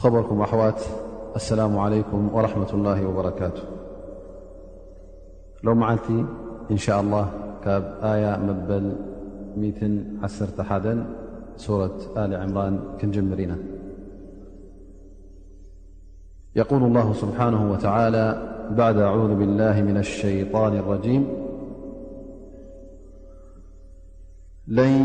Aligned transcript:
خبركم 0.00 0.40
وأحوات 0.40 0.82
السلام 1.36 1.78
عليكم 1.78 2.30
ورحمة 2.32 2.70
الله 2.74 3.06
وبركاته 3.06 3.62
لو 5.64 5.74
معلت 5.74 6.26
إن 6.70 6.76
شاء 6.76 7.00
الله 7.00 7.28
آية 8.02 8.36
مبلحاد 9.56 11.04
سورة 11.56 11.98
آل 12.16 12.34
عمران 12.34 12.80
كنجمرينا 13.00 13.56
يقول 16.56 16.82
الله 16.82 17.12
سبحانه 17.12 17.72
وتعالى 17.72 18.42
بعد 18.70 18.96
أعوذ 18.98 19.34
بالله 19.34 19.82
من 19.82 19.96
الشيطان 19.96 20.76
الرجيم 20.76 21.26
لن 24.70 25.02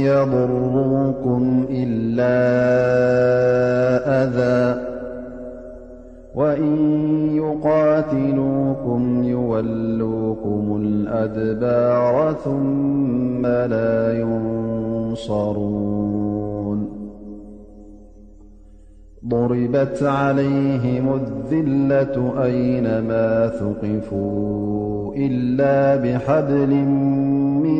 يضروكم 0.00 1.64
إلا 1.70 2.32
أذى 4.24 4.82
وإن 6.34 6.76
يقاتلوكم 7.36 9.22
يولوكم 9.22 10.80
الأدبار 10.84 12.32
ثم 12.44 13.46
لا 13.46 14.20
ينصرون 14.20 16.22
ضربت 19.26 20.02
عليهم 20.02 21.14
الذلة 21.22 22.44
أينما 22.44 23.48
ثقفوا 23.48 25.14
إلا 25.16 25.96
بحبل 25.96 26.72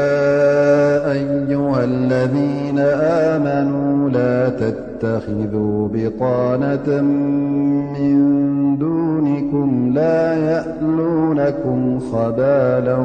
أيها 1.11 1.83
الذين 1.83 2.79
آمنوا 3.33 4.09
لا 4.09 4.49
تتخذوا 4.49 5.87
بطانة 5.93 7.01
من 7.99 8.17
دونكم 8.77 9.91
لا 9.95 10.33
يألونكم 10.33 11.99
خبالا 11.99 12.97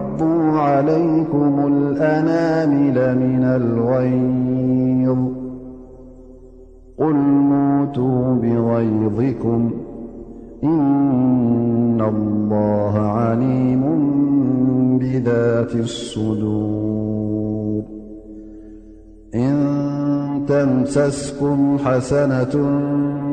عليكم 0.61 1.67
الأنامل 1.67 3.19
من 3.19 3.43
الغيظ 3.43 5.17
قل 6.97 7.15
موتوا 7.25 8.35
بغيظكم 8.35 9.71
إن 10.63 12.01
الله 12.01 12.99
عليم 12.99 13.83
بذات 14.99 15.75
السدور 15.75 17.83
إن 19.35 19.81
تمسسكم 20.47 21.77
حسنة 21.85 22.55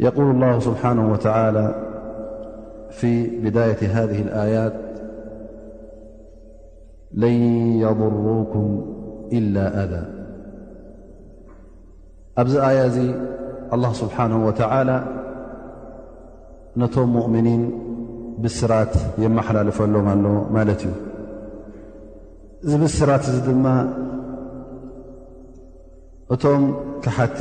يقول 0.00 0.30
الله 0.30 0.58
سبحانه 0.58 1.12
وتعالى 1.12 1.74
في 2.90 3.38
بداية 3.40 3.76
هذه 4.02 4.22
الآيات 4.22 4.72
لن 7.12 7.32
يضروكم 7.78 8.86
إلا 9.32 9.66
أذى 9.84 10.02
ኣዚ 12.86 12.96
ي 12.96 13.08
الله 13.74 13.92
سبحانه 14.02 14.38
وتعلى 14.46 14.96
نቶم 16.80 17.08
مؤمنن 17.18 17.62
بسራት 18.42 18.94
يمحللفሎم 19.24 20.06
እ 20.62 20.88
ዚ 22.70 22.72
بስራ 22.84 23.10
ድ 23.22 23.24
እቶم 26.36 26.60
تቲ 27.04 27.38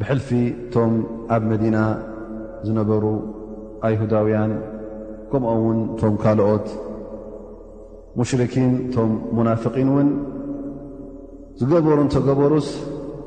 ብሕልፊ 0.00 0.28
እቶም 0.66 0.92
ኣብ 1.34 1.42
መዲና 1.50 1.76
ዝነበሩ 2.66 3.04
ኣይሁዳውያን 3.86 4.52
ከምኦውን 5.30 5.80
እቶም 5.94 6.14
ካልኦት 6.22 6.66
ሙሽርኪን 8.18 8.70
እቶም 8.84 9.10
ሙናፍቂን 9.36 9.88
ውን 9.96 10.08
ዝገበሩ 11.60 11.96
እንተገበሩስ 12.04 12.68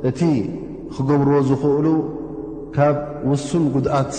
እቲ 0.10 0.20
ክገብርዎ 0.96 1.36
ዝኽእሉ 1.50 1.88
ካብ 2.78 2.96
ውሱን 3.31 3.66
ጉድኣት 3.75 4.14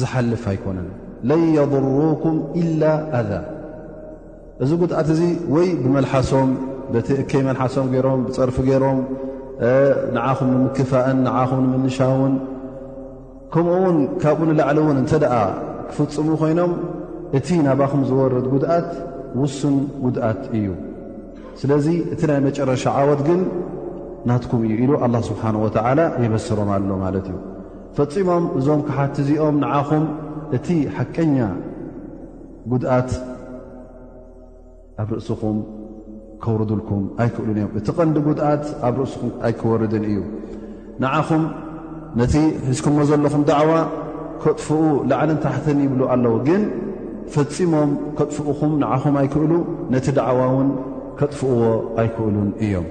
ዝሓልፍ 0.00 0.44
ኣይኮነን 0.52 0.88
ለንየضሩኩም 1.30 2.36
ኢላ 2.62 2.82
ኣዛ 3.20 3.30
እዚ 4.64 4.70
ጉድኣት 4.82 5.08
እዙይ 5.14 5.32
ወይ 5.56 5.68
ብመልሓሶም 5.84 6.50
በቲ 6.94 7.08
እከይ 7.22 7.42
መልሓሶም 7.50 7.86
ገይሮም 7.94 8.20
ብጸርፊ 8.26 8.56
ገይሮም 8.70 8.98
ንዓኹም 10.14 10.48
ንምክፋእን 10.54 11.18
ንዓኹም 11.26 11.62
ንምንሻውን 11.72 12.34
ከምኡውን 13.52 13.98
ካብኡ 14.22 14.40
ንላዕሊ 14.50 14.78
እውን 14.82 14.96
እንተ 15.02 15.12
ደኣ 15.22 15.34
ክፍፅሙ 15.88 16.28
ኮይኖም 16.40 16.72
እቲ 17.38 17.48
ናባኹም 17.66 18.02
ዝወርድ 18.10 18.46
ጉድኣት 18.52 18.90
ውስን 19.42 19.76
ጉድኣት 20.04 20.40
እዩ 20.58 20.66
ስለዚ 21.60 21.86
እቲ 22.12 22.20
ናይ 22.30 22.40
መጨረሻ 22.48 22.84
ዓወት 23.00 23.20
ግን 23.28 23.40
ናትኩም 24.28 24.60
እዩ 24.66 24.72
ኢሉ 24.84 24.92
ኣላ 25.04 25.14
ስብሓን 25.30 25.56
ወተዓላ 25.64 26.00
ይበስሮም 26.24 26.70
ኣሎ 26.78 26.90
ማለት 27.04 27.26
እዩ 27.32 27.38
ፈፂሞም 27.98 28.44
እዞም 28.58 28.80
ክሓቲ 28.88 29.16
እዚኦም 29.24 29.56
ንዓኹም 29.64 30.04
እቲ 30.58 30.66
ሓቀኛ 30.96 31.38
ጉድኣት 32.72 33.10
ኣብ 35.02 35.08
ርእስኹም 35.18 35.56
ከውርዱልኩም 36.44 37.02
ኣይክእሉን 37.22 37.56
እዮም 37.60 37.70
እቲ 37.78 37.86
ቐንዲ 37.98 38.16
ጉድኣት 38.26 38.64
ኣብ 38.86 38.94
ርእስኩም 39.00 39.30
ኣይክወርድን 39.48 40.04
እዩ 40.10 40.18
ንዓኹም 41.02 41.44
ነቲ 42.20 42.34
ህዝኩዎ 42.68 43.00
ዘለኹም 43.10 43.42
ደዕዋ 43.50 43.70
ከጥፍኡ 44.42 44.80
ላዕልን 45.10 45.38
ታሕትን 45.44 45.78
ይብሉ 45.86 46.00
ኣለዉ 46.14 46.34
ግን 46.48 46.62
ፈፂሞም 47.34 47.90
ከጥፍኡኹም 48.18 48.72
ንዓኹም 48.82 49.14
ኣይክእሉ 49.22 49.52
ነቲ 49.94 50.06
ድዕዋ 50.18 50.40
ውን 50.56 50.68
ከጥፍእዎ 51.18 51.62
ኣይክእሉን 52.02 52.48
እዮም 52.66 52.86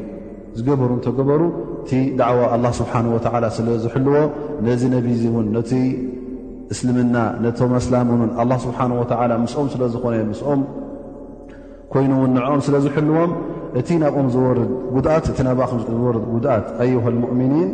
ዝገበሩ 0.58 0.90
እንተገበሩ 0.98 1.42
እቲ 1.84 1.92
ዳዕዋ 2.20 2.42
ኣላ 2.56 2.66
ስብሓን 2.80 3.06
ወዓላ 3.14 3.46
ስለ 3.58 3.68
ዝሕልዎ 3.84 4.16
ነዚ 4.68 4.82
ነብዚ 4.96 5.22
እውን 5.32 5.48
ነቲ 5.56 5.72
እስልምና 6.74 7.16
ነቶም 7.44 7.72
ኣስላምንን 7.80 8.30
ኣ 8.42 8.58
ስብሓን 8.66 8.92
ወላ 9.00 9.32
ምስኦም 9.44 9.68
ስለዝኾነዮ 9.74 10.22
ምስኦም 10.32 10.62
ኮይኑውን 11.94 12.32
ንዕኦም 12.38 12.62
ስለ 12.66 12.76
ዝሕልዎም 12.86 13.32
እቲ 13.80 13.90
ናብኦም 14.02 14.28
ዝወርድ 14.36 14.70
ድኣት 15.06 15.26
እቲ 15.32 15.40
ናብኹ 15.48 15.72
ዝወርድ 15.98 16.24
ጉድኣት 16.34 16.66
ኣይሃ 16.84 17.04
ሙؤምኒን 17.22 17.70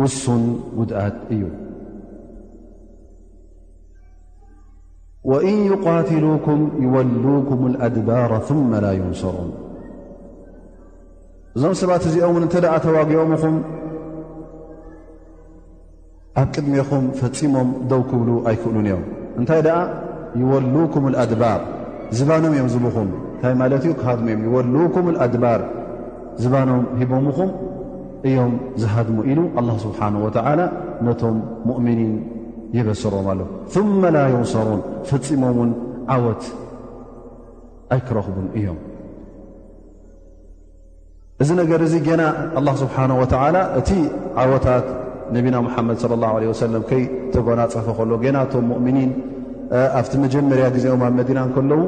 ውሱን 0.00 0.44
ጉድኣት 0.78 1.16
እዩ 1.34 1.42
ወእን 5.30 5.58
ይቃትሉኩም 5.72 6.62
ይወሉኩም 6.84 7.62
አድባር 7.86 8.32
ثመ 8.48 8.70
ላ 8.84 8.88
ዩንሰሩን 9.00 9.52
እዞም 11.56 11.74
ሰባት 11.82 12.04
እዚኦም 12.08 12.32
ውን 12.36 12.44
እንተ 12.46 12.54
ደኣ 12.64 12.74
ተዋጊኦምኹም 12.84 13.56
ኣብ 16.40 16.48
ቅድሜኹም 16.54 17.04
ፈፂሞም 17.20 17.68
ደው 17.90 18.02
ክብሉ 18.10 18.28
ኣይክእሉን 18.50 18.86
እዮም 18.88 19.04
እንታይ 19.40 19.60
ደኣ 19.68 19.78
ይወሉኩም 20.40 21.04
አድባር 21.24 21.60
ዝባኖም 22.18 22.52
እዮም 22.56 22.68
ዝቡኹም 22.74 23.08
እንታይ 23.34 23.54
ማለት 23.62 23.82
እዩ 23.86 23.92
ክሃድሙ 24.00 24.26
እዮም 24.32 24.42
ይወሉኩም 24.46 25.06
ኣድባር 25.24 25.60
ዝባኖም 26.42 26.82
ሂቦምኹም 27.00 27.50
እዮም 28.28 28.52
ዝሃድሙ 28.82 29.18
ኢሉ 29.30 29.40
ላ 29.68 29.74
ስብሓን 29.84 30.14
ወላ 30.24 30.58
ነቶም 31.06 31.36
ሙእምኒን 31.68 32.14
የበሰሮም 32.76 33.26
ኣሎ 33.32 33.40
መ 34.02 34.10
ላዮንሰሮን 34.16 34.80
ፈፂሞም 35.10 35.56
ውን 35.60 35.70
ዓወት 36.16 36.44
ኣይክረኽቡን 37.94 38.48
እዮም 38.58 38.78
እዚ 41.42 41.48
ነገር 41.62 41.80
እዚ 41.86 41.94
ገና 42.08 42.22
ላ 42.66 42.72
ስብሓን 42.82 43.12
ወተዓላ 43.22 43.56
እቲ 43.80 43.88
ዓወታት 44.42 44.86
ነብና 45.34 45.56
ሙሓመድ 45.66 46.00
ለ 46.12 46.16
ላ 46.22 46.26
ለ 46.42 46.48
ወሰለም 46.52 46.82
ከይተጎና 46.90 47.60
ፀፈ 47.74 47.86
ከሎ 47.98 48.10
ገናቶም 48.24 48.64
ሙእምኒን 48.72 49.10
ኣብቲ 49.98 50.14
መጀመርያ 50.24 50.66
ግዜኦም 50.74 51.02
ኣብ 51.06 51.12
መዲና 51.20 51.40
ከለዉ 51.54 51.80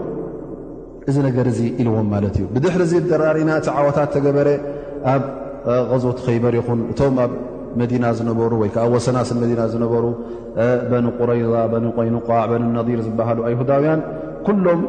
እዚ 1.11 1.16
ነገር 1.26 1.47
እዙ 1.50 1.59
ኢልዎም 1.83 2.07
ማለት 2.14 2.35
እዩ 2.38 2.45
ብድሕሪ 2.55 2.83
ዚ 2.93 3.02
ዘራሪና 3.11 3.50
እቲ 3.61 3.69
ዓወታት 3.81 4.09
ተገበረ 4.14 4.49
ኣብ 5.12 5.23
ገዞት 5.90 6.19
ከይበሪኹን 6.26 6.81
እቶም 6.93 7.16
ኣብ 7.25 7.33
መዲና 7.81 8.05
ዝነበሩ 8.19 8.52
ወይከዓ 8.62 8.85
ወሰናስን 8.95 9.38
መዲና 9.43 9.61
ዝነበሩ 9.73 10.05
በኒ 10.90 11.07
ቁረይባ 11.19 11.55
በ 11.73 11.76
ቆይኑቋዕ 11.99 12.43
በኒ 12.52 12.64
ነዲር 12.78 13.00
ዝበሃሉ 13.07 13.38
ኣይሁዳውያን 13.49 14.02
ኩሎም 14.47 14.83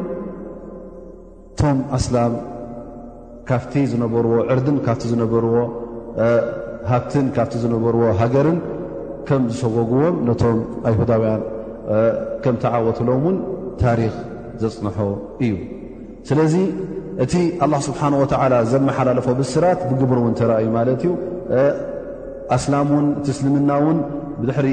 እቶም 1.52 1.78
ኣስላም 1.98 2.34
ካብቲ 3.50 3.74
ዝነበርዎ 3.92 4.32
ዕርድን 4.54 4.78
ካብ 4.88 4.98
ዝነበርዎ 5.12 5.54
ሃብትን 6.90 7.26
ካብቲ 7.36 7.54
ዝነበርዎ 7.66 8.02
ሃገርን 8.22 8.58
ከም 9.28 9.42
ዝሰጎግዎም 9.52 10.16
ነቶም 10.28 10.58
ኣይሁዳውያን 10.88 11.40
ከም 12.44 12.56
ተዓወትሎም 12.62 13.20
ውን 13.26 13.36
ታሪክ 13.82 14.14
ዘፅንሖ 14.62 14.96
እዩ 15.44 15.52
ስለዚ 16.28 16.54
እቲ 17.24 17.34
ኣላ 17.64 17.74
ስብሓን 17.88 18.14
ወላ 18.22 18.54
ዘመሓላለፎ 18.72 19.26
ብስራት 19.38 19.80
ብግብር 19.90 20.18
እውን 20.22 20.34
ተረዩ 20.40 20.66
ማለት 20.78 21.00
እዩ 21.04 21.12
ኣስላም 22.56 22.88
ውን 22.96 23.06
እቲ 23.20 23.28
እስልምና 23.34 23.70
ውን 23.84 23.98
ብድሕሪ 24.40 24.68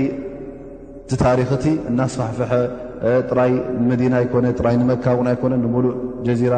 እቲ 1.06 1.12
ታሪክቲ 1.26 1.66
እናስፋሕፍሐ 1.92 2.52
ጥራይ 3.30 3.52
ንመዲና 3.82 4.16
ኮነ 4.34 4.46
ራይ 4.68 4.76
ንመካእውን 4.82 5.28
ኣኮነ 5.34 5.54
ንሙሉእ 5.64 5.96
ጀዚራ 6.28 6.56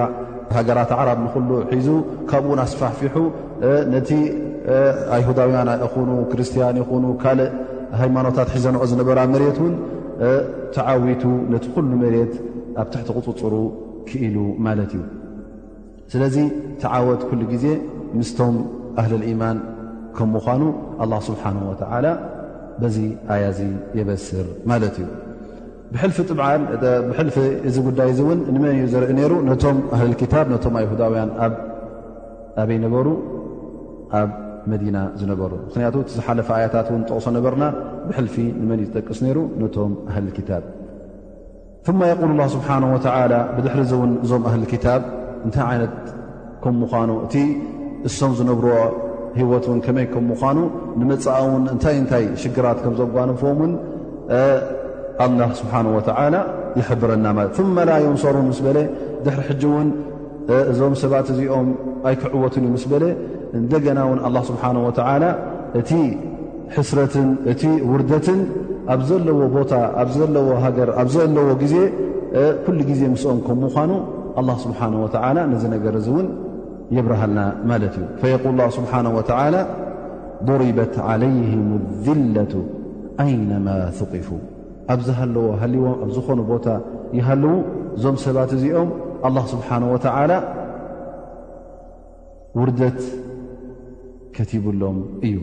ሃገራት 0.57 0.91
ዓራብ 0.99 1.17
ንክሉ 1.25 1.49
ሒዙ 1.73 1.87
ካብኡውን 2.29 2.59
ኣስፋሕፊሑ 2.65 3.15
ነቲ 3.93 4.09
ኣይሁዳውያን 5.15 5.69
ይኹኑ 5.85 6.09
ክርስትያን 6.31 6.77
ይኹኑ 6.81 7.05
ካልእ 7.23 7.49
ሃይማኖታት 8.01 8.47
ሒዘንዖ 8.55 8.79
ዝነበራ 8.93 9.19
መሬትውን 9.33 9.73
ተዓዊቱ 10.75 11.23
ነቲ 11.53 11.65
ኩሉ 11.73 11.91
መሬት 12.03 12.33
ኣብ 12.81 12.87
ትሕቲ 12.93 13.07
ክፅፅሩ 13.17 13.55
ክኢሉ 14.09 14.37
ማለት 14.65 14.91
እዩ 14.97 15.03
ስለዚ 16.13 16.37
ተዓወት 16.81 17.21
ኩሉ 17.29 17.41
ግዜ 17.53 17.65
ምስቶም 18.19 18.55
ኣህሊ 19.01 19.13
ልኢማን 19.21 19.57
ከም 20.17 20.29
ምኳኑ 20.35 20.63
ኣ 21.03 21.07
ስብሓን 21.27 21.57
ወተላ 21.69 22.05
በዚ 22.81 22.97
ኣያ 23.35 23.45
ዚ 23.59 23.61
የበስር 23.99 24.47
ማለት 24.71 24.97
እዩ 25.03 25.07
ብልፊ 25.93 26.17
ጥንብልፊ 26.31 27.35
እዚ 27.67 27.75
ጉዳይ 27.87 28.09
እእውን 28.13 28.39
ንመን 28.55 28.71
እዩ 28.77 28.85
ዘርኢ 28.93 29.11
ነይሩ 29.19 29.33
ነቶም 29.49 29.77
ኣህልክታብ 29.97 30.45
ነቶም 30.53 30.73
ኣይሁዳውያን 30.81 31.29
ኣበይነበሩ 31.45 33.07
ና 34.73 34.97
ሩ 35.51 35.55
ምንያቱ 35.73 35.93
እቲ 36.03 36.09
ዝሓለፈ 36.17 36.47
ኣያታት 36.57 36.87
ን 36.99 37.01
ጠቕሶ 37.09 37.25
ነበርና 37.35 37.65
ብልፊ 38.07 38.35
ንመን 38.61 38.79
እዩ 38.83 38.87
ዝጠቅስ 38.89 39.19
ይሩ 39.31 39.37
ነቶም 39.61 39.91
ህልታ 40.15 40.49
ፍማ 41.87 41.99
የقል 42.11 42.39
ስብሓ 42.55 42.67
ብድሕሪ 43.57 43.81
ን 44.09 44.13
እዞም 44.23 44.45
ህል 44.53 44.63
ታ 44.85 44.89
እንታይ 45.47 45.65
ይነት 45.75 45.95
ከም 46.63 46.75
ምኑ 46.81 47.11
እቲ 47.25 47.35
እሶም 48.09 48.31
ዝነብርዎ 48.39 48.75
ሂወትን 49.39 49.79
ከመይ 49.85 50.05
ከም 50.13 50.25
ምኳኑ 50.31 50.57
ንመፅእ 50.99 51.37
ውን 51.51 51.63
እንታይ 51.73 51.95
እንታይ 52.01 52.25
ሽግራት 52.43 52.77
ከም 52.83 52.93
ዘጓንፎዎም 53.01 53.61
ን 53.69 53.73
ኣላ 55.25 55.39
ስብሓ 55.61 55.75
ይብረና 56.79 57.27
ለ 57.37 57.65
መላዮም 57.77 58.15
ሰሩን 58.23 58.49
ስ 58.57 58.61
በለ 58.65 58.77
ድሪ 59.25 59.39
ሕ 59.47 59.53
ን 59.85 59.89
እዞም 60.71 60.93
ሰባት 61.03 61.27
እዚኦም 61.33 61.69
ኣይክዕወቱን 62.09 62.65
ዩ 62.67 62.73
ስ 62.83 62.87
በለ 62.91 63.03
እንደገና 63.59 63.99
ውን 64.09 64.19
ኣ 64.27 64.41
ስብሓነه 64.49 64.81
ወዓላ 64.87 65.23
እቲ 65.79 65.91
ሕስረትን 66.75 67.27
እቲ 67.51 67.61
ውርደትን 67.91 68.39
ኣብ 68.93 69.01
ዘለዎ 69.09 69.39
ቦታ 69.57 69.71
ኣብ 70.01 70.09
ዘለዎ 70.17 70.47
ሃገር 70.63 70.89
ኣብ 71.01 71.07
ዘለዎ 71.15 71.47
ጊዜ 71.63 71.75
ኩሉ 72.65 72.79
ጊዜ 72.91 73.01
ምስኦም 73.13 73.39
ከም 73.47 73.61
ኳኑ 73.75 73.91
ኣلل 74.39 74.57
ስብሓه 74.65 74.91
ወዓላ 75.03 75.37
ነዝ 75.53 75.63
ነገር 75.75 75.95
እ 76.01 76.03
ውን 76.15 76.27
የብርሃልና 76.95 77.39
ማለት 77.71 77.95
እዩ 77.99 78.05
ፈየል 78.21 78.59
ስብሓه 78.77 79.01
ወላ 79.17 79.55
ضሪበት 80.49 80.93
ዓለይهም 81.09 81.63
لذለة 81.85 82.53
ኣይነማ 83.23 83.67
ثቂፉ 83.99 84.27
ኣብዚ 84.93 85.07
ሃለዎ 85.19 85.45
ሃልዎም 85.61 85.95
ኣብ 86.03 86.09
ዝኾኑ 86.15 86.39
ቦታ 86.51 86.67
ይሃልዉ 87.17 87.51
እዞም 87.97 88.15
ሰባት 88.25 88.51
እዚኦም 88.57 88.89
ስብሓንه 89.53 89.87
ወተላ 89.93 90.31
ውርደት 92.59 92.99
እዩ 95.27 95.39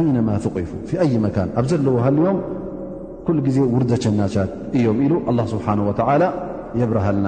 أينما 0.00 0.34
ثقف 0.44 0.70
في 0.88 0.94
أي 1.04 1.12
مكن 1.24 1.48
لوهليم 1.86 2.38
كل 3.26 3.36
ዜ 3.54 3.58
ورد 3.74 3.90
ن 4.16 4.20
እي 4.76 4.82
ل 5.10 5.12
الله 5.30 5.46
سبحانه 5.54 5.82
وتعلى 5.88 6.28
يبرهلن 6.80 7.26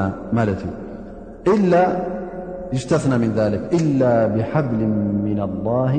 إلا 1.54 1.82
يستثنى 2.76 3.16
من 3.24 3.30
ذلك 3.38 3.62
إلا 3.78 4.12
بحبل 4.34 4.80
من 5.28 5.38
الله 5.48 5.92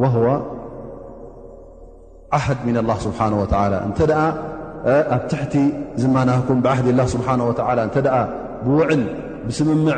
وهو 0.00 0.26
عهد 2.36 2.58
من 2.68 2.76
الله 2.82 2.96
سبحانه 3.06 3.36
وعلى 3.42 3.76
تح 5.30 5.40
منكم 6.16 6.56
بعهد 6.66 6.86
الله 6.92 7.06
سبحنه 7.14 7.44
وتل 7.48 7.78
بو 8.64 8.74
بسممع 9.46 9.96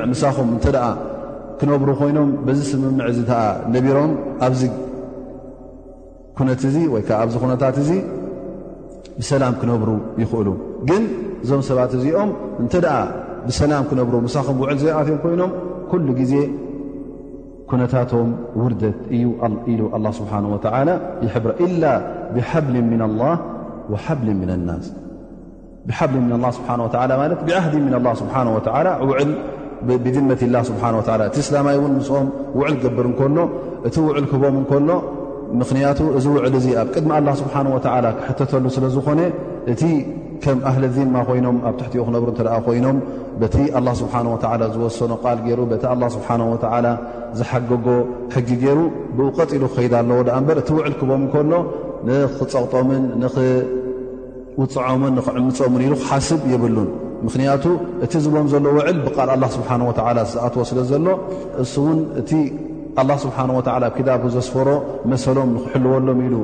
ክነብሩ 1.60 1.88
ኮይኖም 2.00 2.28
በዚ 2.46 2.60
ስምምዕ 2.68 3.06
ዚ 3.16 3.20
ተ 3.30 3.32
ነቢሮም 3.72 4.12
ኣብዚ 4.46 4.60
ኩነት 6.36 6.62
እዚ 6.68 6.76
ወይከዓ 6.92 7.16
ኣብዚ 7.24 7.34
ኩነታት 7.42 7.76
እዚ 7.82 7.90
ብሰላም 9.18 9.54
ክነብሩ 9.60 9.88
ይኽእሉ 10.22 10.48
ግን 10.90 11.02
እዞም 11.42 11.62
ሰባት 11.68 11.92
እዚኦም 11.98 12.30
እንተ 12.62 12.72
ደኣ 12.84 12.96
ብሰላም 13.48 13.84
ክነብሩ 13.90 14.14
ምሳኹም 14.26 14.56
ውዕል 14.62 14.78
ዘይኣፍዮም 14.84 15.18
ኮይኖም 15.26 15.52
ኩሉ 15.90 16.06
ግዜ 16.20 16.34
ኩነታቶም 17.70 18.30
ውርደት 18.62 18.98
እዩ 19.16 19.26
ኢሉ 19.72 19.82
ስብሓ 20.20 20.32
ወላ 20.54 20.88
ይብረ 21.26 21.52
ኢላ 21.68 21.84
ብሓብል 22.36 22.74
ና 23.02 23.12
ላ 23.20 23.32
ወሓብል 23.92 24.28
ናስ 24.70 24.86
ሓብሊ 25.98 26.16
ስብሓ 26.56 26.70
ማለት 27.20 27.40
ብዓዲ 27.46 27.74
ስብሓ 28.22 28.34
ል 29.22 29.30
ብድመት 29.88 30.40
ላ 30.54 30.58
ስብሓ 30.70 30.82
ወላ 30.98 31.20
እቲ 31.30 31.36
እስላማይ 31.44 31.74
እውን 31.78 31.92
ምስኦም 31.98 32.26
ውዕል 32.58 32.74
ገብር 32.84 33.06
እከሎ 33.12 33.36
እቲ 33.88 33.94
ውዕል 34.06 34.26
ክህቦም 34.30 34.56
ከሎ 34.70 34.90
ምክንያቱ 35.60 35.98
እዚ 36.18 36.24
ውዕል 36.34 36.54
እዚ 36.58 36.66
ኣብ 36.80 36.88
ቅድሚ 36.94 37.12
ላ 37.28 37.32
ስብሓንወላ 37.40 38.06
ክሕተተሉ 38.18 38.64
ስለዝኾነ 38.76 39.20
እቲ 39.72 39.82
ከም 40.44 40.58
ኣህሊ 40.68 40.84
ዚማ 40.96 41.16
ኮይኖም 41.28 41.56
ኣብ 41.68 41.74
ትሕትኡ 41.80 42.02
ክነብሩ 42.08 42.28
እተኣ 42.34 42.52
ኮይኖም 42.66 42.98
በቲ 43.40 43.56
ላ 43.86 43.90
ስብሓ 44.00 44.14
ወ 44.34 44.36
ዝወሰኖ 44.74 45.12
ቃል 45.24 45.38
ገይሩ 45.46 45.60
ቲ 45.82 45.84
ስብሓ 46.16 46.28
ወላ 46.52 46.86
ዝሓገጎ 47.40 47.86
ሕጊ 48.34 48.48
ገይሩ 48.62 48.78
ብውቀፅ 49.18 49.50
ኢሉ 49.58 49.64
ክከይዳ 49.72 49.94
ኣለዎ 50.04 50.20
ድኣ 50.28 50.36
በር 50.48 50.58
እቲ 50.62 50.70
ውዕል 50.78 50.94
ክህቦም 51.00 51.22
እከሎ 51.28 51.52
ንኽፀቕጦምን 52.08 53.02
ንኽውፅዖምን 53.22 55.12
ንኽዕምፆምን 55.20 55.82
ኢሉ 55.88 55.94
ክሓስብ 56.02 56.40
ይብሉን 56.54 56.88
ምኽንያቱ 57.26 57.64
እቲ 58.04 58.12
ዝቦም 58.24 58.46
ዘሎ 58.52 58.66
ውዕል 58.76 58.98
ብቓል 59.06 59.30
ኣላ 59.34 59.44
ስብሓን 59.56 59.82
ወዓላ 59.88 60.18
ዝኣትዎ 60.32 60.62
ስለ 60.70 60.78
ዘሎ 60.90 61.06
እሱ 61.62 61.74
እውን 61.82 61.98
እቲ 62.20 62.30
ኣላ 63.00 63.10
ስብሓን 63.24 63.50
ወዓላ 63.58 63.82
ኣብ 63.90 63.94
ኪዳቡ 63.98 64.22
ዘስፈሮ 64.36 64.68
መሰሎም 65.12 65.48
ንኽሕልዎሎም 65.56 66.18
ኢሉ 66.26 66.36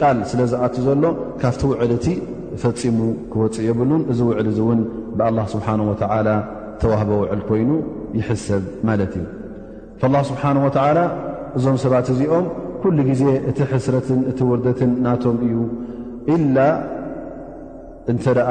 ቃል 0.00 0.18
ስለ 0.30 0.40
ዝኣት 0.52 0.74
ዘሎ 0.86 1.04
ካብቲ 1.42 1.60
ውዕል 1.70 1.92
እቲ 1.98 2.06
ፈፂሙ 2.62 2.98
ክወፅእ 3.32 3.64
የብሉን 3.68 4.02
እዚ 4.12 4.18
ውዕል 4.30 4.48
እዚ 4.52 4.58
እውን 4.64 4.80
ብኣላ 5.18 5.38
ስብሓን 5.54 5.80
ወተዓላ 5.90 6.28
ተዋህቦ 6.82 7.10
ውዕል 7.22 7.40
ኮይኑ 7.48 7.70
ይሕ 8.18 8.28
ሰብ 8.46 8.64
ማለት 8.90 9.14
እዩ 9.20 10.10
ላ 10.14 10.18
ስብሓን 10.30 10.56
ወዓላ 10.64 10.98
እዞም 11.58 11.76
ሰባት 11.84 12.06
እዚኦም 12.14 12.46
ኩሉ 12.82 12.96
ግዜ 13.10 13.22
እቲ 13.50 13.58
ሕስረትን 13.72 14.20
እቲ 14.30 14.38
ውርደትን 14.50 14.90
እናቶም 14.98 15.36
እዩ 15.46 15.54
ኢላ 16.34 16.56
እንተ 18.12 18.24
ደኣ 18.38 18.50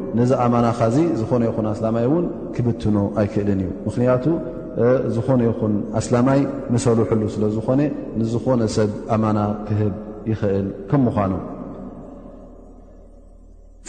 ንዚ 0.19 0.31
ኣማና 0.43 0.65
ኻዚ 0.79 0.95
ዝኾነ 1.19 1.41
ይኹን 1.49 1.65
ኣስላማይ 1.73 2.05
ውን 2.13 2.25
ክብትኖ 2.55 2.97
ኣይክእልን 3.21 3.59
እዩ 3.63 3.69
ምኽንያቱ 3.85 4.25
ዝኾነ 5.15 5.39
ይኹን 5.49 5.73
ኣስላማይ 5.99 6.39
ንሰልሕሉ 6.73 7.21
ስለ 7.35 7.43
ዝኾነ 7.57 7.81
ንዝኾነ 8.19 8.61
ሰብ 8.75 8.89
ኣማና 9.15 9.39
ክህብ 9.67 9.93
ይኽእል 10.33 10.69
ከ 10.91 11.01
ምኳኑ 11.07 11.33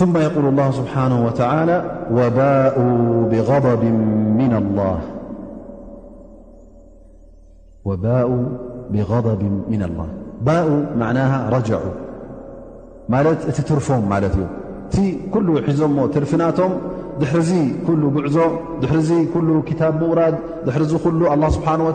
ث 0.00 0.02
የقል 0.26 0.44
ال 0.50 0.58
ስብሓه 0.78 1.12
ኡ 1.38 1.74
ብغضብ 3.30 3.82
ና 4.38 4.52
لላ 4.64 4.88
ና 11.00 11.08
ረ 11.54 11.66
ማለት 13.14 13.40
እቲ 13.50 13.58
ትርፎም 13.68 14.02
ማለት 14.12 14.34
እዩ 14.38 14.42
ቲ 14.92 14.96
ኩሉ 15.34 15.48
ሒዞሞ 15.68 15.96
ትርፍናቶም 16.14 16.72
ድሕርዚ 17.20 17.52
ኩሉ 17.86 18.02
ጉዕዞ 18.16 18.36
ድሕር 18.82 19.00
ክታብ 19.68 19.94
ምውራድ 20.02 20.34
ድሕርዚ 20.66 20.92
ሉ 21.18 21.20
له 21.40 21.46
ስብሓنه 21.56 21.84
و 21.88 21.92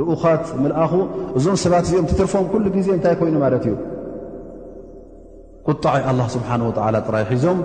ልኡኻት 0.00 0.44
ልኣኹ 0.70 0.92
እዞም 1.38 1.56
ሰባት 1.62 1.82
እዚኦም 1.86 2.06
ትርፎም 2.18 2.44
ኩل 2.52 2.64
ግዜ 2.76 2.88
እታይ 2.98 3.14
ኮይኑ 3.20 3.34
ማለት 3.44 3.64
እዩ 3.68 3.74
قጣዓ 5.66 5.94
اله 6.10 6.26
ስሓه 6.34 6.60
و 6.68 6.70
ጥራይ 7.06 7.24
ሒዞም 7.32 7.58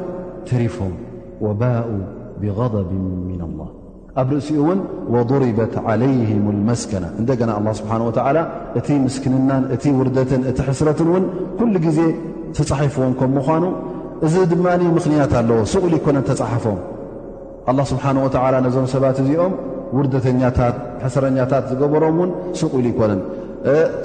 ትሪፎም 0.49 0.93
وبء 1.45 1.89
بغضብ 2.41 2.89
من 3.31 3.41
الله 3.47 3.69
ኣብ 4.21 4.29
ርእሲኡ 4.35 4.57
ውን 4.69 4.79
وضرበት 5.13 5.73
علይهم 5.89 6.43
الመስكና 6.55 7.05
እደገና 7.21 7.51
له 7.65 7.71
ስሓه 7.79 7.99
و 8.09 8.11
እቲ 8.79 8.87
ምስክንናን 9.07 9.63
እቲ 9.75 9.83
ውርደትን 9.99 10.41
እቲ 10.51 10.57
ሕስረት 10.67 10.99
ን 11.23 11.23
ተፃሒፍዎም 12.55 13.13
ከምምኳኑ 13.19 13.63
እዚ 14.25 14.35
ድማ 14.51 14.65
ምኽንያት 14.97 15.33
ኣለዎ 15.39 15.57
ስቕኢሉ 15.71 15.93
ይኮነን 15.99 16.23
ተፃሓፎም 16.29 16.77
ኣላ 17.71 17.79
ስብሓን 17.91 18.17
ወተላ 18.25 18.55
ነዞም 18.65 18.87
ሰባት 18.95 19.17
እዚኦም 19.23 19.53
ውርተኛታት 19.97 20.77
ሕሰረኛታት 21.03 21.65
ዝገበሮም 21.71 22.17
ውን 22.21 22.31
ስቕኢሉ 22.59 22.85
ይኮነን 22.93 23.21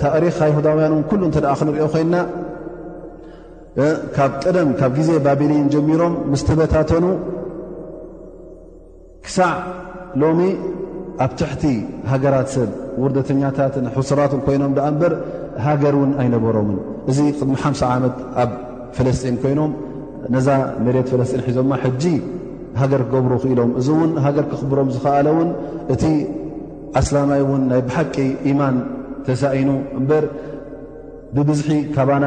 ታሪክ 0.03 0.37
ኣይሁዳውያን 0.47 0.93
እውን 0.97 1.05
ኩሉ 1.11 1.23
እንተ 1.29 1.39
ደ 1.45 1.49
ክንሪኦ 1.61 1.87
ኮይና 1.95 2.15
ካብ 4.17 4.33
ጥደም 4.45 4.71
ካብ 4.81 4.93
ግዜ 4.99 5.11
ባቢልን 5.27 5.67
ጀሚሮም 5.75 6.15
ምስ 6.33 6.43
ተበታተኑ 6.49 7.05
ክሳዕ 9.27 9.53
ሎሚ 10.23 10.41
ኣብ 11.25 11.33
ትሕቲ 11.41 11.65
ሃገራት 12.13 12.49
ሰብ 12.55 12.71
ውርደተኛታትን 13.03 13.87
ሕስራትን 13.99 14.41
ኮይኖም 14.49 14.75
ኣ 14.87 14.89
በር 15.01 15.15
ሃገር 15.67 15.95
እውን 15.99 16.11
ኣይነበሮምን 16.23 16.79
እዚ 17.11 17.19
ቅድሚ 17.39 17.55
ሓምሳ 17.63 17.81
ዓመት 17.97 18.17
ኣብ 18.43 18.51
ፈለስጢን 18.97 19.37
ኮይኖም 19.43 19.73
ነዛ 20.35 20.49
መሬት 20.87 21.07
ፈለስጢን 21.13 21.43
ሒዞ 21.47 21.59
ማ 21.71 21.75
ሕጂ 21.85 22.05
ሃገር 22.81 23.03
ክገብሩ 23.07 23.33
ክኢሎም 23.43 23.71
እዚ 23.81 23.89
እውን 23.97 24.11
ሃገር 24.27 24.45
ክኽብሮም 24.51 24.89
ዝኽኣለ 24.95 25.27
ውን 25.39 25.49
እቲ 25.95 26.03
ኣስላማይ 27.01 27.41
እውን 27.45 27.63
ናይ 27.71 27.81
ብሓቂ 27.89 28.17
ኢማን 28.51 28.77
ተሳኢኑ 29.27 29.71
እምበር 30.01 30.25
ብብዝሒ 31.37 31.71
ካባና 31.97 32.25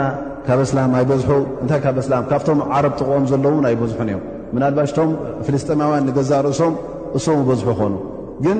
ካብ 0.47 0.59
እስላም 0.65 0.91
ኣይበዝሑ 0.99 1.31
እንታይ 1.63 1.79
ካብ 1.85 1.97
እስላም 2.03 2.23
ካብቶም 2.31 2.59
ዓረብ 2.77 2.93
ጥቕኦም 2.99 3.25
ዘሎውን 3.31 3.65
ኣይበዝሑን 3.69 4.09
እዮም 4.11 4.23
ምናልባሽቶም 4.55 5.09
ፍለስጢናውያን 5.45 6.05
ንገዛእርእሶም 6.09 6.73
እሶም 7.19 7.41
በዝሑ 7.49 7.69
ኾኑ 7.79 7.93
ግን 8.45 8.59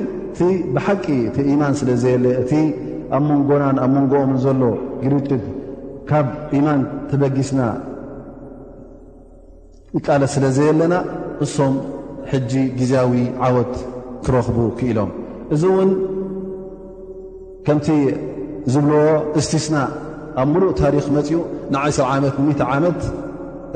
ብሓቂ 0.76 1.04
እቲ 1.28 1.36
ኢማን 1.54 1.74
ስለ 1.82 1.88
ዘየለ 2.04 2.26
እቲ 2.42 2.52
ኣብ 3.16 3.22
መንጎናን 3.30 3.76
ኣብ 3.84 3.90
መንጎኦምን 3.98 4.38
ዘሎ 4.46 4.60
ግርጭድ 5.04 5.44
ካብ 6.10 6.26
ኢማን 6.56 6.80
ትበጊስና 7.10 7.60
ይቃለ 9.96 10.22
ስለ 10.34 10.44
ዘይ 10.56 10.68
ኣለና 10.72 10.94
ንሶም 11.40 11.74
ሕጂ 12.32 12.52
ግዜያዊ 12.80 13.14
ዓወት 13.46 13.72
ክረኽቡ 14.24 14.58
ክኢሎም 14.78 15.10
እዚ 15.54 15.62
እውን 15.72 15.90
ከምቲ 17.66 17.88
ዝብልዎ 18.72 19.00
እስቲስና 19.40 19.76
ኣብ 20.42 20.48
ሙሉእ 20.52 20.72
ታሪክ 20.80 21.06
መፅኡ 21.16 21.38
ንዓይ0 21.74 21.98
ዓመት 22.12 22.34
ንሚተ 22.42 22.60
ዓመት 22.74 23.00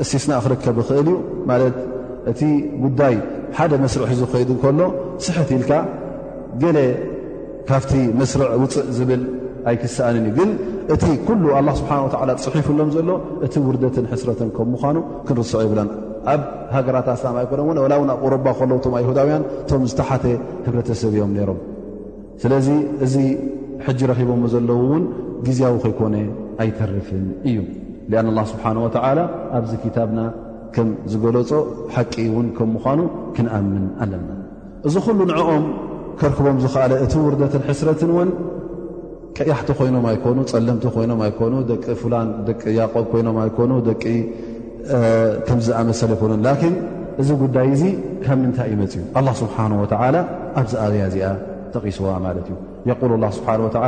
እስቲስና 0.03 0.31
ክርከብ 0.45 0.77
ይኽእል 0.83 1.07
እዩ 1.13 1.17
ማለት 1.51 1.77
እቲ 2.31 2.39
ጉዳይ 2.83 3.15
ሓደ 3.59 3.71
መስርዕሒዝኸይዱ 3.83 4.49
ከሎ 4.63 4.79
ስሕት 5.25 5.49
ኢልካ 5.57 5.71
ገለ 6.61 6.77
ካፍቲ 7.69 7.93
መስርዕ 8.19 8.49
ውፅእ 8.63 8.87
ዝብል 8.97 9.23
ኣይክስኣንን 9.69 10.23
እዩግን 10.29 10.51
እቲ 10.93 11.03
ኩሉ 11.27 11.43
ኣላ 11.57 11.67
ስብሓን 11.79 11.99
ወዓላ 12.13 12.31
ፅሒፍሎም 12.45 12.89
ዘሎ 12.95 13.09
እቲ 13.45 13.53
ውርደትን 13.67 14.05
ሕስረትን 14.11 14.49
ከም 14.55 14.67
ምኳኑ 14.73 14.97
ክንርስዖ 15.27 15.59
ይብለን 15.65 15.89
ኣብ 16.33 16.41
ሃገራት 16.75 17.07
ኣስም 17.13 17.35
ኣይኮነን 17.41 17.65
እውን 17.67 17.77
ወላ 17.83 17.93
ውን 18.01 18.09
ኣብ 18.15 18.19
ኦሮባ 18.27 18.47
ከለውቶም 18.59 18.93
ኣይሁዳውያን 18.99 19.43
ቶም 19.69 19.83
ዝተሓተ 19.91 20.23
ህብረተሰብ 20.65 21.09
እዮም 21.17 21.31
ነይሮም 21.37 21.59
ስለዚ 22.43 22.67
እዚ 23.05 23.15
ሕጂ 23.85 23.99
ረኺቦም 24.11 24.41
ዘለዉ 24.53 24.79
እውን 24.87 25.03
ግዜያዊ 25.47 25.75
ከይኮነ 25.85 26.15
ኣይተርፍን 26.63 27.25
እዩ 27.51 27.59
ኣን 28.21 28.27
ላ 28.37 28.39
ስብሓን 28.51 28.77
ወተዓላ 28.85 29.19
ኣብዚ 29.59 29.71
ክታብና 29.85 30.19
ከም 30.75 30.89
ዝገለፆ 31.11 31.49
ሓቂ 31.93 32.13
እውን 32.31 32.47
ከም 32.57 32.69
ምኳኑ 32.77 32.99
ክንኣምን 33.37 33.85
ኣለና 34.03 34.29
እዚ 34.89 34.95
ኩሉ 35.05 35.19
ንዕኦም 35.31 35.65
ከርክቦም 36.19 36.57
ዝኽኣለ 36.63 36.93
እቲ 37.05 37.13
ውርደትን 37.25 37.63
ሕስረትን 37.69 38.11
ወን 38.17 38.29
ቀያሕቲ 39.37 39.69
ኮይኖም 39.79 40.05
ኣይኮኑ 40.11 40.37
ፀለምቲ 40.51 40.83
ኮይኖም 40.95 41.19
ኣይኮኑ 41.25 41.53
ደቂ 41.69 41.85
ላን 42.13 42.29
ደቂ 42.47 42.61
ያቆብ 42.79 43.05
ኮይኖም 43.11 43.37
ኣይኮኑ 43.43 43.71
ደቂ 43.89 44.03
ከምዝኣመሰለ 45.47 46.11
ኣይኮኑ 46.15 46.31
ላን 46.47 46.73
እዚ 47.21 47.29
ጉዳይ 47.43 47.67
እዙ 47.75 47.83
ካብ 48.25 48.37
ምንታይ 48.43 48.67
እይመፅ 48.73 48.93
እዩ 49.21 49.27
ስብሓን 49.41 49.71
ወዓላ 49.81 50.15
ኣብዚኣያ 50.61 51.01
እዚኣ 51.11 51.25
ተቒስዋ 51.73 52.07
ማለት 52.25 52.47
እዩ 52.51 52.57
የል 52.89 53.13
ላ 53.23 53.27
ስብሓን 53.37 53.59
ተ 53.75 53.79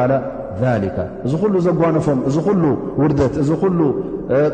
ሊከ 0.83 0.97
እዚ 1.25 1.33
ኩሉ 1.43 1.55
ዘጓኖፎም 1.67 2.19
እዚ 2.31 2.35
ኩሉ 2.47 2.63
ውርደት 3.03 3.35
እዚ 3.43 3.49
ኩሉ 3.63 3.79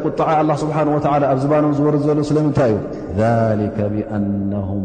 ቁጣዓ 0.05 0.29
ኣላ 0.41 0.51
ስብሓን 0.63 0.89
ወ 0.93 0.99
ኣብ 1.31 1.39
ዚባኖም 1.43 1.73
ዝወር 1.79 1.95
ዘሎ 2.05 2.19
ስለምንታይ 2.29 2.71
እዩ 2.75 2.79
ሊካ 3.63 3.77
ብኣነም 3.95 4.83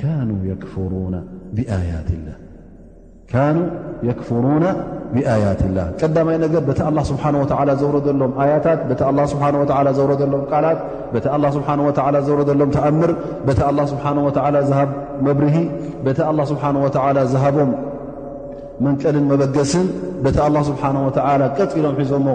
ካኑ 0.00 0.30
የክፍሩና 0.52 1.14
ብኣያትላ 1.58 2.28
ካኑ 3.32 3.58
የክፍሩና 4.08 4.64
ብኣያት 5.14 5.60
ላህ 5.76 5.86
ቀዳማይ 6.02 6.36
ነገር 6.44 6.62
ቤቲ 6.68 6.80
ኣላ 6.88 6.98
ስብሓን 7.10 7.34
ወዓላ 7.40 7.70
ዘውረደሎም 7.80 8.32
ኣያታት 8.42 8.80
ቤተ 8.90 9.02
ላ 9.18 9.26
ስብሓን 9.32 9.56
ወ 9.60 9.64
ዘውረደሎም 9.98 10.42
ቃላት 10.50 10.78
ቤተ 11.14 11.26
ላ 11.42 11.48
ስብሓን 11.56 11.80
ወላ 11.86 12.16
ዘውረደሎም 12.28 12.70
ተኣምር 12.76 13.12
ቤተ 13.48 13.60
ኣላ 13.68 13.78
ስብሓን 13.92 14.18
ወዓላ 14.26 14.56
ዝሃብ 14.68 14.90
መብርሂ 15.28 15.56
ቤተ 16.08 16.18
ኣላ 16.30 16.40
ስብሓን 16.52 16.78
ወዓላ 16.84 17.18
ዝሃቦም 17.32 17.72
መንቀልን 18.86 19.26
መበገስን 19.32 19.88
ቤቲ 20.26 20.36
ኣላ 20.46 20.56
ስብሓን 20.70 20.96
ወተዓላ 21.06 21.42
ቀፂሎም 21.58 21.96
ሒዞሞ 22.00 22.28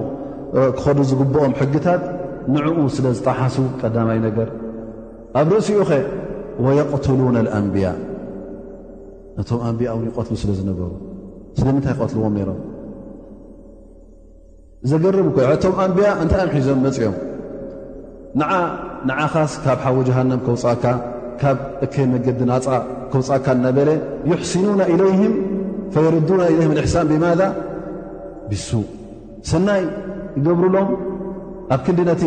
ክኸዱ 0.78 0.99
ዝግብኦም 1.12 1.54
ሕግታት 1.62 2.04
ንዕኡ 2.54 2.80
ስለ 2.97 3.06
ዝጣሓሱ 3.19 3.58
ቀዳማይ 3.82 4.19
ነገር 4.28 4.49
ኣብ 5.41 5.49
ርእሲኡ 5.56 5.80
ኸ 5.89 5.97
ወየቕትሉን 6.65 7.36
ልአንብያ 7.47 7.89
ነቶም 9.39 9.60
ኣንቢያ 9.67 9.89
ውን 9.97 10.08
ይቐትሉ 10.12 10.36
ስለ 10.41 10.52
ዝነበሩ 10.60 10.89
ስለምንታይ 11.58 11.93
ይቐትልዎም 11.95 12.34
ነይሮም 12.38 12.60
ዘገርብ 14.91 15.28
ኮቶም 15.38 15.73
ኣንቢያ 15.84 16.10
እንታይ 16.23 16.41
ኦም 16.45 16.49
ሒዞም 16.56 16.80
መፂኦም 16.86 17.15
ንዓ 18.39 18.49
ንዓኻስ 19.10 19.52
ካብ 19.63 19.80
ሓዊ 19.86 19.97
ጀሃንም 20.10 20.41
ከውፃካ 20.47 20.84
ካብ 21.41 21.58
እከይ 21.86 22.06
መገዲ 22.13 22.39
ናፃእ 22.52 22.82
ከውፃካ 23.12 23.45
እነበለ 23.60 23.89
ዩሕስኑና 24.32 24.82
ኢለይህም 24.93 25.34
ፈየረዱና 25.93 26.41
ኢለም 26.56 26.73
ልሕሳን 26.80 27.08
ብማዛ 27.13 27.41
ብሱእ 28.49 28.86
ሰናይ 29.52 29.82
ይገብሩሎም 30.38 30.88
ኣብ 31.75 31.80
ክንዲ 31.86 31.99
ነቲ 32.12 32.23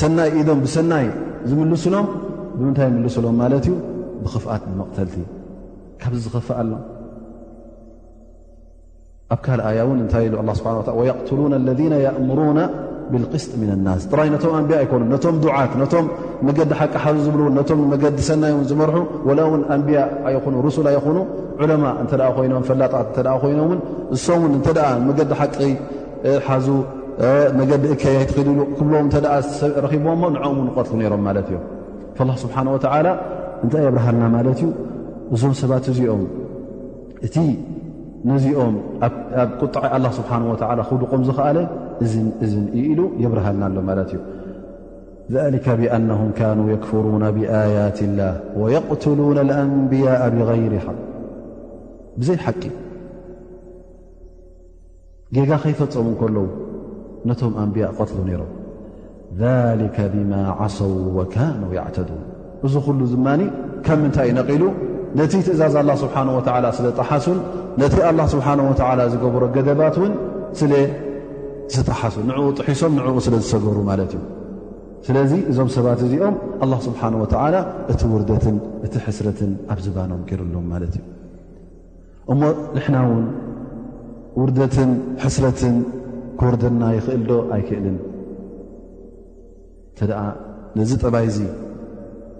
ሰናይ 0.00 0.30
ኢዶም 0.40 0.60
ብሰናይ 0.66 1.06
ዝምልስሎም 1.48 2.08
ብምንታይ 2.58 2.90
ምልሱሎም 2.98 3.36
ማለት 3.42 3.64
እዩ 3.70 3.74
ብኽፍኣት 4.24 4.62
ንመቕተልቲ 4.70 5.14
ካብዚዝኽፋእ 6.02 6.56
ኣሎ 6.62 6.72
ኣብ 9.34 9.40
ካል 9.44 9.60
ኣያ 9.68 9.80
ውን 9.88 10.00
እታይ 10.04 10.26
ኢ 10.32 10.56
ስብ 10.60 10.66
ት 10.86 10.88
ለذ 11.68 11.80
እምሩና 12.20 12.60
ብቅስጥ 13.12 13.52
ምና 13.62 13.72
ናስ 13.86 14.02
ጥራይ 14.10 14.28
ነቶም 14.34 14.52
ኣንብያ 14.60 14.76
ኣይኮኑ 14.82 15.02
ቶም 15.24 15.36
ዱዓት 15.42 15.72
ቶም 15.92 16.06
መገዲ 16.46 16.70
ሓቂ 16.78 16.92
ሓዙ 17.04 17.18
ዝብልውን 17.26 17.58
ቶም 17.70 17.80
መገዲ 17.92 18.16
ሰናይ 18.28 18.52
እን 18.54 18.64
ዝመርሑ 18.70 18.96
ላውን 19.38 19.60
ኣንብያ 19.74 19.98
ኣይኑ 20.28 20.54
ሩሱል 20.66 20.86
ኣይኹኑ 20.92 21.18
ዑለማ 21.60 21.84
እተ 22.04 22.12
ኮይኖም 22.38 22.64
ፈላጣት 22.70 23.10
እተ 23.22 23.26
ኮይኖምውን 23.44 23.80
እሶምን 24.16 24.54
እተ 24.58 24.68
መገዲ 25.06 25.30
ሓቂ 25.40 25.56
ሓዙ 26.48 26.66
መገዲ 27.60 27.84
እከያይትክሉ 27.96 28.58
ክብም 28.80 29.06
ተ 29.14 29.16
ሰብ 29.58 29.76
ረኪብዎሞ 29.86 30.22
ንም 30.34 30.58
ቆትሉ 30.76 30.96
ነይሮም 31.02 31.22
ማለት 31.28 31.46
እዮም 31.52 32.34
ስብሓን 32.44 32.68
ላ 33.06 33.10
እንታይ 33.64 33.82
የብርሃልና 33.86 34.24
ማለት 34.36 34.58
እዩ 34.64 34.70
እዞም 35.34 35.52
ሰባት 35.60 35.84
እዚኦም 35.92 36.22
እቲ 37.26 37.36
ነዚኦም 38.30 38.74
ኣብ 39.06 39.50
ቁጣዒ 39.64 39.84
ላ 40.04 40.06
ስብሓን 40.18 40.42
ወላ 40.50 40.68
ክውልቆም 40.88 41.22
ዝኽኣለ 41.28 41.58
እእዝን 42.42 42.64
እኢሉ 42.78 43.00
የብርሃና 43.22 43.62
ኣሎ 43.68 43.76
ማለት 43.88 44.10
እዩ 44.16 44.20
ሊከ 45.54 45.66
ብኣነهም 45.80 46.30
ካኑ 46.38 46.60
የክፍሩነ 46.74 47.24
ብኣያት 47.36 47.98
ላህ 48.18 48.34
ወየقትሉና 48.62 49.38
አንብያء 49.62 50.20
ብغይር 50.36 50.72
ሓቅ 50.86 50.98
ብዘይ 52.20 52.38
ሓቂ 52.46 52.62
ጌጋ 55.36 55.50
ከይፈፀሙ 55.62 56.06
እከለዉ 56.16 56.46
ነቶም 57.28 57.54
ኣንብያ 57.62 57.84
ቐትሉ 57.98 58.18
ነይሮም 58.30 58.50
ذሊከ 59.42 59.96
ብማ 60.14 60.32
ዓصው 60.64 60.92
ወካኑ 61.18 61.62
ያዕተዱን 61.78 62.22
እዚ 62.66 62.74
ኩሉ 62.86 63.00
ዝማ 63.12 63.26
ከም 63.86 63.98
ምንታይ 64.04 64.30
ነቒሉ 64.38 64.62
ነቲ 65.18 65.32
ትእዛዝ 65.46 65.74
ኣላ 65.80 65.90
ስብሓን 66.04 66.28
ወተዓላ 66.36 66.66
ስለ 66.78 66.86
ጣሓሱን 67.00 67.38
ነቲ 67.82 67.94
ኣላ 68.08 68.20
ስብሓን 68.34 68.60
ወተዓላ 68.70 69.00
ዝገብሮ 69.12 69.42
ገደባት 69.56 69.96
እውን 70.00 70.12
ስለ 70.60 70.72
ዝተሓሱን 71.74 72.24
ንዕኡ 72.30 72.46
ጥሒሶም 72.58 72.92
ንዕኡ 72.98 73.16
ስለ 73.26 73.34
ዝሰገብሩ 73.44 73.78
ማለት 73.90 74.10
እዩ 74.18 74.22
ስለዚ 75.06 75.32
እዞም 75.50 75.68
ሰባት 75.76 76.00
እዚኦም 76.06 76.34
ኣላ 76.64 76.72
ስብሓን 76.86 77.14
ወተዓላ 77.22 77.56
እቲ 77.92 78.00
ውርደትን 78.14 78.56
እቲ 78.86 78.94
ሕስረትን 79.06 79.50
ኣብ 79.72 79.78
ዝባኖም 79.84 80.20
ገይሩሉም 80.28 80.64
ማለት 80.72 80.94
እዩ 81.00 81.04
እሞ 82.34 82.42
ንሕና 82.76 82.96
እውን 83.08 83.24
ውርደትን 84.40 84.90
ሕስረትን 85.24 85.76
ክወርደና 86.40 86.82
ይኽእል 86.96 87.22
ዶ 87.30 87.34
ኣይክእልን 87.56 87.96
እንተ 89.90 90.00
ደኣ 90.10 90.22
ነዚ 90.78 90.90
ጠባይ 91.04 91.28
ዙ 91.36 91.38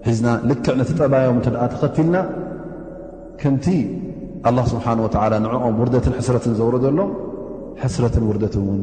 ሒዝና 0.07 0.27
ልክዕ 0.49 0.73
ነቲ 0.79 0.91
ጠባዮም 1.01 1.37
ንተደኣ 1.41 1.63
ተኸትልና 1.73 2.17
ከምቲ 3.41 3.67
ኣላ 4.49 4.59
ስብሓን 4.71 4.99
ወዓላ 5.05 5.33
ንዕኦም 5.45 5.75
ውርደትን 5.81 6.13
ሕስረትን 6.19 6.53
ዘውረዶሎ 6.59 6.99
ሕስረትን 7.83 8.23
ውርደትን 8.29 8.63
ውን 8.69 8.81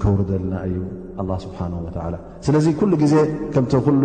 ከውሩዘለና 0.00 0.54
እዩ 0.68 0.76
ኣላ 1.22 1.30
ስብሓን 1.44 1.72
ወዓላ 1.86 2.14
ስለዚ 2.46 2.66
ኩሉ 2.80 2.92
ግዜ 3.02 3.14
ከምቲ 3.54 3.72
ኩሉ 3.88 4.02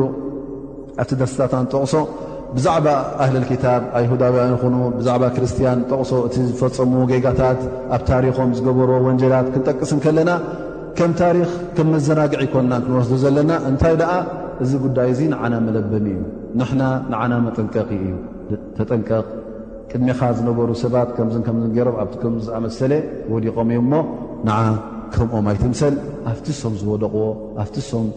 ኣብቲ 1.01 1.09
ደርስታታን 1.21 1.65
ጠቕሶ 1.73 1.93
ብዛዕባ 2.55 2.87
ኣህልልክታብ 3.23 3.81
ኣይሁዳውያን 3.99 4.51
ይኹኑ 4.55 4.75
ብዛዕባ 4.99 5.23
ክርስቲያን 5.35 5.79
ጠቕሶ 5.89 6.11
እቲ 6.27 6.35
ዝፈፀሙ 6.49 6.93
ጌጋታት 7.11 7.59
ኣብ 7.95 8.03
ታሪኾም 8.09 8.51
ዝገበሮ 8.57 8.89
ወንጀላት 9.07 9.47
ክንጠቅስን 9.53 9.99
ከለና 10.05 10.31
ከም 10.99 11.11
ታሪክ 11.21 11.49
ከምመዘናግዒ 11.77 12.41
ይኮንናን 12.47 12.85
ክንወስዶ 12.85 13.13
ዘለና 13.23 13.51
እንታይ 13.71 13.95
ደኣ 14.03 14.13
እዚ 14.65 14.71
ጉዳይ 14.85 15.09
እዙ 15.15 15.19
ንዓና 15.33 15.53
መለበኒ 15.65 16.07
እዩ 16.15 16.21
ንሕና 16.61 16.83
ንዓና 17.11 17.33
መጠንቀ 17.47 17.75
እዩ 17.97 18.13
ተጠንቀቕ 18.79 19.27
ቅድሚኻ 19.91 20.21
ዝነበሩ 20.37 20.69
ሰባት 20.83 21.09
ከምዝን 21.17 21.43
ከምን 21.47 21.67
ገይሮም 21.75 21.97
ኣብቲከም 22.03 22.33
ዝኣመሰለ 22.45 22.93
ወሊቖም 23.33 23.67
እዩ 23.73 23.79
እሞ 23.83 23.93
ንዓ 24.47 24.57
ከምኦም 25.13 25.45
ይትምሰል 25.55 25.95
ኣብቲ 26.31 26.45
ሶም 26.61 26.73
ዝወደቕዎ 26.81 27.25
ኣብቲ 27.63 27.75
ሶም 27.91 28.07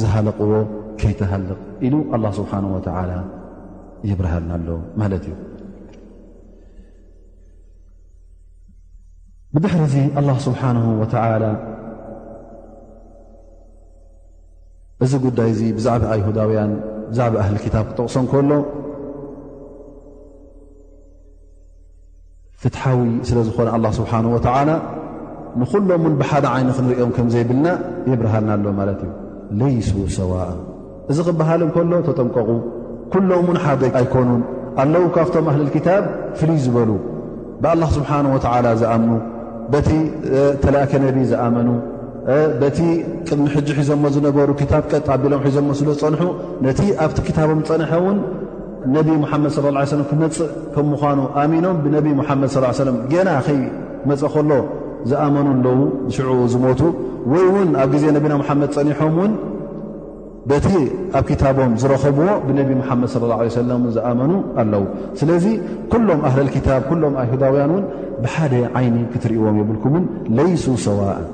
ዝሃለቕዎ 0.00 0.52
ከይተሃልቕ 1.00 1.58
ኢሉ 1.86 1.94
ኣላ 2.16 2.24
ስብሓን 2.38 2.66
ወላ 2.74 3.12
ይብርሃልና 4.10 4.52
ኣሎ 4.58 4.68
ማለት 5.00 5.24
እዩ 5.28 5.34
ብድሕሪ 9.54 9.82
ዚ 9.94 9.96
ኣላ 10.20 10.28
ስብሓንሁ 10.46 10.84
ወዓላ 11.00 11.44
እዚ 15.04 15.12
ጉዳይ 15.26 15.48
እዚ 15.54 15.62
ብዛዕባ 15.80 16.10
ይሁዳውያን 16.20 16.72
ብዛዕባ 17.10 17.34
ኣህሊ 17.42 17.56
ክታብ 17.64 17.86
ክጠቕሶም 17.90 18.26
ከሎ 18.32 18.50
ፍትሓዊ 22.64 23.00
ስለ 23.28 23.38
ዝኾነ 23.46 23.68
ኣላህ 23.76 23.92
ስብሓን 23.98 24.26
ወተዓላ 24.34 24.70
ንዂሎምውን 25.60 26.14
ብሓደ 26.20 26.44
ዓይኒ 26.54 26.68
ክንሪኦም 26.76 27.10
ከም 27.16 27.28
ዘይብልና 27.34 27.68
የብርሃልና 28.10 28.50
ኣሎ 28.56 28.66
ማለት 28.80 29.00
እዩ 29.06 29.10
ለይሱ 29.60 29.92
ሰዋእ 30.18 30.52
እዚ 31.12 31.18
ኽበሃል 31.28 31.62
እንከሎ 31.66 31.92
ተጠንቀቑ 32.08 32.50
ኲሎምውን 33.14 33.58
ሓደ 33.64 33.82
ኣይኮኑን 34.00 34.42
ኣለዉ 34.82 35.04
ካፍቶም 35.16 35.48
ኣህልልክታብ 35.52 36.04
ፍልይ 36.40 36.60
ዝበሉ 36.66 36.90
ብኣላህ 37.64 37.90
ስብሓን 37.96 38.28
ወዓላ 38.34 38.66
ዝኣምኑ 38.82 39.12
በቲ 39.72 39.90
ተላእከ 40.62 40.92
ነቢ 41.06 41.18
ዝኣመኑ 41.32 41.68
በቲ 42.62 42.78
ቅድሚ 43.28 43.46
ሕጂ 43.56 43.68
ሒዞሞ 43.80 44.04
ዝነበሩ 44.16 44.50
ክታብ 44.60 44.84
ቀጥ 44.92 45.06
ኣቢሎም 45.16 45.42
ሒዞሞ 45.48 45.70
ስለ 45.80 45.88
ዝጸንሑ 45.96 46.22
ነቲ 46.66 46.80
ኣብቲ 47.06 47.18
ክታቦም 47.28 47.60
ዝጸንሐ 47.66 47.90
ውን 48.06 48.18
ነብ 48.94 49.08
ሙሓመድ 49.22 49.54
ለ 49.76 49.80
ه 49.82 49.88
ሰለ 49.92 50.02
ክመፅእ 50.10 50.48
ከም 50.74 50.86
ምኳኑ 50.92 51.18
ኣሚኖም 51.42 51.76
ብነቢ 51.84 52.06
ሙሓመድ 52.20 52.50
ዩ 52.54 52.56
ሰለም 52.84 52.96
ገና 53.12 53.28
ኸይመፀእ 53.46 54.30
ከሎ 54.34 54.50
ዝኣመኑ 55.10 55.46
ኣለዉ 55.54 55.78
ዝሽዑኡ 56.14 56.38
ዝሞቱ 56.52 56.80
ወይ 57.32 57.44
እውን 57.50 57.70
ኣብ 57.82 57.88
ግዜ 57.94 58.04
ነብና 58.16 58.32
ሙሓመድ 58.42 58.70
ፀኒሖም 58.76 59.14
ውን 59.20 59.32
በቲ 60.50 60.66
ኣብ 61.18 61.24
ክታቦም 61.30 61.72
ዝረኸብዎ 61.80 62.28
ብነቢ 62.46 62.70
ሙሓመድ 62.82 63.08
ስ 63.14 63.24
ላ 63.32 63.40
ለ 63.46 63.50
ሰለ 63.56 63.72
ዝኣመኑ 63.96 64.32
ኣለዉ 64.62 64.84
ስለዚ 65.20 65.44
ኩሎም 65.92 66.20
ኣህለልክታብ 66.30 66.82
ኩሎም 66.92 67.14
ይሁዳውያን 67.24 67.72
እውን 67.74 67.84
ብሓደ 68.24 68.52
ዓይኒ 68.80 68.96
ክትርእዎም 69.12 69.58
የብልኩምን 69.62 70.06
ለይሱ 70.38 70.64
ሰዋእን 70.86 71.28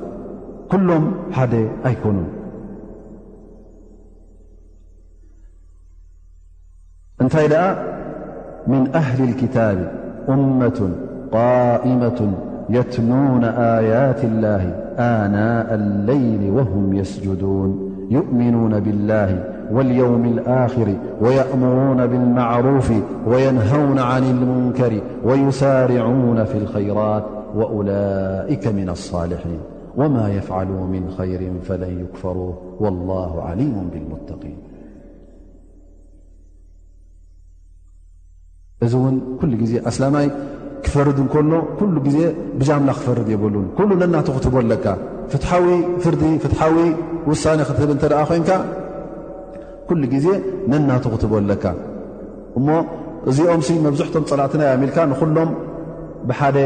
ኩሎም 0.73 1.05
ሓደ 1.37 1.53
ኣይኮኑ 1.89 2.17
أنتل 7.21 7.75
من 8.67 8.87
أهل 8.95 9.29
الكتاب 9.29 9.91
أمة 10.29 10.89
قائمة 11.31 12.31
يتنون 12.69 13.43
آيات 13.43 14.23
الله 14.23 14.61
آناء 14.99 15.75
الليل 15.75 16.51
وهم 16.51 16.93
يسجدون 16.93 17.91
يؤمنون 18.11 18.79
بالله 18.79 19.43
واليوم 19.71 20.25
الآخر 20.25 20.93
ويأمرون 21.21 22.05
بالمعروف 22.07 22.91
وينهون 23.27 23.99
عن 23.99 24.23
المنكر 24.23 25.01
ويسارعون 25.23 26.43
في 26.43 26.57
الخيرات 26.57 27.23
وأولئك 27.55 28.67
من 28.67 28.89
الصالحين 28.89 29.59
وما 29.97 30.29
يفعلوا 30.29 30.87
من 30.87 31.09
خير 31.17 31.51
فلن 31.63 31.99
يكفروه 31.99 32.53
والله 32.79 33.43
عليم 33.43 33.89
بالمتقين 33.93 34.68
እዚ 38.85 38.93
እውን 38.99 39.15
ኩሉ 39.39 39.51
ግዜ 39.61 39.71
ኣስላማይ 39.89 40.27
ክፈርድ 40.83 41.17
እንከሎ 41.23 41.53
ኩሉ 41.77 41.95
ግዜ 42.05 42.17
ብጃምላ 42.59 42.89
ክፈርድ 42.99 43.27
የብሉን 43.33 43.65
ኩሉ 43.77 43.89
ነናት 44.01 44.27
ክትበ 44.35 44.55
ኣለካ 44.61 44.85
ፍትሓዊ 45.31 45.67
ፍርዲ 46.03 46.21
ፍትሓዊ 46.43 46.77
ውሳነ 47.29 47.59
ክትብ 47.69 47.89
እተኣ 47.95 48.19
ኮይንካ 48.29 48.51
ኩሉ 49.89 50.01
ግዜ 50.13 50.27
ነናቱ 50.71 51.05
ክትበ 51.13 51.33
ኣለካ 51.41 51.65
እሞ 52.59 52.67
እዚኦም 53.31 53.61
መብዛሕቶም 53.87 54.23
ፀላእትና 54.29 54.61
ያሚኢልካ 54.71 54.97
ንኩሎም 55.13 55.51
ብሓደ 56.29 56.57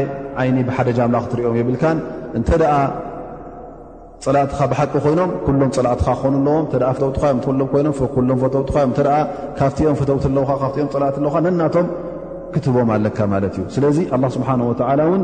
ዓይኒ 0.42 0.56
ብሓደ 0.68 0.88
ጃምላ 0.98 1.16
ክትሪኦም 1.24 1.58
የብልካን 1.60 1.98
እንተ 2.38 2.48
ደኣ 2.62 2.74
ፀላእትኻ 4.24 4.60
ብሓቂ 4.70 4.92
ኮይኖም 5.04 5.30
ሎም 5.60 5.70
ፀላእትኻ 5.76 6.08
ክኾኑኣለዎ 6.20 7.92
ፍውትይኖምውካብትኦም 7.98 9.96
ፈተውትኣለካብም 10.00 10.88
ፀላትኣለ 10.94 11.34
ነናቶም 11.46 11.86
ክትቦም 12.54 12.88
ኣለካ 12.96 13.18
ማለት 13.34 13.54
እዩ 13.60 13.64
ስለዚ 13.76 13.98
ላ 14.22 14.26
ስብሓን 14.34 14.60
ወዓላ 14.70 15.00
ውን 15.10 15.22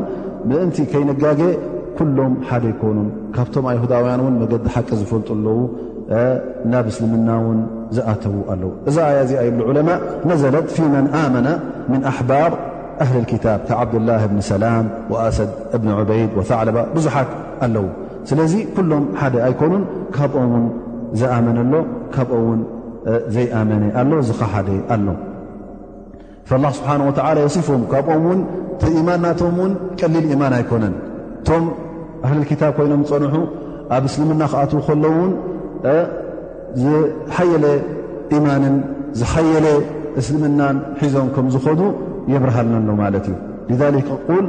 ምእንቲ 0.49 0.77
ከይነጋጌ 0.91 1.41
ኩሎም 1.99 2.33
ሓደ 2.49 2.63
ኣይኮኑን 2.71 3.07
ካብቶም 3.35 3.65
ኣይሁዳውያን 3.71 4.21
እውን 4.23 4.35
መገዲ 4.41 4.65
ሓቂ 4.75 4.89
ዝፈልጡ 5.01 5.29
ኣለዉ 5.35 5.59
ናብ 6.73 6.85
እስልምና 6.91 7.29
ውን 7.45 7.59
ዝኣተዉ 7.95 8.35
ኣለዉ 8.53 8.69
እዛ 8.89 8.97
ኣያ 9.09 9.21
ዚኣየሉ 9.31 9.59
ዑለማ 9.69 9.89
ነዘለት 10.31 10.67
ፊመን 10.75 11.07
ኣመነ 11.21 11.47
ምን 11.93 12.01
ኣሕባር 12.11 12.51
ኣህል 13.05 13.25
ክታብ 13.31 13.59
ከዓብድላህ 13.69 14.23
ብኒ 14.31 14.39
ሰላም 14.51 14.85
ወኣሰድ 15.13 15.49
እብን 15.77 15.89
ዕበይድ 15.99 16.31
ወታዕልባ 16.41 16.77
ብዙሓት 16.97 17.31
ኣለዉ 17.67 17.87
ስለዚ 18.29 18.53
ኩሎም 18.77 19.05
ሓደ 19.21 19.35
ኣይኮኑን 19.49 19.83
ካብኦም 20.17 20.51
ውን 20.57 20.65
ዝኣመነሎ 21.21 21.73
ካብኦም 22.15 22.45
ውን 22.51 22.61
ዘይኣመነ 23.35 23.83
ኣሎ 23.99 24.11
ዚኸሓደ 24.29 24.69
ኣሎ 24.95 25.05
ስብሓንه 26.49 27.03
ወ 27.09 27.11
ዮሲፎም 27.45 27.81
ካብም 27.93 28.23
ውን 28.29 28.39
ቲኢማን 28.81 29.19
ናቶም 29.25 29.57
ውን 29.63 29.73
ቀሊል 29.99 30.25
ኢማን 30.35 30.53
ኣይኮነን 30.57 30.93
እቶም 31.41 31.63
ኣህሊ 32.25 32.39
ክታብ 32.51 32.71
ኮይኖም 32.77 33.01
ፀንሑ 33.11 33.35
ኣብ 33.95 34.03
እስልምና 34.09 34.41
ክኣትዉ 34.51 34.79
ከሎ 34.87 35.03
ውን 35.19 35.31
ዝሓየለ 36.81 37.65
ማንን 38.47 38.75
ዝሓየለ 39.19 39.67
እስልምናን 40.19 40.77
ሒዞም 40.99 41.29
ከም 41.35 41.47
ዝኾዱ 41.55 41.81
የብርሃልናሎ 42.33 42.89
ማለት 43.03 43.25
እዩ 43.31 43.73
ذ 43.81 43.83
ል 43.95 44.45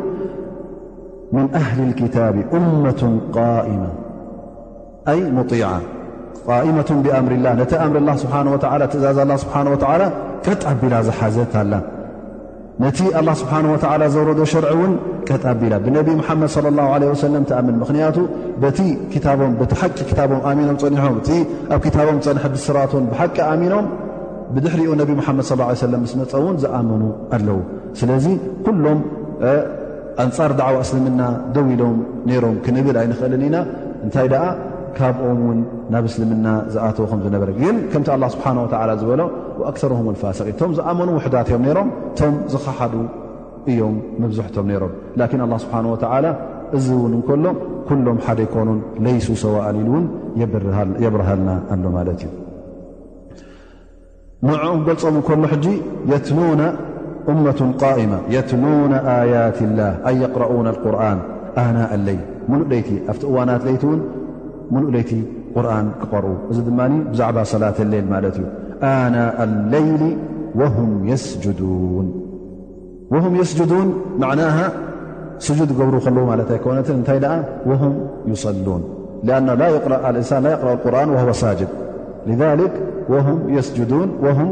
ምን 1.34 1.46
ኣህሊ 1.60 1.80
ክታብ 2.00 2.34
ኡመة 2.52 3.02
ቃئማ 3.36 3.84
ኣይ 5.12 5.20
ሙ 5.36 5.38
ቃመة 6.48 6.88
ብኣምርላ 7.04 7.46
ነቲ 7.60 7.72
ኣምሪ 7.82 7.98
ትእዛዝ 8.92 9.18
ስብሓ 9.44 9.56
ላ 10.02 10.04
ቀጣቢላ 10.46 10.94
ዝሓዘት 11.08 11.52
ኣላ 11.62 11.72
ነቲ 12.84 12.98
ኣላ 13.18 13.28
ስብሓን 13.40 13.66
ዓላ 13.92 14.02
ዘውረዶ 14.14 14.40
ሸርዒ 14.52 14.68
እውን 14.76 14.92
ቀጣቢላ 15.30 15.74
ብነቢ 15.84 16.08
ምሓመድ 16.20 16.52
ለ 16.64 16.68
ላ 16.78 16.86
ለ 17.02 17.10
ወሰለም 17.10 17.44
ተኣምን 17.50 17.76
ምኽንያቱ 17.82 18.16
ቲ 18.78 18.80
ሓቂ 19.82 19.98
ታቦምኣኖም 20.20 20.76
ኒሖ 20.94 21.04
ኣብ 21.74 21.78
ክታቦም 21.86 22.18
ፀንሐ 22.26 22.44
ብስራትን 22.54 23.04
ብሓቂ 23.12 23.36
ኣሚኖም 23.52 23.86
ብድሕሪኡ 24.54 24.90
ነብ 25.00 25.10
መሓመድ 25.20 25.46
ሰለም 25.84 26.02
ምስ 26.06 26.14
መፀ 26.22 26.32
ውን 26.46 26.56
ዝኣመኑ 26.64 27.02
ኣለዉ 27.36 27.58
ስለዚ 28.00 28.26
ኩሎም 28.66 28.98
ኣንፃር 30.24 30.50
ድዕዋ 30.58 30.76
እስልምና 30.86 31.20
ደው 31.54 31.66
ኢሎም 31.74 31.94
ነይሮም 32.30 32.56
ክንብል 32.64 32.96
ኣይንኽእልን 33.02 33.44
ኢና 33.48 33.56
እንታይ 34.06 34.26
ደኣ 34.32 34.44
ካብኦም 34.98 35.38
ውን 35.48 35.60
ናብ 35.94 36.04
እስልምና 36.10 36.46
ዝኣተወከም 36.74 37.20
ዝነበረ 37.26 37.50
ግን 37.60 37.76
ከምቲ 37.92 38.08
ኣላ 38.16 38.24
ስብሓንወላ 38.34 38.90
ዝበሎ 39.02 39.20
ኣ 39.68 39.72
ፋስን 40.22 40.48
ቶም 40.60 40.70
ዝኣመኑ 40.78 41.08
ውሕዳት 41.18 41.46
እዮም 41.52 41.64
ሮም 41.78 41.88
ቶም 42.18 42.34
ዝኸሓዱ 42.52 42.94
እዮም 43.70 43.96
መብዝሕቶም 44.22 44.66
ነሮም 44.70 44.92
ላን 45.18 45.50
ه 45.56 45.58
ስብሓንه 45.64 45.88
እዚ 46.76 46.86
ውን 47.02 47.14
እከሎ 47.20 47.44
ኩሎም 47.88 48.18
ሓደ 48.26 48.38
ይኮኑን 48.46 48.78
ለይሱ 49.04 49.26
ሰዋእን 49.42 49.78
ኢሉ 49.82 49.88
እውን 49.96 50.04
የብርሃልና 51.04 51.50
ኣሎ 51.74 51.84
ማለት 51.96 52.20
እዩ 52.26 52.30
ንዕኦም 54.48 54.80
ገልፆም 54.86 55.16
እከሎ 55.22 55.42
ሕጂ 55.52 55.66
የት 56.12 56.28
እة 57.32 57.90
የት 58.34 58.50
يት 59.54 59.60
ላ 59.78 59.82
ኣ 60.10 60.12
قረኡ 60.36 60.52
قርን 60.84 61.20
ኣና 61.64 61.78
ኣለይ 61.96 62.18
ሙሉእ 62.50 62.66
ደይቲ 62.72 62.88
ኣብቲ 63.10 63.22
እዋናት 63.30 63.62
ይቲ 63.74 63.82
እውን 63.90 64.00
ሙሉእ 64.74 64.90
ደይቲ 64.96 65.10
ቁርን 65.54 65.86
ክቐርኡ 66.02 66.32
እዚ 66.50 66.58
ድማ 66.68 66.80
ብዛዕባ 67.12 67.38
ሰላት 67.52 67.78
ሌል 67.92 68.06
ማለት 68.14 68.36
እዩ 68.40 68.44
ለይ 69.72 69.86
ስ 71.24 71.28
هም 73.24 73.32
يስجዱን 73.40 73.88
ናه 74.20 74.58
ስجድ 75.44 75.70
ገብሩ 75.78 75.94
ከለዉ 76.04 76.22
ማለት 76.30 76.48
ኣይኮነት 76.54 76.86
እንታይ 76.94 77.18
ደ 77.24 77.26
هም 77.82 77.94
ይصلን 78.30 78.82
እንሳ 79.22 79.54
ላ 79.62 79.62
ይقረأ 79.74 81.00
لርን 81.08 81.36
ሳጅድ 81.42 81.70
لذ 82.28 82.40
هም 83.26 83.38
ስን 83.66 83.92
هም 84.38 84.48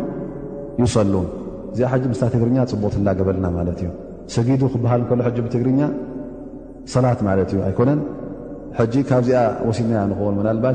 ይصلን 0.83 1.29
እዚ 1.73 1.81
ምስ 2.13 2.21
ትግርኛ 2.35 2.59
ፅቡቅት 2.73 2.99
ናገበልና 3.09 3.47
ማለት 3.59 3.79
እዩ 3.83 3.89
ሰጊዱ 4.35 4.63
ክበሃል 4.73 5.01
እከሎ 5.05 5.21
ብትግርኛ 5.47 5.81
ሰላት 6.95 7.21
ማለት 7.29 7.49
እዩ 7.55 7.59
ኣይኮነን 7.69 8.01
ጂ 8.93 9.03
ካብዚ 9.09 9.31
ወሲድና 9.69 9.97
ንክን 10.11 10.59
ባ 10.65 10.75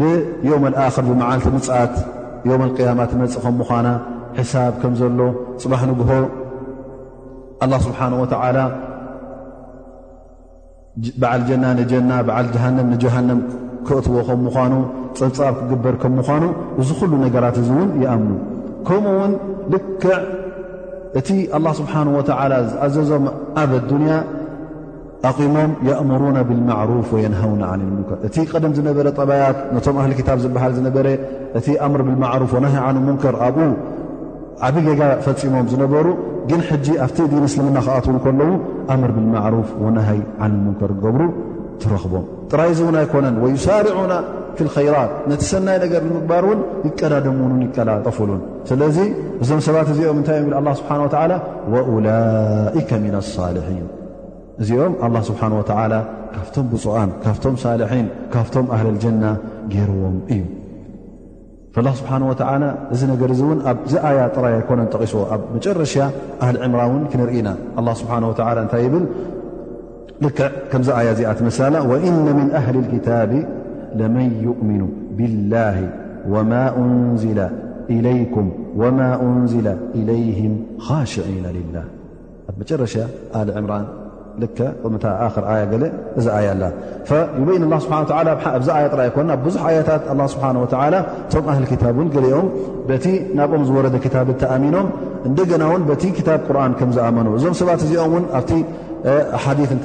ብዮም 0.00 0.64
ኣክር 0.86 1.04
ብመዓልቲ 1.10 1.46
ምፅት 1.56 1.92
ዮም 2.48 2.62
ልቅያማ 2.70 3.00
ትመፅእ 3.10 3.40
ከም 3.44 3.54
ምኳና 3.60 3.88
ሒሳብ 4.38 4.74
ከም 4.82 4.92
ዘሎ 5.00 5.20
ፅባሕ 5.62 5.80
ንግሆ 5.90 6.10
ኣላ 7.64 7.72
ስብሓን 7.86 8.12
ወተዓላ 8.22 8.58
በዓል 11.20 11.42
ጀና 11.48 11.64
ንጀና 11.78 12.10
ብዓል 12.28 12.46
ጀሃንም 12.54 12.86
ንጀሃንም 12.94 13.40
ክእትዎ 13.86 14.16
ከም 14.28 14.40
ምኳኑ 14.46 14.72
ፅብፃብ 15.20 15.54
ክግበር 15.60 15.94
ከም 16.02 16.12
ምኳኑ 16.20 16.44
እዚ 16.80 16.88
ኩሉ 17.00 17.12
ነገራት 17.24 17.56
እዚ 17.62 17.68
እውን 17.76 17.90
ይኣምኑ 18.02 18.32
ከምኡ 18.88 19.12
ውን 19.20 19.32
ልክዕ 19.74 20.10
እቲ 21.18 21.28
ኣላ 21.58 21.66
ስብሓን 21.80 22.08
ወተዓላ 22.18 22.52
ዝኣዘዞም 22.70 23.26
ኣብ 23.62 23.70
ኣዱንያ 23.80 24.14
ኣሞም 25.26 25.70
እምሩ 26.00 26.22
ብመرፍ 26.48 27.08
نሃው 27.32 27.50
ሙንከር 27.90 28.18
እቲ 28.26 28.36
ቀደም 28.52 28.72
ዝነበረ 28.76 29.06
ጠባያት 29.18 29.56
ቶም 29.86 29.96
ኣህሊ 30.02 30.12
ክታብ 30.20 30.38
ዝበሃል 30.44 30.72
ዝነበረ 30.78 31.06
እቲ 31.58 31.66
ኣምር 31.86 32.02
ብሩፍ 32.08 32.52
ናሃይ 32.64 32.86
ንከር 33.08 33.36
ኣብ 33.46 33.56
ዓብይ 34.66 34.82
ገጋ 34.88 35.00
ፈፂሞም 35.24 35.66
ዝነበሩ 35.72 36.06
ግን 36.50 36.60
ጂ 36.86 36.88
ኣብቲ 37.04 37.18
ን 37.40 37.44
እስልምና 37.48 37.78
ክኣትውን 37.86 38.18
ከለዉ 38.24 38.50
ኣምር 38.94 39.10
ብማሩፍ 39.16 39.68
ናሃይ 39.96 40.20
ን 40.50 40.52
ንከር 40.66 40.92
ገብሩ 41.02 41.24
ትረክቦም 41.82 42.24
ጥራይዝውን 42.52 42.96
ኣይኮነን 43.02 43.36
ሳርዑና 43.66 44.12
ራት 44.94 45.10
ነቲ 45.30 45.42
ሰናይ 45.50 45.76
ነገር 45.84 46.00
ንምግባር 46.06 46.44
ውን 46.50 46.60
ይቀዳደም 46.86 47.38
ይቀዳጠፍሉን 47.66 48.40
ስለዚ 48.70 48.96
እዞም 49.42 49.60
ሰባት 49.66 49.90
እዚኦም 49.94 50.20
እታይ 50.24 50.40
ብ 50.48 50.70
ስብሓ 50.80 51.20
ላ 51.32 51.36
ልን 53.58 53.86
እዚኦም 54.62 54.94
الله 55.06 55.20
ስبሓنه 55.30 55.56
و 55.60 55.62
ካብቶም 56.34 56.66
بፁኣን 56.72 57.10
ካብቶም 57.24 57.54
ሳلحن 57.64 58.06
ካብቶም 58.34 58.66
هل 58.78 58.86
الجن 58.94 59.22
ገርዎም 59.74 60.16
እዩ 60.32 60.42
الل 61.80 61.88
ስه 62.00 62.10
و 62.30 62.32
እዚ 62.94 63.00
ነገ 63.12 63.22
እ 63.34 63.42
ን 63.56 63.58
ኣብዚ 63.70 63.92
ي 64.18 64.20
ጥራይ 64.36 64.54
ኣኮነ 64.60 64.80
ጠቂስዎ 64.94 65.18
ኣብ 65.34 65.40
መጨረሻ 65.56 65.94
ሊ 66.54 66.56
ዕምራ 66.66 66.80
ክንርኢና 67.10 67.48
ه 67.86 68.44
እታይ 68.66 68.86
ብ 68.92 68.94
ክ 70.38 70.40
ከዚ 70.72 70.88
ዚኣ 71.18 71.30
መና 71.46 71.74
وإن 71.90 72.16
من 72.38 72.46
ኣهل 72.58 72.76
الكتب 72.82 73.30
لمن 74.00 74.28
يؤምن 74.46 74.82
ብله 75.18 75.78
و 76.32 76.34
أንل 76.42 77.40
إلይك 77.96 78.34
و 78.80 78.82
أንل 78.88 79.66
إلይه 79.98 80.38
ሽن 81.12 81.36
ل 81.44 81.46
ኣ 83.80 83.82
እዚ 84.46 84.64
በይ 84.82 85.28
ስብ 85.34 86.24
ኣዚ 88.54 88.72
ጥራ 88.92 89.00
ኮ 89.14 89.18
ኣብ 89.34 89.40
ብዙ 89.46 89.56
ያታት 89.76 90.02
ስብ 90.34 90.42
ቶም 91.32 91.46
ህል 91.56 91.64
ታ 91.82 91.86
ገኦም 91.98 92.48
ቲ 93.04 93.06
ናብኦም 93.38 93.64
ዝረ 93.68 93.86
ታብሚኖም 94.42 94.86
እንና 95.28 95.64
ን 95.78 95.84
ታ 96.28 96.36
ቁርን 96.48 96.72
ከም 96.80 96.90
ዝኣመኑ 96.96 97.26
እዞም 97.38 97.54
ሰባት 97.60 97.80
እዚኦም 97.86 98.24
ኣብ 98.38 98.50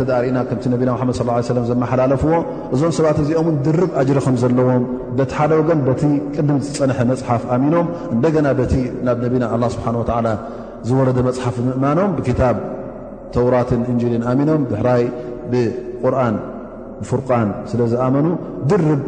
ተርእና 0.09 0.37
ከም 0.49 0.59
ና 0.73 0.75
ድ 0.81 0.83
ه 1.55 1.65
ዘመሓላለፍዎ 1.69 2.35
እዞም 2.75 2.91
ሰባት 2.97 3.17
እዚኦም 3.23 3.47
ድርብ 3.65 3.89
ኣጅሪ 4.01 4.19
ከም 4.27 4.35
ዘለዎም 4.43 4.83
ቲ 5.21 5.29
ሓደ 5.37 5.51
ወገን 5.61 5.81
ቲ 6.01 6.03
ቅድም 6.35 6.57
ዝፀንሐ 6.67 6.99
መፅሓፍ 7.11 7.43
ሚኖም 7.65 7.87
እና 8.15 8.23
ናብ 9.07 9.23
ና 10.25 10.29
ዝረ 10.91 11.07
ፅሓፍ 11.41 11.57
ምእኖም 11.81 12.11
ተውራትን 13.35 13.81
እንጂልን 13.93 14.23
ኣሚኖም 14.31 14.63
ድሕራይ 14.71 15.03
ብቁርን 15.51 16.35
ብፍርቃን 17.01 17.49
ስለ 17.69 17.79
ዝኣመኑ 17.91 18.27
ድርብ 18.71 19.01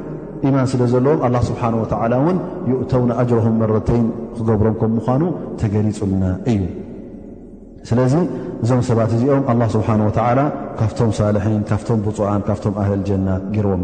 ኢማን 0.47 0.65
ስለ 0.71 0.81
ዘለዎም 0.93 1.19
ኣላ 1.25 1.35
ስብሓ 1.49 1.61
ወተላ 1.81 2.13
እውን 2.21 2.37
ይእተውነ 2.71 3.09
ኣጅረም 3.21 3.55
መረተይን 3.61 4.07
ክገብሮም 4.37 4.75
ከም 4.81 4.91
ምኳኑ 4.99 5.21
ተገሊፁልና 5.61 6.23
እዩ 6.53 6.63
ስለዚ 7.89 8.13
እዞም 8.63 8.81
ሰባት 8.89 9.11
እዚኦም 9.17 9.43
ኣላ 9.51 9.61
ስብሓነ 9.75 10.01
ወተላ 10.09 10.39
ካብቶም 10.79 11.11
ሳልሒን 11.19 11.61
ካፍቶም 11.71 11.99
ብፁኣን 12.07 12.43
ካፍቶም 12.49 12.75
ኣህልጀናት 12.83 13.43
ገርዎም 13.55 13.83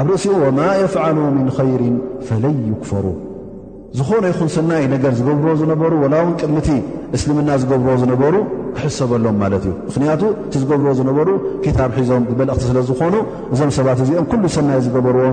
ኣብ 0.00 0.06
ርእሲኡ 0.12 0.34
ወማ 0.46 0.58
የፍዓሉ 0.82 1.16
ምን 1.38 1.48
ኸይር 1.58 1.82
ፈለን 2.28 2.56
ይክፈሩ 2.70 3.06
ዝኾነ 3.98 4.24
ይኹን 4.30 4.48
ሰናይ 4.56 4.84
ነገር 4.92 5.12
ዝገብርዎ 5.16 5.50
ዝነበሩ 5.60 5.92
ወላውን 6.02 6.30
ቅድሚ 6.40 6.58
ቲ 6.66 6.76
እስልምና 7.16 7.48
ዝገብርዎ 7.62 7.94
ዝነበሩ 8.02 8.36
ክሕሰበሎም 8.76 9.36
ማለት 9.42 9.64
እዩ 9.68 9.72
ምኽንያቱ 9.88 10.22
እቲ 10.46 10.54
ዝገብርዎ 10.62 10.92
ዝነበሩ 11.00 11.28
ኪታብ 11.64 11.90
ሒዞም 11.98 12.22
ብበልእኽቲ 12.28 12.62
ስለዝኾኑ 12.70 13.14
እዞም 13.54 13.70
ሰባት 13.78 13.98
እዚኦም 14.04 14.26
ኩሉ 14.32 14.44
ሰናይ 14.56 14.78
ዝገበርዎ 14.86 15.24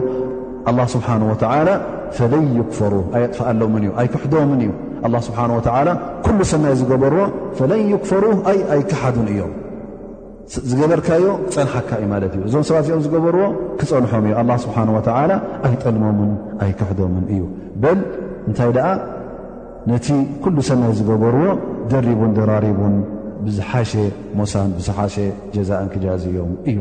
ኣላ 0.72 0.80
ስብሓንወዓላ 0.96 1.70
ፈለን 2.18 2.46
ይክፈሩ 2.58 2.94
ኣይ 3.18 3.24
ኣጥፋኣሎምን 3.28 3.82
እዩ 3.86 3.92
ኣይ 4.02 4.08
ክሕዶምን 4.14 4.62
እዩ 4.66 4.72
ላ 5.14 5.18
ስብሓን 5.30 5.52
ወዓላ 5.58 5.90
ኩሉ 6.28 6.40
ሰናይ 6.52 6.74
ዝገበርዎ 6.82 7.22
ፈለን 7.60 7.82
ይክፈሩ 7.94 8.24
ኣይ 8.52 8.60
ኣይክሓዱን 8.76 9.28
እዮም 9.36 9.54
ዝገበርካዮ 10.70 11.26
ክፀንሓካ 11.50 11.90
እዩ 12.02 12.06
ማለት 12.14 12.32
እዩ 12.38 12.42
እዞም 12.50 12.64
ሰባት 12.70 12.84
እዚኦም 12.86 13.04
ዝገበርዎ 13.08 13.44
ክፀንሖም 13.82 14.26
እዩ 14.32 14.58
ስብሓንወላ 14.66 15.14
ኣይ 15.68 15.76
ጠልሞምን 15.84 16.32
ኣይ 16.66 16.72
ክሕዶምን 16.80 17.26
እዩ 17.36 17.42
እንታይ 18.48 18.72
ደኣ 18.78 18.88
ነቲ 19.90 20.06
ኩሉ 20.44 20.58
ሰናይ 20.70 20.92
ዝገበርዎ 21.00 21.46
ደሪቡን 21.92 22.32
ደራሪቡን 22.38 22.96
ብዝሓሸ 23.46 23.92
ሞሳን 24.40 24.70
ብዝሓሸ 24.78 25.16
ጀዛእን 25.56 25.90
ክጃዝዮም 25.94 26.52
እዩ 26.70 26.80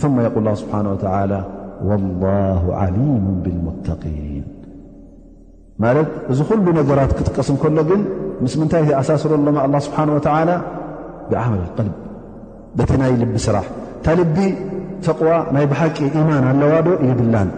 ثማ 0.00 0.16
የቁል 0.26 0.46
ስብሓን 0.62 0.86
ወላ 0.92 1.32
ወላሁ 1.88 2.62
ዓሊሙ 2.82 3.08
ብልሙተقን 3.44 4.44
ማለት 5.82 6.08
እዚ 6.32 6.38
ኩሉ 6.50 6.66
ነገራት 6.80 7.12
ክትቀስም 7.18 7.56
ከሎ 7.62 7.78
ግን 7.90 8.00
ምስ 8.44 8.54
ምንታይ 8.60 8.90
ኣሳስረ 9.00 9.32
ኣሎማ 9.42 9.56
ኣላ 9.66 9.74
ስብሓን 9.86 10.10
ወተዓላ 10.16 10.50
ብዓመል 11.30 11.62
ቀልብ 11.76 11.94
በቲ 12.78 12.90
ናይ 13.02 13.12
ልቢ 13.22 13.32
ስራሕ 13.46 13.66
ታልቢ 14.04 14.36
ተቕዋ 15.04 15.32
ናይ 15.54 15.64
ብሓቂ 15.72 15.96
ኢማን 16.20 16.44
ኣለዋዶ 16.50 16.88
ይብላን 17.08 17.50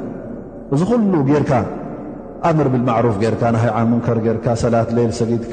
እዚ 0.75 0.81
ኩሉ 0.90 1.12
ጌርካ 1.31 1.51
ኣምር 2.49 2.69
ብማዕሩፍ 2.75 3.17
ገይርካ 3.23 3.43
ንሃይዓን 3.57 3.87
ሙንከር 3.93 4.19
ርካ 4.37 4.47
ሰላት 4.63 4.89
ሌይል 4.97 5.13
ሰጊድካ 5.19 5.53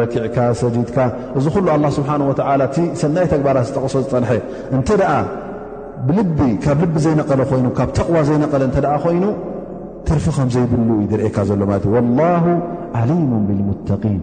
ረቲዕካ 0.00 0.36
ሰጂድካ 0.60 0.96
እዚ 1.38 1.44
ኩሉ 1.54 1.66
ኣ 1.74 1.78
ስብሓን 1.98 2.22
እቲ 2.66 2.76
ሰናይ 3.00 3.26
ተግባራት 3.32 3.66
ዝጠቕሶ 3.70 3.94
ዝፀንሐ 4.04 4.30
እተኣ 4.78 5.08
ብልቢ 6.08 6.38
ካብ 6.64 6.80
ልቢ 6.84 6.94
ዘይነቐለ 7.06 7.40
ይኑ 7.60 7.66
ካብ 7.78 7.88
ተቕዋ 7.98 8.16
ዘይነቐለ 8.28 8.62
እተ 8.70 8.76
ኮይኑ 9.04 9.24
ተርፊ 10.08 10.24
ከም 10.36 10.48
ዘይብሉ 10.54 10.88
ዩ 11.00 11.04
ዝርኤካ 11.10 11.36
ዘሎ 11.50 11.60
ማለ 11.70 11.78
እዩ 11.90 11.94
ላه 12.20 12.44
ዓሊሙ 13.00 13.30
ብልሙተقን 13.48 14.16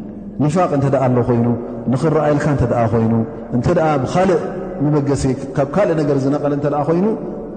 ኒፋቅ 0.43 0.69
እንተ 0.77 0.85
ኣ 1.01 1.05
ኣሎ 1.07 1.17
ኮይኑ 1.29 1.47
ንኽረኣየልካ 1.93 2.45
እተ 2.57 2.63
ኮይኑ 2.93 3.13
እተ 3.57 3.65
ብካልእ 4.03 4.41
ንበገሰ 4.85 5.23
ካብ 5.57 5.67
ካልእ 5.75 5.95
ነገር 6.01 6.15
ዝነቐለ 6.25 6.53
እተ 6.61 6.67
ኮይኑ 6.89 7.07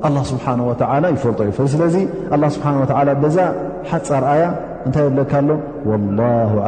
ኣ 0.08 0.12
ስብሓን 0.30 0.60
ወላ 0.68 1.04
ይፈልጦ 1.14 1.40
እዩ 1.48 1.66
ስለዚ 1.74 1.96
ኣ 2.34 2.48
ስብሓን 2.56 2.74
ወ 2.80 3.12
በዛ 3.22 3.36
ሓፃር 3.90 4.24
ኣያ 4.32 4.42
እንታይ 4.86 5.04
የብለካኣሎ 5.08 5.50
ወላ 5.90 6.20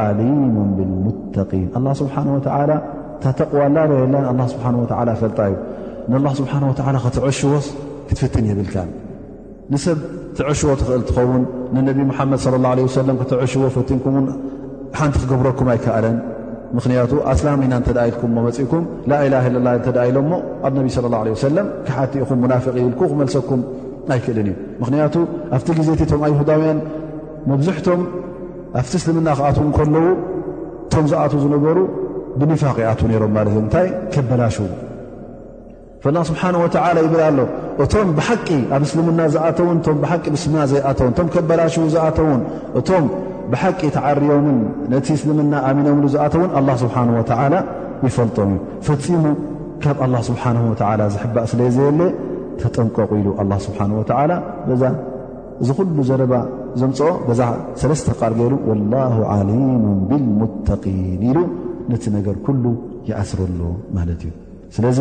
ዓሊሙ 0.03 0.55
ብልሙተቂን 0.77 1.67
ኣላ 1.79 1.87
ስብሓን 2.01 2.27
ወ 2.35 2.37
ታ 2.45 2.55
ተቕዋ 3.39 3.61
ላርየላ 3.75 4.15
ኣ 4.31 4.47
ስብሓ 4.53 4.65
ላ 5.09 5.13
ፈልጣ 5.21 5.39
እዩ 5.51 5.55
ን 6.23 6.29
ስብሓ 6.39 6.53
ወ 6.69 6.71
ከተዕሽዎስ 7.05 7.65
ክትፍትን 8.09 8.45
የብልካ 8.51 8.75
ንሰብ 9.73 9.97
ቲዕሽዎ 10.39 10.69
ትኽእል 10.81 11.01
ትኸውን 11.09 11.41
ንነቢ 11.75 11.99
መሓመድ 12.13 12.39
صለ 12.45 12.53
ه 12.65 12.85
ወሰለም 12.87 13.15
ከተዕሽዎ 13.21 13.63
ፈቲንኩምውን 13.77 14.27
ሓንቲ 14.97 15.15
ክገብረኩም 15.23 15.67
ኣይከኣለን 15.73 16.15
ምክንያቱ 16.75 17.11
ኣስላሚና 17.33 17.73
እተዳኢልኩም 17.81 18.31
መፅእኩም 18.47 18.83
ላላ 19.11 19.33
ላ 19.67 19.73
እተ 19.79 19.87
ኢሎምሞ 20.09 20.33
ኣነቢ 20.67 20.87
ه 20.95 21.35
ሰለም 21.47 21.67
ክሓቲ 21.87 22.13
ኢኹም 22.23 22.39
ሙናፍቅ 22.43 22.73
ይብልኩ 22.81 23.01
ክመልሰኩም 23.11 23.61
ኣይክእልን 24.15 24.47
እዩ 24.51 24.55
ምክንያቱ 24.81 25.15
ኣብቲ 25.57 25.67
ግዜቲ 25.79 26.01
ቶም 26.11 26.21
ኣይሁዳውያን 26.27 26.79
መብዝሕቶም 27.51 28.01
ኣብቲ 28.79 28.91
እስልምና 29.01 29.27
ክኣትዉ 29.39 29.65
ከለዉ 29.77 30.07
እቶም 30.87 31.05
ዝኣትዉ 31.11 31.39
ዝነበሩ 31.45 31.77
ብኒፋቅ 32.41 32.77
ኣት 32.91 32.99
ነይሮም 33.11 33.31
ማለት 33.37 33.55
እ 33.57 33.61
እንታይ 33.63 33.87
ከበላሽ 34.15 34.57
ስብሓ 36.29 36.41
ወ 36.63 36.65
ይብል 37.05 37.21
ኣሎ 37.29 37.39
እቶም 37.83 38.09
ብሓቂ 38.17 38.47
ኣብ 38.75 38.81
እስልምና 38.89 39.21
ዝኣተውን 39.35 39.77
ቂ 39.85 40.19
ልና 40.35 40.57
ዘይኣተውበላሽ 40.73 41.75
ዝኣተውን 41.95 42.41
ብሓቂ 43.51 43.81
ተዓርቦምን 43.95 44.57
ነቲ 44.93 45.07
እስልምና 45.17 45.53
ኣሚኖም 45.67 45.99
ንዝኣተውን 46.05 46.49
ኣላ 46.59 46.69
ስብሓን 46.83 47.09
ወተዓላ 47.17 47.55
ይፈልጦም 48.05 48.49
እዩ 48.55 48.81
ፈፂሙ 48.87 49.23
ካብ 49.83 49.97
ኣላ 50.05 50.15
ስብሓን 50.29 50.57
ወላ 50.69 51.01
ዝሕባእ 51.13 51.45
ስለ 51.51 51.61
ዘየለ 51.75 52.01
ተጠንቀቑ 52.61 53.11
ኢሉ 53.21 53.27
ኣላ 53.41 53.51
ስብሓን 53.65 53.91
ወዓላ 53.99 54.31
ዛ 54.81 54.91
እዚ 55.63 55.69
ኩሉ 55.79 55.97
ዘረባ 56.09 56.33
ዘምፅኦ 56.79 57.09
ብዛ 57.27 57.41
ሰለስተ 57.81 58.07
ቃር 58.19 58.33
ገይሩ 58.39 58.53
ወላሁ 58.69 59.15
ዓሊሙ 59.35 59.61
ብልሙተቂን 60.09 60.97
ኢሉ 61.29 61.37
ነቲ 61.91 62.03
ነገር 62.17 62.35
ኩሉ 62.47 62.63
ይኣስረሎ 63.09 63.61
ማለት 63.97 64.21
እዩ 64.27 64.33
ስለዚ 64.75 64.99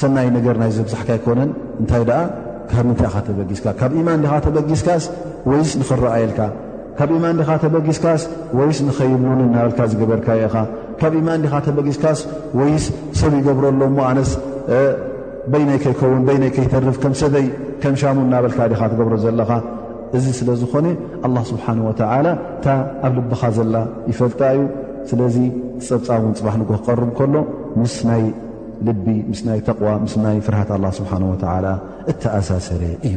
ሰናይ 0.00 0.28
ነገር 0.36 0.54
ናይ 0.62 0.70
ዘብዛሕካ 0.78 1.10
ይኮነን 1.18 1.50
እንታይ 1.80 2.02
ኣ 2.20 2.22
ካብ 2.70 2.84
ምንታይ 2.88 3.06
ኢኻ 3.10 3.16
ተበጊስካ 3.28 3.66
ካብ 3.80 3.92
ኢማን 4.00 4.18
ዲኻ 4.24 4.32
ተበጊስካስ 4.46 5.04
ወይስ 5.50 5.70
ንኽረኣየልካ 5.80 6.40
ካብ 6.98 7.10
ኢማን 7.16 7.36
ዲኻ 7.40 7.50
ተበጊስካስ 7.64 8.22
ወይስ 8.58 8.78
ንኸይብውን 8.86 9.40
እናበልካ 9.46 9.80
ዝገበርካ 9.92 10.28
የኢኻ 10.40 10.56
ካብ 11.00 11.12
ኢማን 11.20 11.40
ዲኻ 11.44 11.54
ተበጊስካስ 11.66 12.20
ወይስ 12.60 12.84
ሰብ 13.20 13.32
ይገብሮ 13.40 13.64
ኣሎ 13.72 13.80
እሞ 13.90 13.98
ኣነስ 14.10 14.30
በይናይ 15.52 15.78
ከይኸውን 15.84 16.22
በይናይ 16.28 16.50
ከይተርፍ 16.58 16.98
ከም 17.02 17.14
ሰበይ 17.22 17.46
ከም 17.82 17.94
ሻሙን 18.02 18.26
እናበልካ 18.30 18.60
ዲኻ 18.74 18.80
ትገብሮ 18.92 19.16
ዘለኻ 19.24 19.50
እዚ 20.16 20.24
ስለ 20.38 20.48
ዝኾነ 20.62 20.86
ኣላ 21.26 21.36
ስብሓን 21.50 21.78
ወተዓላ 21.88 22.26
እታ 22.56 22.66
ኣብ 23.06 23.12
ልብኻ 23.18 23.42
ዘላ 23.58 23.74
ይፈልጣ 24.12 24.40
እዩ 24.56 24.62
ስለዚ 25.10 25.36
ፀብፃ 25.88 26.08
እውን 26.22 26.34
ፅባሕ 26.40 26.54
ንጎ 26.62 26.70
ክቐርቡ 26.80 27.08
ከሎ 27.20 27.34
ምስ 27.82 27.94
ይ 28.22 28.24
ልቢ 28.86 29.06
ምስናይ 29.32 29.58
ተቕዋ 29.68 29.88
ምስናይ 30.04 30.36
ፍርሃት 30.46 30.70
ኣላ 30.76 30.84
ስብሓን 30.98 31.24
ወላ 31.32 31.46
እተኣሳሰረ 32.12 32.82
እዩ 33.08 33.16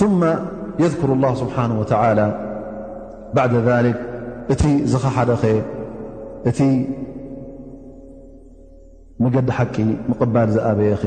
ثማ 0.00 0.20
የذኩሩ 0.82 1.10
اላه 1.18 1.32
ስብሓንه 1.42 1.74
ወተዓላ 1.82 2.20
ባዕ 3.34 3.52
ذሊክ 3.68 3.98
እቲ 4.52 4.62
ዝኸሓደኸ 4.92 5.44
እቲ 6.50 6.58
መገዲ 9.22 9.48
ሓቂ 9.56 9.74
ምቕባል 10.10 10.48
ዝኣበየኸ 10.56 11.04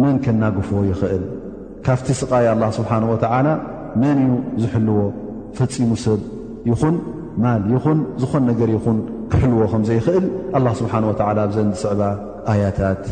መን 0.00 0.14
ከናግፍዎ 0.24 0.78
ይኽእል 0.92 1.24
ካፍቲ 1.86 2.06
ስቓይ 2.20 2.46
ኣላ 2.54 2.62
ስብሓን 2.78 3.04
ወተዓላ 3.12 3.48
መን 4.00 4.16
እዩ 4.24 4.32
ዝሕልዎ 4.62 4.98
ፈፂሙ 5.58 5.90
ሰብ 6.04 6.20
ይኹን 6.70 6.96
ማል 7.42 7.62
ይኹን 7.74 7.98
ዝኾን 8.20 8.42
ነገር 8.50 8.68
ይኹን 8.76 8.98
يل 9.34 10.30
الله 10.56 10.72
سبحانه 10.72 11.08
وتعالى 11.08 11.42
نع 11.98 12.16
آيتت 12.52 13.04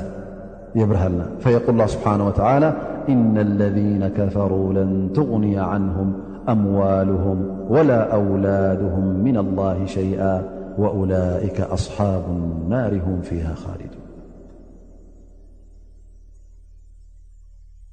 يبرهلنا 0.75 1.27
فيقول 1.41 1.71
الله 1.71 1.87
سبحانه 1.87 2.27
وتعالى 2.27 2.69
إن 3.09 3.39
الذين 3.39 4.09
كفروا 4.09 4.73
لن 4.73 5.11
تغني 5.13 5.59
عنهم 5.59 6.13
أموالهم 6.49 7.57
ولا 7.71 8.15
أولادهم 8.15 9.05
من 9.25 9.37
الله 9.37 9.85
شيئا 9.87 10.43
وأولئك 10.79 11.61
أصحاب 11.61 12.25
النار 12.31 12.93
هم 13.07 13.19
فيها 13.29 13.55
خالدون 13.55 14.05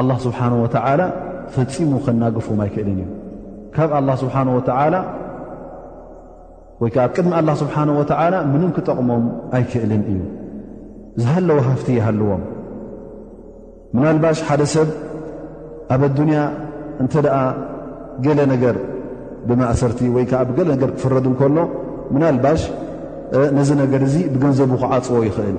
ኣላህ 0.00 0.16
ስብሓን 0.26 0.54
ወተዓላ 0.62 1.02
ፈፂሙ 1.54 1.90
ከናግፉም 2.06 2.58
ኣይክእልን 2.64 2.98
እዩ 3.02 3.10
ካብ 3.74 3.90
ላ 4.08 4.12
ስብሓን 4.22 4.48
ወላ 4.56 4.94
ወይ 6.82 6.90
ከዓ 6.94 7.02
ኣብ 7.06 7.10
ቅድሚ 7.16 7.32
ኣላ 7.40 7.50
ስብሓን 7.62 7.90
ወተዓላ 7.98 8.34
ምንም 8.52 8.70
ክጠቕሞም 8.76 9.24
ኣይክእልን 9.58 10.02
እዩ 10.12 10.20
ዝሃለወ 11.22 11.58
ሃፍቲ 11.68 11.88
ይሃለዎም 11.98 12.42
ምናልባሽ 13.96 14.38
ሓደ 14.48 14.62
ሰብ 14.74 14.88
ኣብ 15.94 16.02
ኣዱንያ 16.08 16.38
እንተ 17.02 17.12
ደኣ 17.26 17.36
ገለ 18.24 18.40
ነገር 18.52 18.76
ብማእሰርቲ 19.48 20.00
ወይ 20.16 20.24
ከዓ 20.32 20.40
ብገለ 20.50 20.68
ነገር 20.74 20.90
ክፍረዱ 20.96 21.24
እንከሎ 21.32 21.56
ምናልባሽ 22.16 22.62
ነዚ 23.56 23.70
ነገር 23.82 24.00
እዚ 24.08 24.16
ብገንዘቡ 24.34 24.70
ክዓፅዎ 24.82 25.16
ይኽእል 25.28 25.56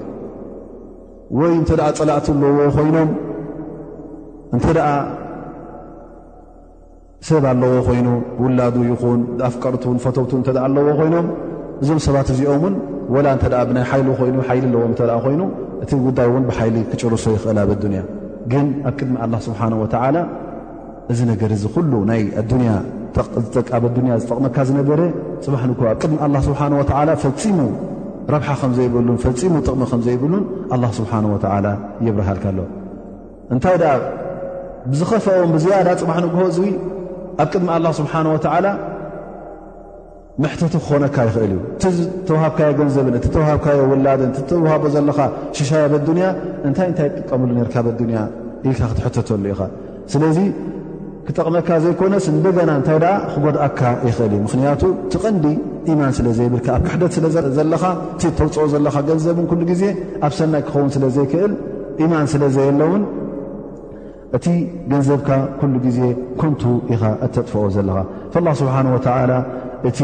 ወይ 1.36 1.52
እንተ 1.60 1.70
ደኣ 1.80 1.88
ፀላእቲ 2.00 2.26
ኣለዎ 2.42 2.68
ኮይኖም 2.76 3.10
እንተ 4.56 4.66
ደኣ 4.78 4.90
ሰብ 7.30 7.46
ኣለዎ 7.52 7.72
ኮይኑ 7.88 8.08
ብውላዱ 8.40 8.76
ይኹን 8.92 9.22
ኣፍቀርትን 9.48 9.98
ፈተውቱን 10.04 10.42
እተ 10.46 10.58
ኣለዎ 10.68 10.86
ኮይኖም 11.00 11.26
እዞም 11.82 12.00
ሰባት 12.06 12.28
እዚኦምን 12.34 12.76
ወላ 13.16 13.26
እተ 13.38 13.46
ብናይ 13.70 13.86
ሓይሉ 13.92 14.08
ኮይኑ 14.20 14.38
ሓይሊ 14.50 14.64
ኣለዎም 14.70 14.94
እተ 14.96 15.02
ኮይኑ 15.26 15.42
እቲ 15.84 15.92
ጉዳይ 16.06 16.28
እውን 16.32 16.46
ብሓይሊ 16.52 16.76
ክጭርሶ 16.92 17.26
ይኽእል 17.36 17.58
ኣብ 17.64 17.72
ኣዱንያ 17.76 18.02
ግን 18.54 18.68
ኣብ 18.88 18.94
ቅድሚ 19.00 19.16
ኣላ 19.26 19.34
ስብሓንወተዓላ 19.48 20.18
እዚ 21.12 21.20
ነገር 21.32 21.50
እዚ 21.58 21.64
ኩሉ 21.76 21.92
ናይ 22.12 22.22
ኣዱያ 22.44 22.72
ጠቅ 23.56 23.68
ኣብ 23.78 23.84
ኣዱንያ 23.90 24.14
ዝጠቕመካ 24.22 24.58
ዝነበረ 24.72 25.02
ፅባሕ 25.46 25.62
ንከ 25.72 25.82
ኣብ 25.92 25.98
ቅድሚ 26.04 26.18
ኣላ 26.28 26.36
ስብሓንወዓላ 26.50 27.10
ፈፂሙ 27.26 27.60
ረብሓ 28.34 28.48
ከምዘይብሉን 28.62 29.18
ፈፂሙ 29.24 29.54
ጥቕሚ 29.66 29.84
ከምዘይብሉን 29.92 30.44
ኣ 30.76 30.78
ስብሓን 30.98 31.26
ወላ 31.34 31.68
የብርሃልካ 32.08 32.46
ኣሎ 32.52 32.60
እንታይ 33.56 33.76
ደኣ 33.82 33.94
ብዝኸፈዎም 34.92 35.52
ብዝያዳ 35.56 35.88
ፅማሕ 36.02 36.18
ንግሆ 36.26 36.42
እዙ 36.52 36.60
ኣብ 37.42 37.46
ቅድሚ 37.54 37.68
ኣላ 37.78 37.88
ስብሓንወዓላ 38.00 38.68
መሕተቱ 40.44 40.74
ክኾነካ 40.86 41.16
ይኽእል 41.28 41.54
እዩ 41.56 41.62
እቲ 41.76 41.84
ተውሃብካዮ 42.28 42.70
ገንዘብን 42.80 43.16
እቲ 43.20 43.26
ተውሃብካዮ 43.36 43.80
ውላድን 43.92 44.32
እቲ 44.34 44.40
ተዋሃቦ 44.52 44.84
ዘለኻ 44.96 45.20
ሽሻያ 45.58 45.86
በድንያ 45.94 46.26
እንታይ 46.68 46.88
እንታይ 46.92 47.10
ትጥቀምሉ 47.16 47.56
ርካ 47.68 47.76
በድንያ 47.88 48.20
ኢልካ 48.68 48.82
ክትሕተተሉ 48.92 49.46
ኢኻ 49.54 49.62
ስለዚ 50.14 50.38
ክጠቕመካ 51.28 51.70
ዘይኮነስ 51.86 52.28
እንደገና 52.36 52.70
እንታይ 52.82 53.00
ኣ 53.14 53.16
ክጎድኣካ 53.32 53.82
ይኽእል 54.10 54.32
እዩ 54.38 54.42
ምኽንያቱ 54.48 54.84
ትንዲ 55.14 55.46
ኢማን 55.94 56.12
ስለ 56.18 56.28
ዘይብልካ 56.38 56.68
ኣብ 56.78 56.82
ክሕደት 56.88 57.12
ስለዘለኻ 57.18 57.84
እቲ 58.16 58.22
ተውፅኦ 58.40 58.64
ዘለካ 58.74 58.96
ገንዘብን 59.10 59.46
ኩሉ 59.52 59.62
ግዜ 59.72 59.84
ኣብ 60.26 60.34
ሰናይ 60.38 60.62
ክኸውን 60.68 60.90
ስለ 60.96 61.04
ዘይክእል 61.16 61.54
ኢማን 62.06 62.28
ስለ 62.34 62.44
ዘየኣለውን 62.56 63.04
እቲ 64.38 64.46
ገንዘብካ 64.92 65.30
ኩሉ 65.60 65.74
ግዜ 65.86 66.00
ኮንቱ 66.42 66.64
ኢኻ 66.96 67.04
እተጥፍኦ 67.26 67.62
ዘለኻ 67.76 67.98
ላ 68.48 68.52
ስብሓን 68.62 68.88
ወተዓላ 68.96 69.34
እቲ 69.90 70.00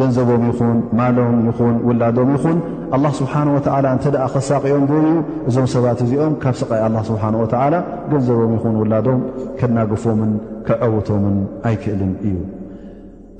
ገንዘቦም 0.00 0.42
ይኹን 0.50 0.78
ማሎም 1.00 1.36
ይኹን 1.48 1.74
ውላዶም 1.88 2.30
ይኹን 2.36 2.56
ላ 3.02 3.12
ስብሓንወዓላ 3.20 3.84
እንተ 3.96 4.04
ደኣ 4.14 4.24
ኸሳቂኦም 4.34 4.84
በልዩ 4.90 5.14
እዞም 5.50 5.66
ሰባት 5.74 6.00
እዚኦም 6.06 6.34
ካብ 6.42 6.54
ስቃይ 6.62 6.80
ኣ 6.88 6.90
ስብሓን 7.10 7.36
ወዓላ 7.42 7.74
ገንዘቦም 8.12 8.52
ይኹን 8.58 8.76
ውላዶም 8.82 9.20
ከናግፎምን 9.60 10.32
ከዐወቶምን 10.68 11.36
ኣይክእልን 11.70 12.12
እዩ 12.28 12.36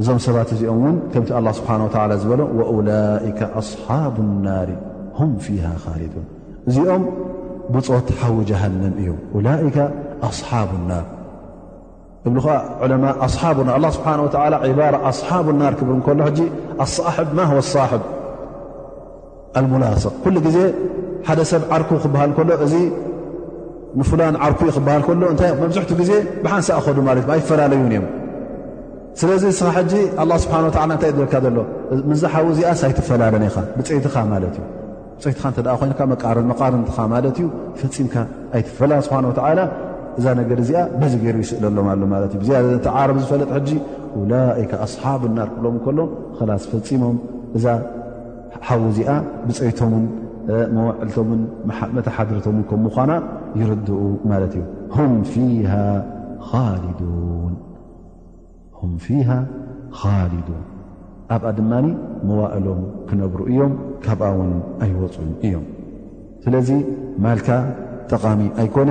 እዞም 0.02 0.18
ሰባት 0.24 0.50
እዚኦም 0.54 0.78
ውን 0.85 0.96
ከምቲ 1.12 1.30
ስብሓ 1.59 1.72
ዝበሎ 2.22 2.40
ላይከ 2.88 3.40
ኣصሓብ 3.61 4.14
الናር 4.26 4.68
ም 5.28 5.33
ፊሃ 5.44 5.66
ኻሊን 5.85 6.14
እዚኦም 6.68 7.02
ብፆት 7.74 8.09
ሓዊ 8.20 8.37
ጀሃንም 8.48 8.94
እዩ 9.02 9.09
ላከ 9.44 9.76
ኣصሓብ 10.28 10.68
لናር 10.78 11.04
እብዓ 12.28 12.46
ለማ 12.92 13.04
ኣሓ 13.26 13.42
ስብሓ 13.96 14.18
ባራ 14.80 14.94
ኣصሓብ 15.11 15.46
ናር 15.61 15.74
ክብር 15.80 15.94
ከሎ 16.07 16.18
ሕ 16.26 16.48
ኣصብ 16.87 17.28
ማ 17.40 17.48
صብ 17.74 18.02
ኣሙላስቕ 19.59 20.12
ኩሉ 20.24 20.37
ጊዜ 20.48 20.59
ሓደ 21.28 21.40
ሰብ 21.52 21.62
ዓርኩ 21.74 21.90
ክበሃል 22.04 22.30
ከሎ 22.38 22.50
እዚ 22.66 22.74
ንፍላን 23.98 24.37
ዓርኩ 24.44 24.61
ዩ 24.68 24.70
ክበሃል 24.76 25.02
ከሎ 25.09 25.22
እታይ 25.35 25.50
መብዝሕት 25.62 25.90
ግዜ 26.00 26.11
ብሓንሳ 26.44 26.68
ክኸዱ 26.85 26.96
ማለት 27.09 27.26
ይፈላለዩን 27.40 27.87
እዮም 27.90 28.07
ስለዚ 29.20 29.42
እስኻ 29.55 29.66
ሕጂ 29.77 29.92
ኣላ 30.22 30.33
ስብሓንላ 30.44 30.68
እንታይእ 30.87 31.14
በካ 31.24 31.35
ዘሎምዛ 31.44 32.22
ሓዊ 32.35 32.45
እዚኣ 32.55 32.70
ሳይትፈላለነኻ 32.80 33.57
ብፀይትኻ 33.78 34.14
ማለት 34.32 34.55
እዩ 34.61 34.64
ብፀይትኻ 35.18 35.45
ተደ 35.57 35.66
ኮይኑካ 35.80 36.01
መቃርንትኻ 36.12 36.97
ማለት 37.14 37.36
እዩ 37.41 37.47
ፈፂምካ 37.80 38.14
ኣይትፈላለ 38.57 39.01
ስብሓን 39.07 39.24
ላ 39.59 39.62
እዛ 40.18 40.26
ነገድ 40.41 40.59
እዚኣ 40.64 40.80
በዚ 41.01 41.12
ገይሩ 41.22 41.36
ይስእለሎም 41.45 41.86
ሎማለት 42.03 42.32
እዩ 42.34 42.38
ብዚያ 42.43 42.59
ቲ 42.86 42.91
ዓረብ 43.01 43.16
ዝፈለጥ 43.22 43.49
ሕጂ 43.57 43.70
ላይካ 44.32 44.72
ኣስሓብና 44.86 45.38
ርክብሎም 45.49 45.76
ከሎ 45.84 46.01
ክላስ 46.38 46.64
ፈፂሞም 46.72 47.16
እዛ 47.59 47.64
ሓዊ 48.68 48.82
እዚኣ 48.93 49.11
ብፀይቶምን 49.49 50.05
መዋዕልቶምን 50.76 51.43
መተሓድርቶምን 51.99 52.64
ከምኳና 52.72 53.12
ይርድኡ 53.61 54.01
ማለት 54.32 54.55
እዩ 54.61 54.64
ሁም 54.97 55.12
ፊሃ 55.34 55.72
ኻሊዱን 56.51 57.53
ه 59.28 59.30
ኣብኣ 61.35 61.47
ድማ 61.59 61.72
መዋእሎም 62.28 62.80
ክነብሩ 63.09 63.41
እዮም 63.51 63.72
ካብኣ 64.05 64.26
ውን 64.39 64.51
ኣይ 64.85 64.91
ወፅዑ 65.03 65.28
እዮም 65.47 65.64
ስለዚ 66.45 66.68
ማልካ 67.24 67.49
ጠቃሚ 68.11 68.41
ኣይኮነ 68.61 68.91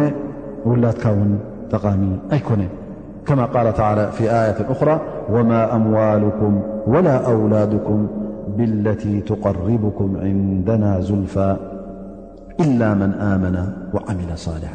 ውላድካውን 0.70 1.32
ጠቃሚ 1.74 2.02
ኣይኮነ 2.36 2.64
ك 3.28 3.30
ى 3.40 3.42
ف 4.18 4.20
ي 4.26 4.28
أى 4.42 4.50
وما 5.34 5.60
أمولكም 5.78 6.54
وላا 6.92 7.16
أولድكም 7.32 8.00
ብالت 8.58 9.02
تقربكም 9.30 10.10
عንدናا 10.24 10.92
ذልፋ 11.08 11.36
إل 12.64 12.80
من 13.02 13.12
آመن 13.34 13.56
وዓمل 13.96 14.32
صاልح 14.46 14.72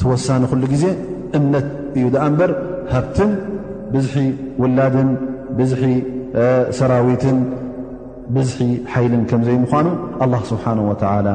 ተወሳن 0.00 0.42
ሉ 0.60 0.62
ጊዜ 0.74 0.84
እምነት 1.38 1.66
እዩ 1.98 2.04
ኣ 2.24 2.26
በር 2.38 2.50
ሃብት 2.92 3.16
ብዙሒ 3.94 4.18
ውላድን 4.62 5.08
ብዙሒ 5.58 5.82
ሰራዊትን 6.78 7.38
ብዝሒ 8.34 8.58
ሓይልን 8.92 9.22
ከምዘይ 9.30 9.56
ምዃኑ 9.64 9.88
ኣላ 10.24 10.34
ስብሓን 10.50 10.78
ወላ 10.90 11.28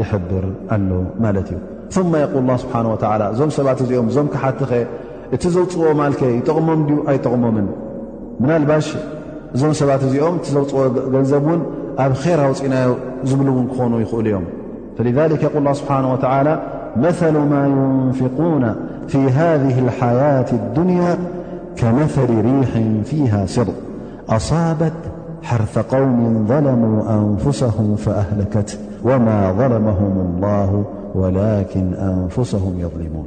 ይሕብር 0.00 0.44
ኣሎ 0.76 0.90
ማለት 1.24 1.48
እዩ 1.54 1.58
ثማ 1.94 2.12
የል 2.22 2.34
ላ 2.48 2.56
ስብሓን 2.62 2.86
ወላ 2.94 3.22
እዞም 3.34 3.50
ሰባት 3.58 3.78
እዚኦም 3.84 4.08
እዞም 4.12 4.28
ክሓት 4.32 4.58
ኸ 4.70 4.80
እቲ 5.34 5.42
ዘውፅዎ 5.56 5.84
ማልከ 6.00 6.20
ይጠቕሞም 6.38 6.80
ድዩ 6.88 6.98
ኣይጠቕሞምን 7.10 7.66
ምናልባሽ 8.42 8.86
እዞም 9.56 9.72
ሰባት 9.80 10.02
እዚኦም 10.08 10.34
እቲ 10.40 10.46
ዘውፅዎ 10.56 10.82
ገንዘብ 11.14 11.44
እውን 11.48 11.60
ኣብ 12.04 12.12
ኼራ 12.22 12.40
ኣውፂናዮ 12.50 12.90
ዝብሉ 13.30 13.46
እውን 13.54 13.66
ክኾኑ 13.72 13.92
ይኽእሉ 14.04 14.26
እዮም 14.32 14.46
ፈከ 14.98 15.56
የል 15.64 15.70
ስብሓን 15.80 16.06
ወላ 16.14 16.48
መثሉ 17.02 17.34
ማ 17.50 17.54
ዩንፊقና 17.72 18.64
ፊ 19.10 19.18
ሃذህ 19.36 19.76
ሓያት 19.98 20.48
አድንያ 20.60 21.02
كمثل 21.80 22.24
ريح 22.46 22.70
فيها 23.04 23.46
سر 23.46 23.68
أصابت 24.28 24.92
حرف 25.42 25.74
قوم 25.94 26.46
ظلموا 26.50 27.00
أنفسهم 27.18 27.96
فأهلكت 27.96 28.70
وما 29.04 29.38
ظلمهم 29.60 30.12
الله 30.26 30.84
ولكن 31.14 31.94
أنفسهم 31.94 32.80
يظلمون 32.80 33.26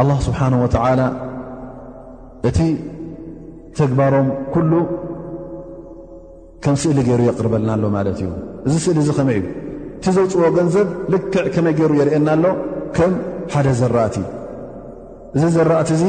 الله 0.00 0.18
سبحانه 0.28 0.58
وتعلى 0.64 1.06
እቲ 2.48 2.60
ተግبሮም 3.78 4.26
كل 4.54 4.72
كم 6.64 6.74
سእሊ 6.82 6.98
ير 7.12 7.20
يقرበلና 7.28 7.70
له 7.82 7.88
ዩ 8.24 8.28
እዚ 8.66 8.84
እሊ 8.92 8.98
م 9.28 9.30
እ 9.38 9.42
ቲ 10.02 10.04
ዘوፅዎ 10.16 10.44
نዘب 10.66 10.88
لክع 11.14 11.44
كمይ 11.54 11.74
ر 11.90 11.92
يرእና 12.00 12.28
ሎ 12.42 12.44
ك 12.96 12.98
ደ 13.64 13.66
زرأت 13.80 14.16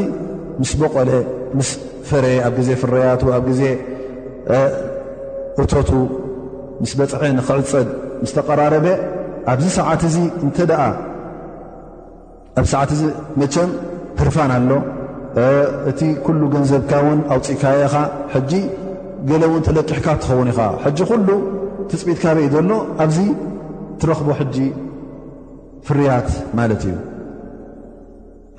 أ 0.02 0.29
ምስ 0.62 0.72
በቆለ 0.82 1.12
ምስ 1.58 1.70
ፈረ 2.10 2.26
ኣብ 2.48 2.54
ግዜ 2.60 2.70
ፍረያቱ 2.82 3.22
ኣብ 3.38 3.44
ግዜ 3.50 3.62
እቶቱ 5.62 5.90
ምስ 6.84 6.92
በፅሐ 7.00 7.22
ንክዕፀድ 7.40 7.88
ምስ 8.24 8.32
ተቀራረበ 8.38 8.88
ኣብዚ 9.52 9.68
ሰዓት 9.80 10.02
እዚ 10.10 10.18
እንተደኣ 10.46 10.82
ኣብ 12.60 12.66
ሰዓት 12.74 12.92
እዚ 12.96 13.04
መቸም 13.42 13.70
ህርፋን 14.22 14.52
ኣሎ 14.58 14.72
እቲ 15.92 16.00
ኩሉ 16.26 16.42
ገንዘብካ 16.56 16.92
ውን 17.08 17.20
ኣውፅእካኢኻ 17.36 17.96
ሕጂ 18.34 18.52
ገለ 19.30 19.44
ውን 19.52 19.64
ተለቅሕካ 19.68 20.08
ትኸውን 20.24 20.50
ኢኻ 20.54 20.60
ሕጂ 20.84 21.00
ኩሉ 21.12 21.30
ትፅኢትካ 21.92 22.26
በይ 22.38 22.48
ዘሎ 22.56 22.72
ኣብዚ 23.04 23.20
ትረኽቦ 24.02 24.28
ሕጂ 24.42 24.58
ፍርያት 25.88 26.30
ማለት 26.60 26.82
እዩ 26.90 26.96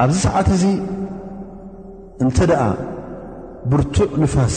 ኣብዚ 0.04 0.16
ሰዓት 0.28 0.48
እንተ 2.24 2.38
ደኣ 2.50 2.62
ብርቱዕ 3.72 4.10
ንፋስ 4.22 4.56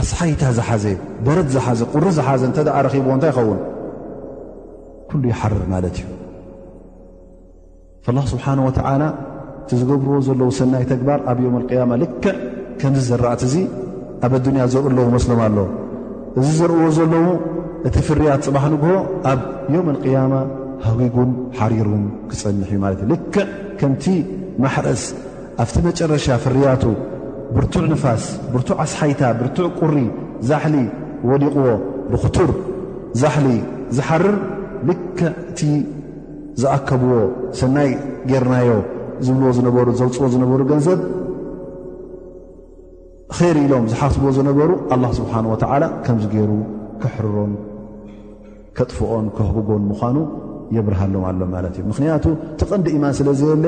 ኣስሓይታ 0.00 0.42
ዝሓዘ 0.58 0.84
ደረት 1.26 1.48
ዝሓዘ 1.54 1.80
ቑሪ 1.92 2.04
ዝሓዘ 2.18 2.42
እንተደኣ 2.48 2.76
ረኺብዎ 2.86 3.10
እንታይ 3.16 3.30
ይኸውን 3.32 3.60
ኩሉ 5.08 5.22
ይሓርር 5.32 5.62
ማለት 5.74 5.96
እዩ 6.02 6.14
ላ 8.16 8.24
ስብሓን 8.32 8.60
ወትዓላ 8.66 9.02
እቲ 9.62 9.70
ዝገብርዎ 9.80 10.16
ዘለዉ 10.28 10.48
ሰናይ 10.60 10.84
ተግባር 10.92 11.20
ኣብ 11.30 11.38
ዮም 11.44 11.54
ኣልቅያማ 11.60 11.92
ልክዕ 12.02 12.36
ከምዚ 12.80 13.04
ዘራእት 13.10 13.42
እዙ 13.48 13.54
ኣብ 14.26 14.32
ኣዱንያ 14.40 14.64
ዘርኡ 14.72 14.84
ኣለዉ 14.92 15.06
መስሎም 15.16 15.40
ኣሎ 15.46 15.58
እዚ 16.38 16.48
ዘርእዎ 16.60 16.84
ዘለዉ 16.98 17.26
እቲ 17.88 17.96
ፍርያት 18.08 18.42
ፅባሕ 18.48 18.64
ንግሆ 18.74 18.90
ኣብ 19.32 19.40
ዮም 19.76 19.86
ኣልቅያማ 19.94 20.34
ሃጊጉን 20.86 21.30
ሓሪሩን 21.60 22.04
ክጸንሕ 22.32 22.68
እዩ 22.74 22.80
ማለት 22.84 23.00
እዩ 23.06 23.10
ልክዕ 23.14 23.46
ከምቲ 23.80 24.04
ማሕረስ 24.64 25.02
ኣብቲ 25.62 25.76
መጨረሻ 25.88 26.26
ፍርያቱ 26.44 26.82
ብርቱዕ 27.56 27.84
ነፋስ 27.92 28.24
ብርቱዕ 28.54 28.76
ኣስሓይታ 28.84 29.22
ብርቱዕ 29.40 29.66
ቁሪ 29.80 29.96
ዛሕሊ 30.50 30.76
ወዲቕዎ 31.30 31.68
ብኽቱር 32.10 32.50
ዛሕሊ 33.22 33.48
ዝሓርር 33.96 34.36
ልከ 34.88 35.18
እቲ 35.50 35.60
ዝኣከብዎ 36.62 37.12
ሰናይ 37.60 37.90
ጌይርናዮ 38.30 38.70
ዝብልዎ 39.26 39.50
ዝነበሩ 39.58 39.86
ዘውፅዎ 40.00 40.26
ዝነበሩ 40.34 40.60
ገንዘብ 40.72 41.00
ኸይር 43.36 43.56
ኢሎም 43.64 43.84
ዝሓስብዎ 43.92 44.28
ዝነበሩ 44.38 44.70
ኣላ 44.94 45.04
ስብሓን 45.18 45.46
ወተዓላ 45.52 45.84
ከምዚ 46.06 46.24
ገይሩ 46.34 46.52
ከሕርሮን 47.02 47.52
ከጥፍኦን 48.76 49.26
ከህጉጎን 49.36 49.84
ምዃኑ 49.90 50.16
የብርሃሎም 50.76 51.24
ኣሎም 51.30 51.50
ማለት 51.56 51.74
እዩ 51.80 51.84
ምኽንያቱ 51.90 52.24
ተቐንዲ 52.60 52.86
ኢማን 52.98 53.14
ስለ 53.18 53.28
ዝበለ 53.40 53.64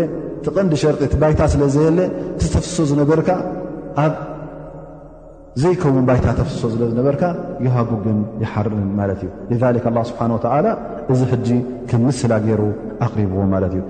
ቲቐንዲ 0.46 0.74
ሸርጢ 0.82 1.00
እቲ 1.08 1.14
ባይታ 1.22 1.40
ስለ 1.52 1.62
ዘየለ 1.74 2.00
ተፍሶ 2.54 2.76
ዝነበርካ 2.90 3.30
ኣብ 4.04 4.14
ዘይከውን 5.62 6.04
ባይታ 6.08 6.26
ተፍሶ 6.40 6.60
ለ 6.80 6.82
ዝነበርካ 6.90 7.22
ይሃጉግን 7.66 8.18
ይሓርርን 8.42 8.90
ማለት 9.00 9.20
እዩ 9.24 9.56
ذ 9.62 9.82
ه 10.02 10.08
ስብሓ 10.10 10.28
እዚ 11.12 11.20
ሕጂ 11.32 11.48
ክምስላ 11.90 12.32
ገይሩ 12.44 12.62
ኣቕሪብዎ 13.06 13.40
ማለት 13.54 13.72
እዩ 13.76 13.82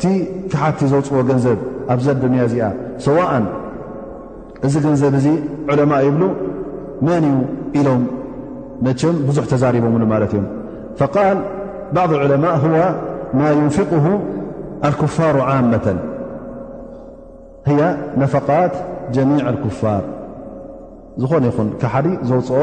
ቲ 0.00 0.04
ካሓቲ 0.50 0.80
ዘውፅዎ 0.92 1.20
ገንዘብ 1.30 1.58
ኣብዛ 1.92 2.06
ድንያ 2.22 2.40
እዚኣ 2.48 2.66
ሰዋእን 3.06 3.46
እዚ 4.66 4.74
ገንዘብ 4.86 5.12
እዚ 5.20 5.26
ዕለማ 5.72 5.92
ይብሉ 6.06 6.22
መን 7.06 7.24
እዩ 7.30 7.36
ኢሎም 7.78 8.02
መቸም 8.86 9.16
ብዙሕ 9.28 9.44
ተዛሪቦምሉ 9.52 10.02
ማለት 10.14 10.32
እዮ 10.38 10.42
ል 11.34 11.40
ባض 11.96 12.10
ዑለማء 12.20 12.60
ን 13.36 13.40
ልክፋር 14.92 15.36
ዓመة 15.50 15.86
ያ 17.78 17.88
ነፈቃት 18.20 18.74
ጀሚዕ 19.14 19.42
ኩፋር 19.62 20.04
ዝኾነ 21.22 21.44
ይኹን 21.50 21.68
ካሓዲ 21.80 22.08
ዘውፅኦ 22.28 22.60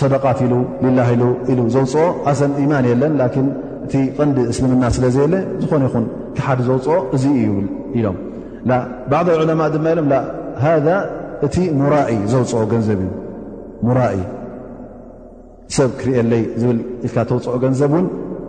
ሰደቃት 0.00 0.38
ሉ 0.52 0.54
ላ 0.96 1.00
ኢ 1.12 1.18
ኢ 1.52 1.54
ዘውፅኦ 1.74 2.04
ኣሰን 2.30 2.52
ኢማን 2.62 2.86
የለን 2.90 3.14
ን 3.44 3.46
እቲ 3.86 3.94
ቐንዲ 4.16 4.38
እስልምና 4.52 4.84
ስለ 4.96 5.04
ዘየለ 5.16 5.34
ዝኾነ 5.62 5.82
ይኹን 5.90 6.06
ካሓዲ 6.38 6.58
ዘውፅኦ 6.70 6.96
እዙ 7.16 7.24
እዩኢሎም 7.42 8.16
ባዕض 9.10 9.28
ዑለማء 9.42 9.68
ድማ 9.74 9.86
ኢሎም 9.94 10.08
ذ 10.86 10.88
እቲ 11.46 11.56
ሙራእ 11.80 12.10
ዘውፅኦ 12.32 12.62
ገንዘብ 12.74 12.98
እዩ 13.06 13.10
ሙራእ 13.86 14.14
ሰብ 15.76 15.90
ክርአለይ 16.00 16.42
ዝብል 16.60 16.78
ኢልካ 17.06 17.16
ተውፅኦ 17.30 17.54
ገንዘብ 17.64 17.90
እውን 17.96 18.06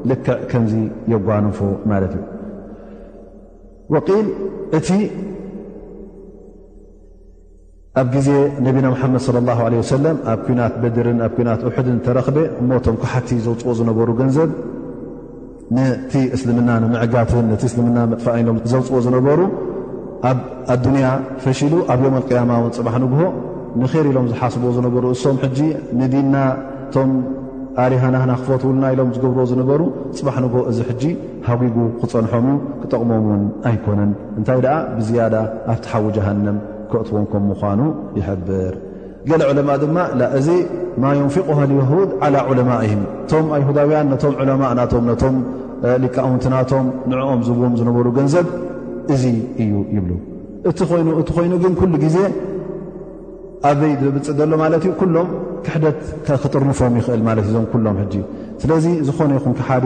ልክዕ 0.10 0.38
ከምዚ 0.52 0.74
የጓንንፎ 1.14 1.60
ማለት 1.94 2.14
እዩ 2.20 2.24
ል 3.94 4.00
እቲ 4.78 4.88
ኣብ 8.02 8.08
ግዜ 8.16 8.28
ነብና 8.66 8.86
ሓመድ 9.02 9.22
ص 9.26 9.30
ه 9.62 9.82
ሰለ 9.92 10.06
ኣብ 10.32 10.40
ኩናት 10.48 10.74
በድርን 10.82 11.20
ኣብ 11.26 11.32
ኩናት 11.38 11.62
ሑድን 11.76 11.98
ተረክበ 12.06 12.38
እሞቶም 12.62 12.96
ኩሓቲ 13.02 13.30
ዘውፅዎ 13.46 13.72
ዝነበሩ 13.80 14.08
ገንዘብ 14.20 14.50
ነቲ 15.78 16.14
እስልምና 16.36 16.70
ንምዕጋትን 16.84 17.46
ነቲ 17.52 17.64
እስልምና 17.70 17.98
መጥፋእ 18.12 18.38
ኢሎም 18.42 18.58
ዘውፅዎ 18.74 19.00
ዝነበሩ 19.06 19.40
ኣዱንያ 20.76 21.08
ፈሽሉ 21.46 21.74
ኣብ 21.94 22.00
ዮም 22.06 22.16
ኣቅያማ 22.22 22.52
ውን 22.64 22.74
ፅባሕ 22.78 22.96
ንግሆ 23.06 23.22
ንር 23.82 24.08
ኢሎም 24.12 24.28
ዝሓስብዎ 24.32 24.70
ዝነበሩ 24.78 25.04
እሶም 25.16 25.38
ጂ 25.58 25.68
ንዲናቶም 26.02 27.12
ኣርሃናህና 27.86 28.32
ክፈትውሉና 28.40 28.86
ኢሎም 28.94 29.10
ዝገብርዎ 29.16 29.44
ዝነበሩ 29.52 29.82
ፅባሕ 30.18 30.36
ንጎ 30.46 30.56
እዚ 30.72 30.80
ሕጂ 30.90 31.04
ሃጒጉ 31.48 31.76
ክፀንሖም 32.00 32.46
እዩ 32.50 32.58
ክጠቕሞም 32.82 33.26
ውን 33.32 33.44
ኣይኮነን 33.70 34.12
እንታይ 34.40 34.60
ደኣ 34.66 34.76
ብዝያዳ 34.98 35.36
ኣብቲ 35.74 35.86
ሓዊ 35.92 36.06
ጃሃንም 36.18 36.58
ክእትዎም 36.92 37.26
ከም 37.32 37.44
ምኳኑ 37.52 37.80
ይሕብር 38.20 38.74
ገለ 39.30 39.42
ዑለማ 39.52 39.70
ድማ 39.84 39.98
እዚ 40.40 40.48
ማ 41.04 41.10
ዩንፊቆ 41.20 41.48
ኣልያሁድ 41.66 42.12
ዓላ 42.26 42.36
ዑለማእህም 42.52 43.04
እቶም 43.26 43.48
ኣይሁዳውያን 43.58 44.08
ነቶም 44.14 44.36
ዑለማእ 44.44 44.74
ናቶም 44.80 45.04
ነቶም 45.12 45.36
ሊቃውንት 46.04 46.46
ናቶም 46.56 46.86
ንዕኦም 47.12 47.42
ዝብዎም 47.50 47.76
ዝነበሩ 47.82 48.08
ገንዘብ 48.20 48.48
እዙ 49.16 49.24
እዩ 49.64 49.74
ይብሉ 49.96 50.12
እ 50.70 50.74
ይኑእቲ 51.02 51.30
ኮይኑ 51.38 51.54
ግን 51.64 51.74
ኩሉ 51.82 51.94
ግዜ 52.06 52.18
ኣበይ 53.70 53.94
ዝብፅእ 54.02 54.36
ዘሎ 54.40 54.52
ማለት 54.64 54.84
እዩ 54.90 54.94
ሎም 55.16 55.30
ክሕደት 55.66 56.00
ክጥርንፎም 56.44 56.94
ይኽእል 57.00 57.22
ማለት 57.28 57.46
እዞም 57.50 57.66
ኩሎም 57.72 57.98
ሕጂ 58.02 58.16
ስለዚ 58.62 58.86
ዝኾነ 59.08 59.32
ይኹን 59.38 59.54
ክሓዲ 59.60 59.86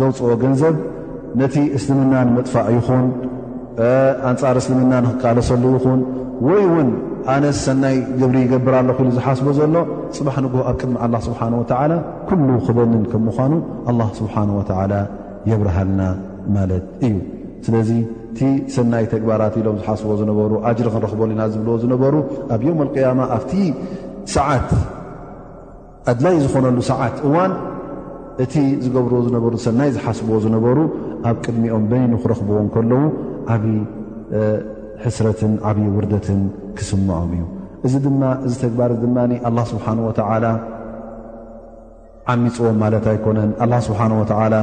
ዘውፅኦ 0.00 0.30
ገንዘብ 0.42 0.74
ነቲ 1.40 1.54
እስልምና 1.78 2.14
ንመጥፋእ 2.28 2.68
ይኹን 2.76 3.04
ኣንፃር 4.30 4.56
እስልምና 4.62 4.92
ንክቃለሰሉ 5.04 5.62
ይኹን 5.76 6.00
ወይ 6.48 6.64
ውን 6.72 6.88
ኣነ 7.34 7.44
ሰናይ 7.64 7.96
ግብሪ 8.20 8.36
ይገብር 8.44 8.74
ኣሎ 8.80 8.88
ክኢሉ 8.98 9.08
ዝሓስቦ 9.16 9.46
ዘሎ 9.58 9.74
ፅባሕ 10.16 10.36
ንጉ 10.44 10.54
ኣብ 10.70 10.76
ቅድሚ 10.82 10.96
ኣላ 11.06 11.14
ስብሓን 11.28 11.54
ወላ 11.60 11.92
ኩሉ 12.28 12.48
ክበንን 12.66 13.04
ከም 13.12 13.22
ምዃኑ 13.28 13.52
ኣላ 13.92 14.00
ስብሓን 14.20 14.50
ወላ 14.58 14.92
የብርሃልና 15.52 16.02
ማለት 16.56 16.84
እዩ 17.08 17.16
ስለዚ 17.66 17.90
እቲ 18.32 18.40
ሰናይ 18.74 19.04
ተግባራት 19.14 19.54
ኢሎም 19.60 19.78
ዝሓስቦ 19.80 20.08
ዝነበሩ 20.20 20.52
ኣጅሪ 20.70 20.86
ክንረኽበሉኢና 20.94 21.42
ዝብልዎ 21.54 21.76
ዝነበሩ 21.84 22.14
ኣብ 22.56 22.60
ዮም 22.68 22.78
ኣያማ 22.98 23.20
ኣብቲ 23.38 23.52
ሰዓት 24.36 24.68
ኣድላይ 26.10 26.34
ዝኾነሉ 26.44 26.78
ሰዓት 26.90 27.16
እዋን 27.28 27.52
እቲ 28.44 28.54
ዝገብርዎ 28.84 29.16
ዝነበሩ 29.26 29.54
ሰናይ 29.66 29.88
ዝሓስብዎ 29.98 30.34
ዝነበሩ 30.44 30.78
ኣብ 31.28 31.36
ቅድሚኦም 31.44 31.84
በኒኑ 31.90 32.12
ክረኽብዎን 32.24 32.66
ከለዉ 32.74 33.00
ዓብይ 33.54 33.78
ሕስረትን 35.04 35.52
ዓብዪ 35.68 35.86
ውርደትን 35.96 36.40
ክስምዖም 36.78 37.30
እዩ 37.36 37.44
እዚ 37.86 37.94
ድማ 38.04 38.20
እዚ 38.46 38.54
ተግባር 38.64 38.90
እዚ 38.96 39.00
ድማ 39.06 39.18
ኣላ 39.48 39.58
ስብሓን 39.72 39.98
ወተዓላ 40.08 40.46
ዓሚፅዎም 42.32 42.76
ማለት 42.84 43.04
ኣይኮነን 43.14 43.50
ኣላ 43.64 43.72
ስብሓን 43.88 44.12
ወላ 44.20 44.56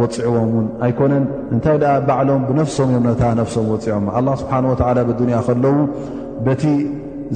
ወፂዕዎም 0.00 0.50
ውን 0.56 0.66
ኣይኮነን 0.84 1.24
እንታይ 1.54 1.76
ደኣ 1.82 1.94
ባዕሎም 2.08 2.42
ብነፍሶም 2.48 2.90
እዮም 2.92 3.04
ነታ 3.10 3.22
ነፍሶም 3.40 3.66
ወፂዑም 3.72 4.04
ኣላ 4.18 4.28
ስብሓን 4.42 4.66
ወላ 4.70 4.98
ብዱንያ 5.10 5.38
ከለዉ 5.46 5.76
በቲ 6.46 6.62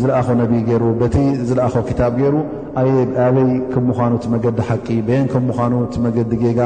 ዝለኣኸ 0.00 0.28
ነብይ 0.42 0.60
ገይሩ 0.68 0.84
በቲ 1.00 1.16
ዝለኣኾ 1.48 1.74
ክታብ 1.88 2.12
ገይሩ 2.20 2.36
ኣኣበይ 2.80 3.48
ከም 3.72 3.82
ምዃኑ 3.88 4.12
ቲ 4.24 4.26
መገዲ 4.34 4.58
ሓቂ 4.68 4.86
በየን 5.06 5.26
ከም 5.32 5.42
ምዃኑ 5.48 5.72
ቲ 5.94 5.96
መገዲ 6.04 6.30
ጌጋ 6.42 6.60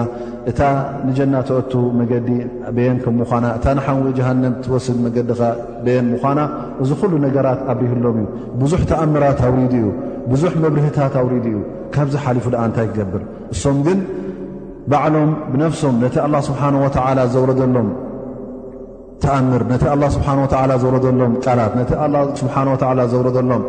እታ 0.51 0.61
ንጀና 1.07 1.35
ተኣቱ 1.49 1.73
መገዲ 2.01 2.29
በየን 2.77 2.99
ከም 3.05 3.15
ምዃና 3.21 3.45
እታ 3.59 3.65
ንሓንዊ 3.79 4.07
ጀሃንም 4.19 4.55
ትወስድ 4.65 4.99
መገዲኻ 5.07 5.41
ብየን 5.85 6.07
ምኳና 6.13 6.39
እዚ 6.83 6.91
ኩሉ 7.01 7.13
ነገራት 7.27 7.61
ኣብሪህሎም 7.73 8.19
እዩ 8.23 8.27
ብዙሕ 8.63 8.81
ተኣምራት 8.93 9.41
ኣውሪድ 9.49 9.75
እዩ 9.81 9.87
ብዙሕ 10.33 10.53
መብርህታት 10.65 11.17
ኣውሪዲ 11.23 11.47
እዩ 11.55 11.59
ካብዝ 11.97 12.15
ሓሊፉ 12.27 12.47
ድኣ 12.55 12.63
እንታይ 12.71 12.89
ክገብር 12.93 13.23
እሶም 13.55 13.79
ግን 13.89 13.99
ባዕሎም 14.91 15.31
ብነፍሶም 15.53 15.95
ነቲ 16.05 16.17
ኣላ 16.27 16.35
ስብሓን 16.49 16.75
ወተዓላ 16.87 17.19
ዘውረደሎም 17.35 17.89
ተኣምር 19.23 19.63
ነቲ 19.71 19.83
ኣላ 19.93 20.03
ስብሓን 20.15 20.39
ወተዓላ 20.45 20.71
ዘውረዶሎም 20.83 21.33
ቃላት 21.45 21.73
ነቲ 21.79 21.91
ላ 22.15 22.23
ስብሓን 22.41 22.69
ወዓላ 22.73 23.01
ዘውረዶሎም 23.13 23.63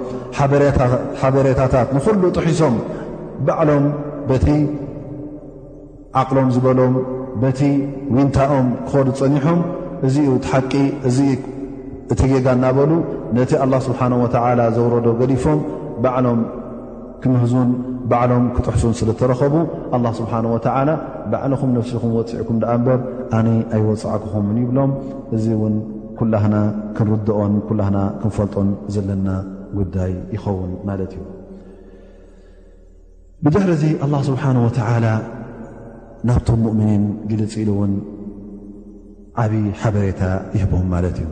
ሓበሬታታት 1.21 1.87
ንኩሉ 1.95 2.23
ጥሒሶም 2.37 2.75
ባዕሎም 3.47 3.85
በቲ 4.29 4.47
ዓቕሎም 6.21 6.49
ዝበሎም 6.55 6.93
በቲ 7.43 7.61
ውንታኦም 8.17 8.67
ክኸዱ 8.87 9.07
ዝፀኒሖም 9.17 9.59
እዚኡ 10.07 10.31
ቲሓቂ 10.45 10.71
እዚ 11.09 11.17
እቲ 12.13 12.19
ጌጋ 12.31 12.47
እናበሉ 12.57 12.91
ነቲ 13.37 13.51
ኣላ 13.65 13.73
ስብሓን 13.89 14.13
ወተዓላ 14.23 14.61
ዘውረዶ 14.77 15.07
ገሊፎም 15.21 15.61
ባዕሎም 16.05 16.41
ክምህዙን 17.21 17.69
ባዕሎም 18.11 18.45
ክጥሕሱን 18.55 18.93
ስለ 18.99 19.09
ተረኸቡ 19.19 19.53
ኣላ 19.95 20.05
ስብሓን 20.19 20.45
ወተዓላ 20.53 20.89
ባዕልኹም 21.31 21.71
ነፍሲኹም 21.77 22.11
ወፅዕኩም 22.17 22.57
ደኣ 22.61 22.69
እምበር 22.79 22.99
ኣነ 23.37 23.47
ኣይወፃዕክኹምን 23.75 24.57
ይብሎም 24.63 24.91
እዚ 25.37 25.45
እውን 25.57 25.75
ኩላህና 26.19 26.55
ክንርድኦን 26.97 27.55
ኩላህና 27.69 27.97
ክንፈልጦን 28.21 28.69
ዘለና 28.95 29.27
ጉዳይ 29.79 30.11
ይኸውን 30.35 30.71
ማለት 30.89 31.11
እዩ 31.17 31.25
ብጃር 33.45 33.71
ዚ 33.81 33.87
ኣላ 34.05 34.13
ስብሓን 34.29 34.59
ወተዓላ 34.65 35.07
ናብቶም 36.27 36.61
ሙእምኒን 36.65 37.03
ግልፂኢሉ 37.31 37.69
እውን 37.77 37.91
ዓብዪ 39.41 39.55
ሓበሬታ 39.81 40.21
ይህቦም 40.57 40.85
ማለት 40.93 41.17
እዩ 41.23 41.27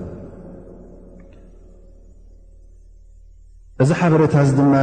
እዚ 3.83 3.89
ሓበሬታ 4.01 4.35
እዚ 4.47 4.51
ድማ 4.59 4.73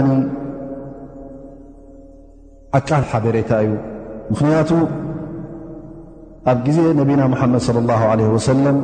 ዓቃል 2.78 3.02
ሓቤሬታ 3.10 3.50
እዩ 3.64 3.72
ምኽንያቱ 4.32 4.70
ኣብ 6.50 6.58
ጊዜ 6.66 6.76
ነቢና 7.00 7.22
ሙሓመድ 7.32 7.60
صለ 7.66 7.78
ላሁ 7.90 8.02
ዓለ 8.10 8.20
ወሰለም 8.34 8.76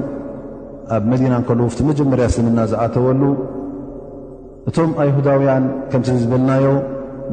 ኣብ 0.97 1.05
መዲና 1.13 1.33
እከለዉ 1.43 1.65
እፍቲ 1.71 1.81
መጀመርያ 1.91 2.25
እስልምና 2.31 2.61
ዝኣተወሉ 2.73 3.23
እቶም 4.69 4.91
ኣይሁዳውያን 5.03 5.65
ከምቲ 5.91 6.09
ዝብልናዮ 6.23 6.67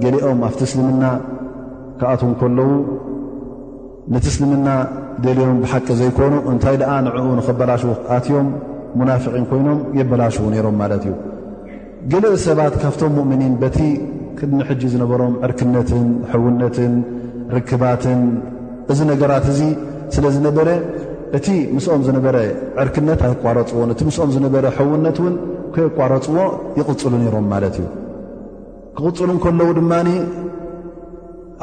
ገሊኦም 0.04 0.40
ኣብቲ 0.50 0.60
እስልምና 0.70 1.04
ክኣት 2.00 2.22
እከለዉ 2.34 2.70
ነቲ 4.14 4.26
እስልምና 4.34 4.68
ገልዮም 5.26 5.60
ብሓቂ 5.64 5.88
ዘይኮኑ 6.00 6.34
እንታይ 6.52 6.76
ደኣ 6.82 6.92
ንዕኡ 7.06 7.26
ንኸበላሽ 7.40 7.84
ኣትዮም 8.16 8.48
ሙናፍቒን 9.00 9.46
ኮይኖም 9.52 9.80
የበላሽዉ 10.00 10.46
ነይሮም 10.54 10.76
ማለት 10.82 11.04
እዩ 11.10 11.16
ገለ 12.12 12.26
ሰባት 12.48 12.74
ካብቶም 12.82 13.12
ሙእምኒን 13.18 13.54
በቲ 13.62 13.78
ቅድሚ 14.40 14.62
ሕጂ 14.70 14.82
ዝነበሮም 14.94 15.34
ዕርክነትን 15.46 16.06
ሕውነትን 16.32 16.94
ርክባትን 17.56 18.22
እዚ 18.94 19.00
ነገራት 19.12 19.46
እዚ 19.54 19.62
ስለ 20.16 20.26
ዝነበረ 20.36 20.70
እቲ 21.38 21.48
ምስኦም 21.76 22.02
ዝነበረ 22.08 22.36
ዕርክነት 22.84 23.20
ኣይቋረፅዎን 23.28 23.90
እቲ 23.94 24.02
ምስኦም 24.10 24.30
ዝነበረ 24.36 24.66
ሕውነት 24.78 25.18
እውን 25.22 25.36
ከየቋረፅዎ 25.76 26.38
ይቕፅሉ 26.80 27.14
ነይሮም 27.24 27.48
ማለት 27.54 27.76
እዩ 27.82 27.86
ክቕፅሉ 28.98 29.30
እ 29.38 29.40
ከለዉ 29.46 29.70
ድማ 29.80 29.94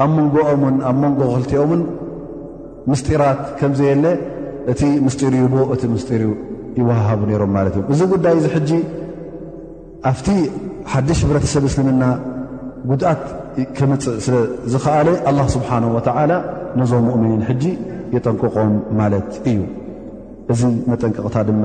ኣብ 0.03 0.09
መንጎኦምን 0.17 0.75
ኣብ 0.89 0.97
መንጎ 1.03 1.19
ክልቲኦምን 1.35 1.81
ምስጢራት 2.91 3.41
ከምዘየለ 3.59 4.05
እቲ 4.71 4.81
ምስጢር 5.05 5.33
እዩ 5.39 5.45
ቦ 5.53 5.65
እቲ 5.75 5.83
ምስጢር 5.95 6.21
እ 6.27 6.31
ይወሃቡ 6.81 7.19
ነይሮም 7.31 7.51
ማለት 7.57 7.73
እዩ 7.79 7.83
እዚ 7.95 8.01
ጉዳይ 8.13 8.35
እዚ 8.39 8.45
ሕጂ 8.55 8.71
ኣብቲ 10.11 10.27
ሓድሽ 10.91 11.19
ሕብረተሰብ 11.25 11.65
እስልምና 11.71 12.03
ጉድኣት 12.89 13.23
ከምፅእ 13.77 14.15
ስለ 14.25 14.35
ዝኸኣለ 14.73 15.07
الله 15.29 15.45
ስብሓነه 15.55 15.89
و 15.95 15.99
ነዞም 16.79 17.05
ؤምኒን 17.15 17.41
ሕጂ 17.49 17.63
ይጠንቅቖም 18.15 18.71
ማለት 18.99 19.27
እዩ 19.49 19.59
እዚ 20.51 20.61
መጠንቅቕታ 20.89 21.35
ድማ 21.47 21.63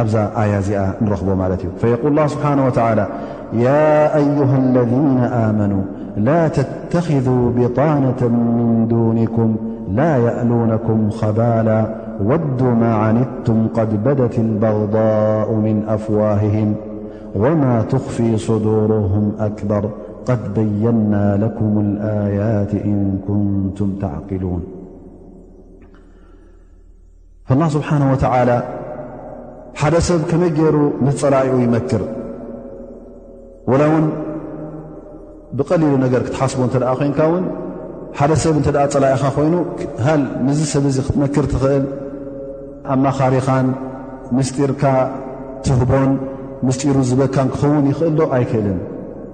ኣብዛ 0.00 0.14
ኣያ 0.40 0.54
ዚኣ 0.66 0.80
ንረኽቦ 1.02 1.28
ማለት 1.42 1.60
እዩ 1.64 1.68
فየል 1.82 2.18
ስብሓه 2.34 2.58
و 2.66 2.70
ያ 3.64 3.68
ይه 4.38 4.50
اለذነ 4.62 4.94
آመኑا 5.44 5.82
ላ 6.26 6.38
ተتخذا 6.56 7.36
ብطاናة 7.56 8.20
ምን 8.56 8.70
دوንكም 8.92 9.50
ላ 9.98 10.10
يألوነኩም 10.26 11.00
خባላ 11.18 11.68
ወዱ 12.28 12.58
ማ 12.80 12.82
ዓኒድቱም 13.04 13.58
قድ 13.76 13.90
بደት 14.04 14.34
البغضء 14.46 15.48
ምن 15.64 15.76
ኣፍዋههም 15.94 16.70
وማا 17.42 17.74
ትኽፊي 17.90 18.32
صዱርهም 18.48 19.26
أكበር 19.48 19.84
ድ 20.28 20.34
በየና 20.54 21.12
ለኩም 21.40 21.74
ልኣያት 21.88 22.70
እን 22.90 23.00
ኩንቱም 23.26 23.90
ተዕቂሉን 24.02 24.62
ላ 27.60 27.66
ስብሓንሁ 27.74 28.06
ወተዓላ 28.14 28.50
ሓደ 29.80 29.94
ሰብ 30.08 30.20
ከመይ 30.30 30.50
ገይሩ 30.58 30.76
ምስ 31.06 31.16
ፀላኢኡ 31.22 31.54
ይመክር 31.64 32.02
ወላ 33.70 33.82
ውን 33.92 34.06
ብቐሊሉ 35.58 35.92
ነገር 36.04 36.22
ክትሓስቦ 36.26 36.58
እንተ 36.66 36.76
ደኣ 36.84 36.92
ኮንካ 37.02 37.20
ውን 37.34 37.46
ሓደ 38.18 38.32
ሰብ 38.44 38.54
እንተደኣ 38.60 38.84
ፀላኢኻ 38.96 39.24
ኾይኑ 39.36 39.54
ሃል 40.06 40.24
ምዝ 40.48 40.60
ሰብ 40.72 40.84
ዙ 40.96 40.98
ክትመክር 41.06 41.46
ትኽእል 41.54 41.84
ኣማኻሪኻን 42.94 43.68
ምስጢርካ 44.38 44.82
ትህቦን 45.66 46.12
ምስጢሩ 46.66 46.96
ዝበካን 47.12 47.48
ክኸውን 47.56 47.86
ይኽእል 47.92 48.14
ዶ 48.18 48.22
ኣይክእልን 48.36 48.78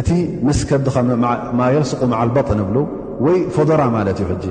እቲ 0.00 0.10
ምስ 0.46 0.60
ከብድኻ 0.68 0.96
ማየር 1.58 1.84
ስቑመዓል 1.90 2.30
በጥ 2.36 2.48
ንብሉ 2.60 2.76
ወይ 3.24 3.36
ፎዶራ 3.56 3.82
ማለት 3.96 4.18
እዩ 4.22 4.26
ሕጂ 4.32 4.46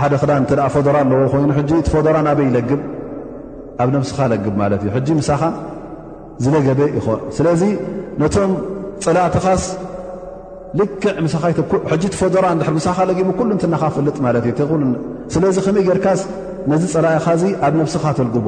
ሓደ 0.00 0.14
ክዳ 0.20 0.32
እተ 0.42 0.50
ደኣ 0.58 0.66
ፈዶራ 0.74 0.96
ኣለዎ 1.04 1.28
ኮይኑ 1.32 1.50
ሕጂ 1.58 1.70
እቲ 1.82 1.86
ፈዶራ 1.94 2.16
ናበይ 2.26 2.48
ለግብ 2.56 2.80
ኣብ 3.82 3.88
ነብስኻ 3.94 4.18
ለግብ 4.32 4.54
ማለት 4.62 4.80
እዩ 4.84 4.90
ሕጂ 4.96 5.08
ምሳኻ 5.20 5.42
ዝለገበ 6.44 6.80
ይኮን 6.96 7.20
ስለዚ 7.36 7.62
ነቶም 8.22 8.52
ፀላእትኻስ 9.04 9.64
ልክዕ 10.80 11.14
ምሳኻኩሕጂ 11.24 12.02
እቲ 12.08 12.14
ፈዶራ 12.20 12.46
ድሕር 12.60 12.74
ምሳኻ 12.80 12.98
ለጊሙ 13.08 13.28
ኩሉ 13.38 13.50
እንትናኻ 13.56 13.82
ፍልጥ 13.96 14.16
ማለት 14.26 14.44
እዩ 14.50 14.70
ስለዚ 15.34 15.56
ከመይ 15.66 15.84
ጌይርካስ 15.88 16.22
ነዚ 16.72 16.82
ፀላኢኻዚ 16.94 17.42
ኣብ 17.66 17.72
ነብስኻ 17.80 18.04
ተልግቦ 18.18 18.46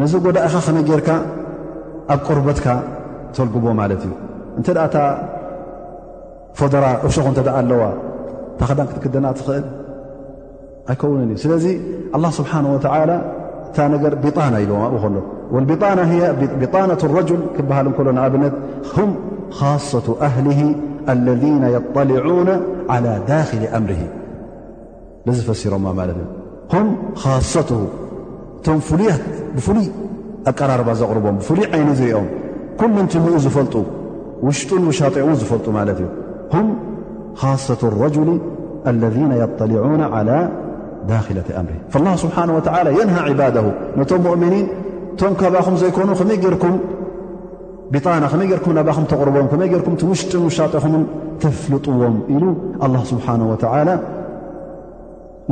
ነዚ 0.00 0.12
ጎዳኢኻ 0.24 0.54
ክነጌይርካ 0.68 1.08
ኣብ 2.12 2.18
ቆርበትካ 2.26 2.66
ልቦ 3.48 3.66
ማለት 3.80 4.00
እዩ 4.06 4.12
እንተ 4.58 4.68
ኣ 4.84 4.86
ታ 4.94 4.98
ፈዶራ 6.58 6.84
እብሾኹ 7.06 7.26
እተደ 7.34 7.48
ኣለዋ 7.58 7.82
ታክዳን 8.60 8.86
ክትክደና 8.90 9.26
ትኽእል 9.38 9.66
ኣይከውን 10.90 11.20
እዩ 11.28 11.36
ስለዚ 11.44 11.66
ላ 12.24 12.26
ስብሓንه 12.38 12.68
ወ 12.74 12.76
እታ 13.68 13.76
ነገር 13.94 14.12
ቢጣና 14.24 14.54
ኢዎ 14.64 14.72
ኣብኡ 14.86 15.02
ቢና 15.68 15.98
ቢጣናة 16.60 17.02
ረል 17.14 17.30
ክበሃልከሎ 17.56 18.06
ንኣብነት 18.16 18.54
ም 19.08 19.10
ካሳة 19.58 20.06
ኣህሊ 20.26 20.48
ለذ 21.26 21.44
የطሊعና 21.76 22.48
ዓلى 22.94 23.12
ዳኽሊ 23.30 23.62
ኣምር 23.78 23.90
ዘዝፈሲሮማ 25.26 25.86
ማለት 26.00 26.18
እዩ 26.22 26.26
ም 26.84 26.86
ት 27.68 27.70
እቶም 28.58 28.78
ብፍሉይ 29.56 29.86
ኣቀራርባ 30.50 30.88
ዘቕርቦም 31.00 31.34
ብፍሉይ 31.40 31.64
ዓይኒ 31.76 31.88
ዝርኦም 31.98 32.26
كل 32.80 32.88
ن 33.04 33.06
ዝፈلጡ 33.44 33.74
شጡ 34.58 34.70
وሻط 34.88 35.14
ዝፈلጡ 35.40 35.66
እ 35.82 36.04
هم 36.54 36.66
خاصة 37.42 37.80
الرجل 37.90 38.28
الذين 38.92 39.30
يطلعون 39.42 40.00
على 40.14 40.38
داخلة 41.12 41.48
أምር 41.60 41.74
فالله 41.92 42.14
سبحنه 42.24 42.52
وتلى 42.58 42.90
ينهى 43.00 43.20
عبده 43.28 43.64
نቶم 43.98 44.20
مؤمن 44.28 44.52
ቶم 45.20 45.32
ካኹ 45.40 45.66
ዘيኑ 45.82 45.90
ከمይ 46.20 46.38
ركም 46.54 46.74
بطና 47.92 48.24
ይ 49.72 49.74
قرም 49.86 49.94
ሽጡ 50.20 50.32
ሻط 50.58 50.74
ተፍلጡዎም 51.42 52.16
ل 52.40 52.44
الله 52.86 53.00
سبنه 53.10 53.44
و 53.52 53.54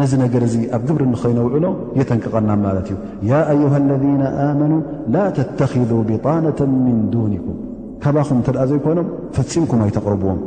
ነዚ 0.01 0.13
ነገር 0.23 0.43
እዚ 0.47 0.55
ኣብ 0.77 0.83
ግብሪ 0.89 1.03
ንኸይነውዕሎ 1.13 1.67
የተንቀቐና 1.99 2.51
ማለት 2.65 2.89
እዩ 3.25 3.31
أيه 3.53 3.73
الذن 3.83 4.23
ኣመኑو 4.49 4.79
ላ 5.15 5.19
ተتخذ 5.39 5.91
بطናة 6.09 6.61
ምن 6.85 6.97
دንኩም 7.15 7.57
ካባኹም 8.03 8.39
እተኣ 8.43 8.57
ዘይኮኖም 8.71 9.07
ፈፂምኩም 9.37 9.79
ኣይተقርብዎም 9.85 10.41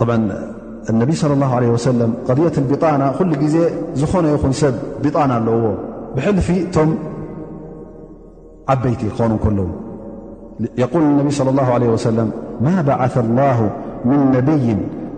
اነብ 0.90 1.10
صى 1.20 1.26
اله 1.36 1.50
عله 1.58 1.68
وس 1.76 1.86
ضيት 2.38 2.56
ቢና 2.70 3.02
ኩሉ 3.18 3.30
ጊዜ 3.42 3.56
ዝኾነ 4.00 4.24
ይኹን 4.34 4.52
ሰብ 4.60 4.74
ቢጣና 5.02 5.30
ኣለዎ 5.38 5.62
ብልፊ 6.14 6.48
እቶም 6.66 6.90
ዓበይቲ 8.72 9.02
ኮኑ 9.44 9.58
ለዉ 10.62 10.92
ል 11.04 11.08
ነ 11.26 11.28
صى 11.38 11.42
اله 11.52 11.66
ه 11.78 11.82
و 11.94 11.94
ማ 12.66 12.68
بث 12.86 13.14
الله 13.24 13.58
من 14.08 14.20
ነይ 14.32 14.62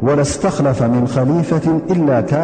وስተኽለፈ 0.07 0.81
ምن 0.95 1.05
ከሊፈት 1.15 1.67
إላ 1.95 2.09
ከ 2.31 2.35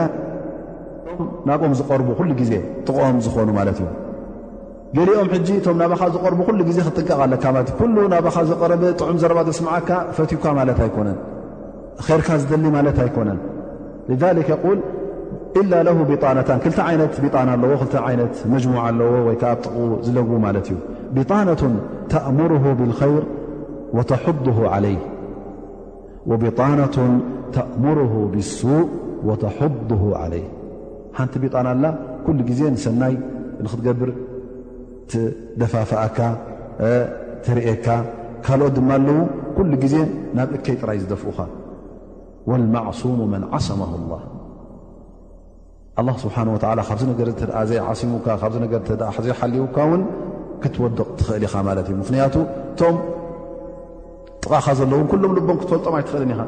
ናብኦም 1.48 1.72
ዝቐርቡ 1.80 2.09
ኩሉ 2.18 2.30
ግዜ 2.40 2.53
ጥቕኦም 2.86 3.16
ዝኾኑ 3.24 3.48
ማለት 3.59 3.78
እዩ 3.82 3.88
ገሊኦም 4.96 5.28
ሕጂ 5.32 5.48
እቶም 5.61 5.76
ናባኻ 5.82 6.03
ዝቐርቡ 6.14 6.40
ኩሉ 6.48 6.61
ግዜ 6.68 6.78
ክጥቀቐ 6.86 7.20
ለካ 7.32 7.44
ለ 7.57 7.64
ኩ 7.78 7.80
ናባኻ 8.14 8.36
ዘረቢ 8.51 8.82
ጥዑም 9.01 9.18
ዘረባ 9.22 9.38
ዘስምዓካ 9.48 9.90
ፈትዩካ 10.16 10.44
ማለት 10.59 10.78
ኣይኮነን 10.84 11.18
ርካ 12.20 12.28
ዝደሊ 12.42 12.64
ማለት 12.76 12.98
ኣይኮነን 13.05 13.38
ذ 14.20 14.22
ል 14.36 14.38
إላ 15.61 15.72
ለ 15.86 15.90
ብናታን 16.11 16.59
ክልቲ 16.64 16.78
ዓይነት 16.88 17.14
ቢጣና 17.22 17.48
ኣለዎ 17.57 17.72
ክ 17.80 17.84
ይነት 18.14 18.34
መሙ 18.53 18.74
ኣለዎ 18.86 19.12
ወይ 19.26 19.36
ከጥቁ 19.42 19.74
ዝለግቡ 20.07 20.32
ማለት 20.44 20.66
እዩ 20.70 20.76
ቢጣናةን 21.16 21.74
ተእምር 22.12 22.53
ብይር 22.80 23.24
وተحض 23.96 24.46
ለይ 24.84 24.96
ተእምር 27.55 27.98
ብሱእ 28.32 28.68
ወተض 29.28 29.90
ለይ 30.32 30.44
ሓንቲ 31.16 31.34
ቢጣን 31.42 31.66
ኣላ 31.72 31.84
ኩሉ 32.26 32.38
ግዜ 32.51 32.61
ንሰናይ 32.74 33.14
ንክትገብር 33.64 34.11
ደፋፍእካ 35.61 36.18
ትርእካ 37.44 37.86
ካልኦት 38.46 38.72
ድማ 38.76 38.90
ኣለዉ 38.98 39.18
ኩሉ 39.57 39.72
ግዜ 39.84 39.94
ናብ 40.36 40.51
እከይ 40.59 40.76
ጥራይ 40.82 40.98
ዝደፍኡኻ 41.03 41.38
ወልማዕሱሙ 42.51 43.18
መን 43.32 43.42
ዓሰም 43.59 43.80
ላ 44.12 44.22
ኣ 46.01 46.03
ስብሓን 46.24 46.48
ወላ 46.55 46.80
ካብዚ 46.88 47.05
ነገር 47.12 47.28
ተ 47.40 47.44
ዘይዓሲሙካ 47.70 48.26
ካብዚ 48.42 48.57
ነገር 48.66 48.80
ዘይሓልውካ 49.26 49.76
ውን 49.90 50.03
ክትወድቕ 50.62 51.09
ትኽእል 51.18 51.44
ኢኻ 51.48 51.55
ማለት 51.68 51.86
እዩ 51.90 51.94
ምክንያቱ 52.03 52.34
እቶም 52.61 52.96
ጥቓኻ 54.42 54.66
ዘለዎን 54.78 55.07
ኩሎም 55.12 55.32
ልቦም 55.38 55.59
ክትፈልጦም 55.61 55.94
ኣይትኽእልን 55.98 56.32
ኢኻ 56.34 56.40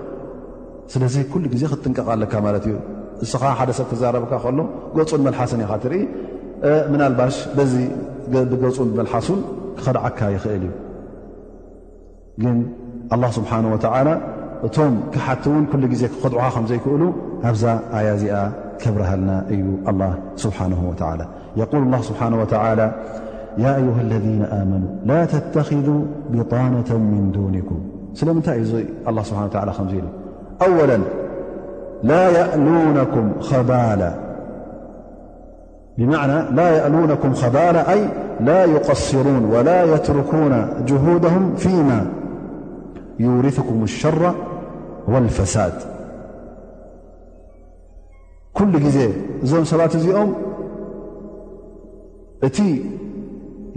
ስለዚ 0.93 1.14
ኩሉ 1.33 1.45
ግዜ 1.55 1.62
ክትጥንቀቐለካ 1.70 2.33
ማለት 2.47 2.64
እዩ 2.68 2.76
እስኻ 3.24 3.43
ሓደ 3.59 3.70
ሰብ 3.78 3.87
ክዛረበካ 3.91 4.33
ከሎ 4.45 4.59
ጎፁን 4.97 5.20
መልሓስን 5.26 5.61
ኢካ 5.64 5.72
ትርኢ 5.83 5.97
ምናልባሽ 6.93 7.37
በዚ 7.57 7.74
ብገፁን 8.53 8.89
መልሓሱን 8.99 9.41
ክኸድዓካ 9.78 10.18
ይኽእል 10.37 10.64
እዩ 10.68 10.70
ግን 12.43 12.59
ኣ 13.14 13.16
ስብሓን 13.39 13.64
ወላ 13.74 14.09
እቶም 14.66 14.95
ክሓቲ 15.14 15.45
እውን 15.51 15.64
ኩሉ 15.70 15.85
ግዜ 15.93 16.03
ክኽድዑካ 16.12 16.45
ከም 16.55 16.66
ዘይክእሉ 16.70 17.03
ኣብዛ 17.51 17.64
ኣያ 17.99 18.09
እዚኣ 18.18 18.35
ክብርሃልና 18.83 19.30
እዩ 19.55 19.64
ኣላ 19.91 20.03
ስብሓን 20.45 20.74
ወላ 20.91 21.22
የል 21.61 21.95
ስብሓን 22.11 22.35
ወ 22.43 22.45
ያ 23.62 23.64
ኣዩሃ 23.78 23.97
ለذነ 24.11 24.39
ኣመኑ 24.59 24.85
ላ 25.09 25.18
ተተኽذ 25.33 25.89
ቢጣና 26.33 26.76
ምን 27.11 27.24
ዱንኩም 27.37 27.83
ስለምንታይ 28.20 28.59
እዩ 28.64 28.68
ዚ 28.72 28.74
ስብሓን 29.30 29.49
ከምዚ 29.78 29.93
ኢሉ 29.99 30.07
أولا 30.62 30.98
لا 32.03 32.30
يألونكم 32.30 33.40
خل 33.40 34.12
بمعنى 35.98 36.55
لا 36.57 36.70
يألونكم 36.70 37.34
خبال 37.34 37.76
أي 37.76 38.09
لا 38.40 38.64
يقصرون 38.64 39.44
ولا 39.44 39.84
يتركون 39.94 40.68
جهودهم 40.86 41.55
فيما 41.57 42.07
يرثكم 43.18 43.82
الشر 43.84 44.34
والفساد 45.09 45.72
كل 48.59 48.72
ዜ 48.96 48.98
እዞم 49.44 49.64
ሰባت 49.70 49.92
እዚኦም 49.98 50.30
እቲ 52.46 52.59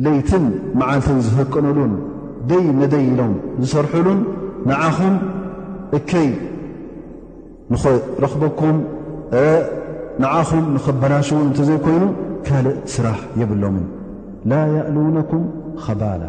ليት 0.05 0.31
معلت 0.79 1.07
ዝهቅنሉن 1.27 1.93
دي 2.49 2.61
ندي 2.81 3.03
ሎم 3.19 3.33
ዝسርحሉ 3.63 4.07
نع 4.71 4.79
ንኽረኽበኩም 7.73 8.77
ንዓኹም 10.23 10.65
ንኸበላሽ 10.75 11.27
ውን 11.35 11.45
እንተ 11.49 11.59
ዘይኮይኑ 11.69 12.03
ካልእ 12.47 12.75
ስራሕ 12.93 13.19
የብሎምን 13.41 13.85
ላ 14.51 14.59
ያእሉነኩም 14.77 15.43
ከባላ 15.85 16.23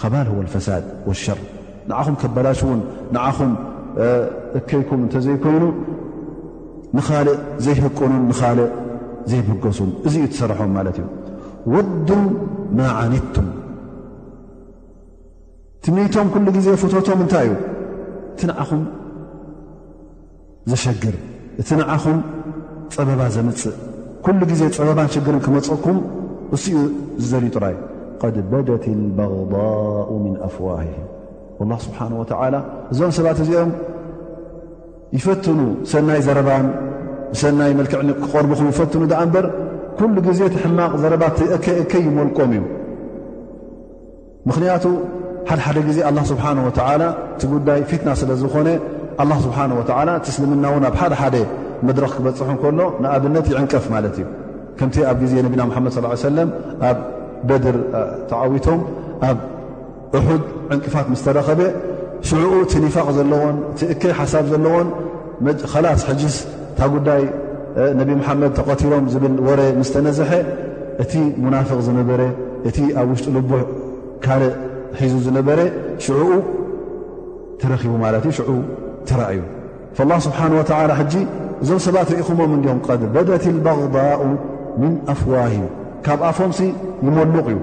ከባል 0.00 0.46
ፈሳድ 0.54 0.84
ወሸር 1.08 1.38
ንዓኹም 1.90 2.16
ከበላሽውን 2.22 2.80
ንዓኹም 3.16 3.52
እከይኩም 4.58 5.00
እንተ 5.06 5.14
ዘይኮይኑ 5.26 5.64
ንኻልእ 6.96 7.38
ዘይህቁኑን 7.64 8.22
ንካልእ 8.30 8.68
ዘይበገሱን 9.30 9.90
እዙ 10.08 10.14
እዩ 10.22 10.26
ትሰርሖም 10.32 10.70
ማለት 10.76 10.96
እዩ 11.00 11.06
ውዱ 11.72 12.10
መዓኒቱም 12.78 13.48
ትምቶም 15.86 16.28
ኩሉ 16.34 16.46
ጊዜ 16.56 16.68
ፎቶቶም 16.82 17.20
እንታይ 17.24 17.46
እዩ 17.48 17.52
እቲኹ 18.30 18.70
ዘሸግር 20.70 21.16
እቲ 21.60 21.68
ንዓኹም 21.80 22.18
ፀበባ 22.94 23.20
ዘምፅእ 23.36 23.76
ኲሉ 24.24 24.40
ግዜ 24.50 24.62
ፀበባን 24.76 25.08
ሽግርን 25.14 25.40
ክመፀኩም 25.44 25.98
እስኡ 26.56 26.76
ዝዘልዩ 27.22 27.48
ጥራይ 27.56 27.76
ቀድ 28.20 28.36
በደት 28.50 28.84
ልበغኡ 29.00 29.52
ምን 30.24 30.34
ኣፍዋህሂ 30.46 30.90
ላ 31.70 31.74
ስብሓን 31.84 32.12
ወዓላ 32.20 32.54
እዞም 32.92 33.12
ሰባት 33.18 33.38
እዚኦም 33.44 33.70
ይፈትኑ 35.16 35.58
ሰናይ 35.92 36.20
ዘረባን 36.26 36.66
ብሰናይ 37.32 37.72
መልክዕን 37.78 38.10
ክቐርብኹም 38.24 38.68
ይፈትኑ 38.72 39.02
ድዓ 39.12 39.20
እምበር 39.26 39.46
ኩሉ 39.98 40.16
ጊዜ 40.26 40.40
ቲሕማቕ 40.54 40.92
ዘረባ 41.02 41.24
ከይእከይ 41.64 42.02
ይመልቆም 42.08 42.50
እዩ 42.56 42.62
ምኽንያቱ 44.48 44.84
ሓደሓደ 45.48 45.78
ግዜ 45.88 45.98
ኣላ 46.08 46.18
ስብሓን 46.30 46.58
ወዓላ 46.66 47.02
እቲ 47.34 47.42
ጉዳይ 47.54 47.80
ፊትና 47.90 48.08
ስለ 48.20 48.30
ዝኾነ 48.42 48.68
ኣላ 49.22 49.32
ስብሓን 49.44 49.70
ወዓላ 49.78 50.10
ትስልምና 50.26 50.64
ውን 50.74 50.84
ኣብ 50.88 50.96
ሓደ 51.00 51.14
ሓደ 51.20 51.36
መድረኽ 51.86 52.12
ክበፅሑ 52.18 52.48
እከሎ 52.56 52.80
ንኣብነት 53.02 53.46
ይዕንቀፍ 53.52 53.84
ማለት 53.94 54.14
እዩ 54.20 54.26
ከምቲ 54.78 54.96
ኣብ 55.10 55.16
ግዜ 55.22 55.32
ነቢና 55.46 55.62
መሓመድ 55.70 55.90
ص 55.96 56.22
ሰለም 56.28 56.48
ኣብ 56.88 56.98
በድር 57.48 57.76
ተዓዊቶም 58.30 58.80
ኣብ 59.30 59.38
እሑድ 60.18 60.42
ዕንቅፋት 60.74 61.06
ምስ 61.12 61.22
ተረኸበ 61.26 61.60
ሽዕኡ 62.28 62.52
ቲ 62.70 62.74
ኒፋቅ 62.84 63.06
ዘለዎን 63.18 63.56
ቲእከይ 63.80 64.12
ሓሳብ 64.20 64.44
ዘለዎን 64.52 64.88
ላስ 65.84 66.02
ሕጅስ 66.10 66.36
እታ 66.70 66.80
ጉዳይ 66.94 67.22
ነቢ 68.00 68.08
ምሓመድ 68.22 68.52
ተኸቲሎም 68.58 69.04
ዝብል 69.14 69.34
ወረ 69.48 69.60
ምስ 69.82 69.90
ተነዝሐ 69.94 70.30
እቲ 71.04 71.12
ሙናፍቕ 71.44 71.78
ዝነበረ 71.88 72.20
እቲ 72.70 72.78
ኣብ 73.00 73.08
ውሽጢ 73.14 73.28
ልቡሕ 73.36 73.62
ካልእ 74.24 74.52
ሒዙ 75.00 75.14
ዝነበረ 75.28 75.58
ሽዑኡ 76.06 76.28
ተረኺቡ 77.60 77.92
ማለት 78.04 78.24
እዩ 78.30 78.38
ዑ 78.58 78.62
ትራእዩ 79.08 79.40
ፍላሁ 79.98 80.18
ስብሓን 80.26 80.52
ወትዓላ 80.58 80.90
ሕጂ 81.00 81.14
እዞም 81.62 81.78
ሰባት 81.86 82.08
ሪኢኹሞም 82.14 82.50
እንዲኦም 82.56 82.80
ቐድ 82.86 83.02
በደት 83.14 83.44
ኣልበቕባኡ 83.52 84.20
ምን 84.82 84.92
ኣፍዋህ 85.14 85.52
እዩ 85.56 85.62
ካብ 86.06 86.20
ኣፎምሲ 86.30 86.60
ይመልቕ 87.06 87.46
እዩ 87.52 87.58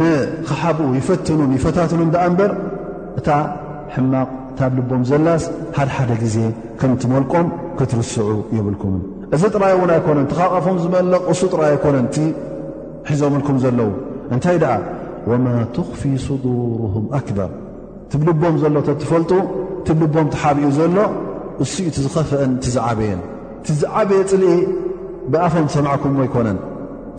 ንኽሓብኡ 0.00 0.86
ይፈትኑን 0.98 1.50
ይፈታትኑን 1.58 2.10
ደኣ 2.14 2.22
እምበር 2.30 2.52
እታ 3.20 3.28
ሕማቕ 3.94 4.30
እታ 4.52 4.60
ብልቦም 4.74 5.02
ዘላስ 5.10 5.42
ሓድሓደ 5.76 6.10
ጊዜ 6.22 6.36
ከምትመልቆም 6.80 7.48
ክትርስዑ 7.78 8.28
የብልኩምን 8.58 9.02
እዚ 9.36 9.42
ጥራይውን 9.56 9.90
ኣይኮነንቲ 9.96 10.32
ኻብፎም 10.38 10.78
ዝመልቕ 10.84 11.20
እሱ 11.34 11.40
ጥራይ 11.54 11.70
ኣይኮነንቲ 11.74 12.16
ሒዞምልኩም 13.10 13.56
ዘለዉ 13.64 13.90
እንታይ 14.34 14.56
ደኣ 14.64 14.74
ወማ 15.30 15.46
ትኽፊ 15.76 16.02
ስዱርሁም 16.26 17.04
ኣክበር 17.18 17.50
እቲብልቦም 18.06 18.54
ዘሎ 18.62 18.76
ተትፈልጡ 18.88 19.30
እቲልቦም 19.82 20.26
ትሓብኡ 20.34 20.68
ዘሎ 20.78 20.98
እሱኡ 21.62 21.84
እቲ 21.90 21.96
ዝኸፍአን 22.06 22.52
ቲ 22.62 22.64
ዝዓበየን 22.74 23.20
ቲዝዓበየ 23.66 24.20
ፅልኢ 24.30 24.44
ብኣፎም 25.32 25.66
ሰማዕኩምዎ 25.74 26.20
ኣይኮነን 26.24 26.58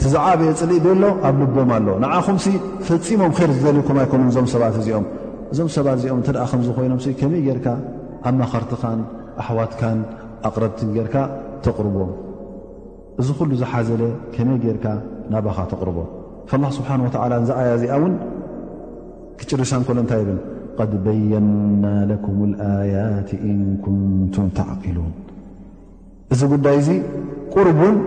ቲዝዓበየ 0.02 0.50
ፅልኢ 0.62 0.78
ዘሎ 0.86 1.04
ኣብ 1.28 1.36
ልቦም 1.42 1.70
ኣሎ 1.78 1.88
ንዓኹምሲ 2.04 2.46
ፈፂሞም 2.88 3.32
ኸር 3.38 3.50
ዝደልኩም 3.58 3.98
ኣይኮኑን 4.04 4.28
እዞም 4.32 4.48
ሰባት 4.54 4.76
እዚኦም 4.82 5.06
እዞም 5.52 5.70
ሰባት 5.76 5.98
እዚኦም 6.00 6.18
እንተ 6.22 6.30
ደኣ 6.38 6.46
ከምዝኾይኖም 6.52 7.00
እ 7.12 7.16
ከመይ 7.22 7.42
ጌርካ 7.48 7.68
ኣብ 8.28 8.34
ማኸርትኻን 8.42 9.02
ኣሕዋትካን 9.42 10.00
ኣቕረብትን 10.48 10.90
ጌይርካ 10.96 11.16
ተቕርቦ 11.66 11.98
እዚ 13.24 13.28
ኹሉ 13.40 13.52
ዝሓዘለ 13.64 14.04
ከመይ 14.38 14.58
ጌርካ 14.66 14.86
ናባኻ 15.36 15.60
ተቕርቦ 15.74 15.98
ፍላህ 16.52 16.72
ስብሓን 16.80 17.04
ወትዓላ 17.08 17.34
ንዝኣያእዚኣ 17.44 17.94
እውን 18.00 18.16
ክጭርሻን 19.40 19.84
ኮሎ 19.88 19.98
እንታይ 20.04 20.20
ይብል 20.24 20.40
ድ 20.92 20.94
በየና 21.06 21.86
ለኩም 22.10 22.38
ኣያት 22.68 23.30
እን 23.50 23.58
ኩንቱም 23.84 24.48
ተዕቂሉን 24.58 25.12
እዚ 26.34 26.42
ጉዳይ 26.54 26.76
እዙ 26.82 26.90
ቅርብ 27.54 27.78
ውን 27.84 27.98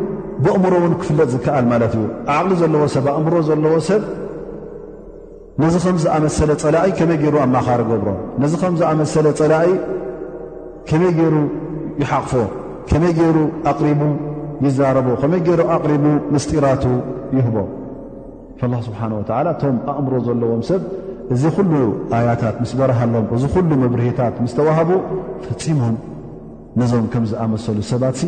ብእምሮ 0.45 0.73
እውን 0.81 0.95
ክፍለጥ 1.03 1.29
ዝከኣል 1.35 1.67
ማለት 1.73 1.93
እዩ 1.99 2.07
ዓቕሊ 2.37 2.53
ዘለዎ 2.63 2.83
ሰብ 2.95 3.07
ኣእምሮ 3.15 3.35
ዘለዎ 3.49 3.75
ሰብ 3.91 4.03
ነዚ 5.63 5.75
ከም 5.85 5.97
ዝኣመሰለ 6.05 6.51
ፀላእ 6.65 6.89
ከመይ 6.99 7.19
ገይሩ 7.23 7.37
ኣማኻሪ 7.45 7.81
ገብሮ 7.93 8.09
ነዚ 8.43 8.53
ኸምዝኣመሰለ 8.65 9.27
ፀላኢ 9.41 9.71
ከመይ 10.91 11.13
ገይሩ 11.21 11.37
ይሓቕፎ 12.03 12.33
ከመይ 12.91 13.13
ገይሩ 13.21 13.39
ኣቕሪቡ 13.73 14.03
ይዛረቦ 14.67 15.09
ከመይ 15.23 15.43
ገይሩ 15.49 15.63
ኣቕሪቡ 15.79 16.05
ምስጢራቱ 16.35 16.85
ይህቦ 17.39 17.57
ላ 18.73 18.77
ስብሓን 18.89 19.13
ወዓላ 19.21 19.49
እቶም 19.57 19.77
ኣእምሮ 19.93 20.13
ዘለዎም 20.27 20.63
ሰብ 20.69 20.83
እዚ 21.35 21.45
ኩሉ 21.57 21.73
ኣያታት 22.17 22.57
ምስ 22.63 22.73
በረሃሎም 22.79 23.25
እዚ 23.37 23.45
ኩሉ 23.55 23.71
መብርሄታት 23.83 24.35
ምስተዋሃቡ 24.45 24.91
ፈፂሞም 25.47 25.97
ነዞም 26.81 27.07
ከም 27.13 27.25
ዝኣመሰሉ 27.31 27.79
ሰባት 27.93 28.19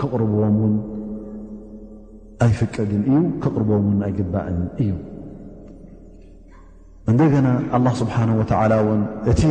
ከቕርቦዎም 0.00 0.56
ውን 0.62 0.74
ኣይፍቀድን 2.46 3.02
እዩ 3.10 3.20
ኮቕርቦም 3.44 3.86
ን 3.98 4.00
ኣይግባእን 4.08 4.60
እዩ 4.82 4.92
እንደገና 7.10 7.48
ኣላ 7.78 7.86
ስብሓን 8.02 8.30
ወተላ 8.40 8.72
ውን 8.88 9.02
እቲ 9.32 9.42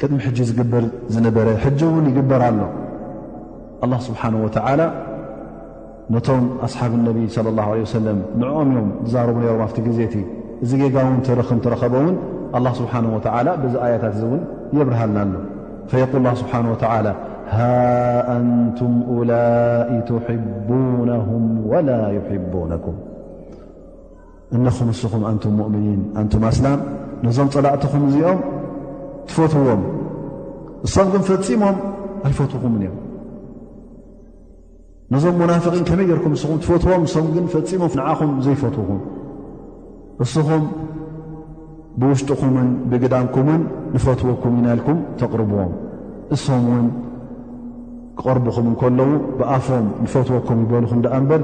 ቅድሚ 0.00 0.18
ሕጂ 0.26 0.38
ዝግበር 0.50 0.84
ዝነበረ 1.14 1.48
ሕጂ 1.64 1.80
ውን 1.94 2.04
ይግበርሎ 2.12 2.60
ስብሓ 4.08 4.22
ወላ 4.44 4.80
ነቶም 6.14 6.44
ኣስሓብ 6.66 6.92
እነቢ 6.98 7.18
صለ 7.34 7.46
ላሁ 7.58 7.68
ለ 7.78 7.82
ወሰለም 7.86 8.18
ንዕኦም 8.40 8.68
እዮም 8.72 8.88
ትዛረቡ 9.06 9.36
ነይሮም 9.42 9.60
ኣብቲ 9.66 9.78
ግዜ 9.88 9.98
እቲ 10.08 10.14
እዚ 10.64 10.70
ጌጋውን 10.80 11.18
ትርኽም 11.26 11.58
ትረኸቦውን 11.64 12.14
ኣላ 12.58 12.66
ስብሓን 12.78 13.04
ወዓላ 13.14 13.48
ብዚ 13.64 13.74
ኣያታት 13.86 14.14
እዚ 14.16 14.22
እውን 14.28 14.40
የብርሃልናሎ 14.78 15.34
ፈየል 15.90 16.14
ላ 16.26 16.32
ስብሓን 16.40 16.66
ወዓላ 16.72 17.06
ሃ 17.56 17.66
ኣንቱም 18.34 18.94
ውላኢ 19.18 19.92
ትሕቡነሁም 20.08 21.44
ወላ 21.72 21.90
ይሕቡነኩም 22.16 22.96
እነኹም 24.58 24.88
ንስኹም 24.92 25.22
ኣንቱም 25.30 25.54
ሙእምኒን 25.60 26.00
ኣንቱም 26.22 26.44
ኣስላም 26.50 26.80
ነዞም 27.26 27.48
ጸላእትኹም 27.56 28.02
እዚኦም 28.10 28.40
ትፈትዎም 29.30 29.82
እሶምም 30.88 31.24
ፈፂሞም 31.30 31.78
ኣይፈትኹምን 32.28 32.82
እዮም 32.86 32.98
ነዞም 35.14 35.36
ሙናፍቒን 35.42 35.84
ከመይ 35.86 36.04
ጌርኩም 36.08 36.32
ንስኹም 36.34 36.58
ትፈትዎም 36.62 37.02
እሶም 37.06 37.24
ግን 37.34 37.46
ፈፂሞም 37.52 37.92
ንዓኹም 37.98 38.32
ዘይፈትውኹም 38.46 39.00
እስኹም 40.24 40.64
ብውሽጡኹምን 42.00 42.68
ብግዳምኩምውን 42.90 43.62
ንፈትወኩም 43.94 44.52
ይናኢልኩም 44.58 44.98
ተቕርብዎም 45.20 45.72
እሶም 46.34 46.62
ውን 46.72 46.86
ክቐርቡኹም 48.18 48.66
ከለዉ 48.82 49.10
ብኣፎም 49.38 49.86
ንፈትወኩም 50.04 50.58
ግበልኩም 50.66 50.98
ደኣ 51.06 51.14
እምበር 51.22 51.42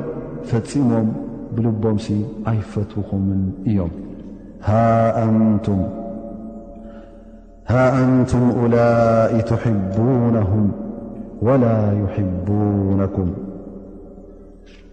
ፈፂሞም 0.51 1.09
ብልቦምሲ 1.57 2.07
ኣይፈትውኹምን 2.53 3.43
እዮም 3.71 3.93
ሃ 4.69 4.77
ኣንቱም 8.03 8.45
ኡላኢ 8.63 9.39
ትሕቡነም 9.51 10.67
ወላ 11.49 11.65
ይሕቡነኩም 12.03 13.31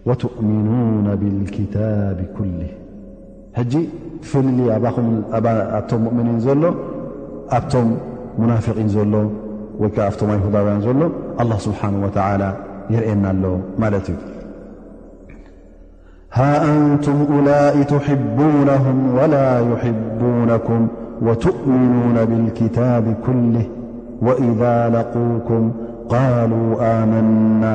وتؤمنون 0.06 1.16
بالكتاب 1.16 2.18
كله 2.38 2.68
حجي 3.56 3.82
ف 4.30 4.36
أبتم 5.36 6.00
مؤمنين 6.06 6.38
زل 6.46 6.64
أبتم 7.58 7.86
منافقين 8.38 8.88
زل 8.96 9.14
ويك 9.82 9.96
أفتم 10.10 10.28
يهدويان 10.38 10.80
زله 10.86 11.08
الله 11.42 11.58
سبحانه 11.66 11.98
وتعالى 12.06 12.50
يرأنا 12.94 13.30
له 13.42 13.54
ملت 13.82 14.08
ها 16.38 16.50
أنتم 16.74 17.18
أولء 17.32 17.76
تحبونهم 17.94 18.98
ولا 19.18 19.46
يحبونكم 19.70 20.80
وتؤمنون 21.26 22.16
بالكتاب 22.30 23.04
كله 23.26 23.66
وإذا 24.26 24.76
لقوكم 24.96 25.62
قالوا 26.14 26.68
آمنا 27.02 27.74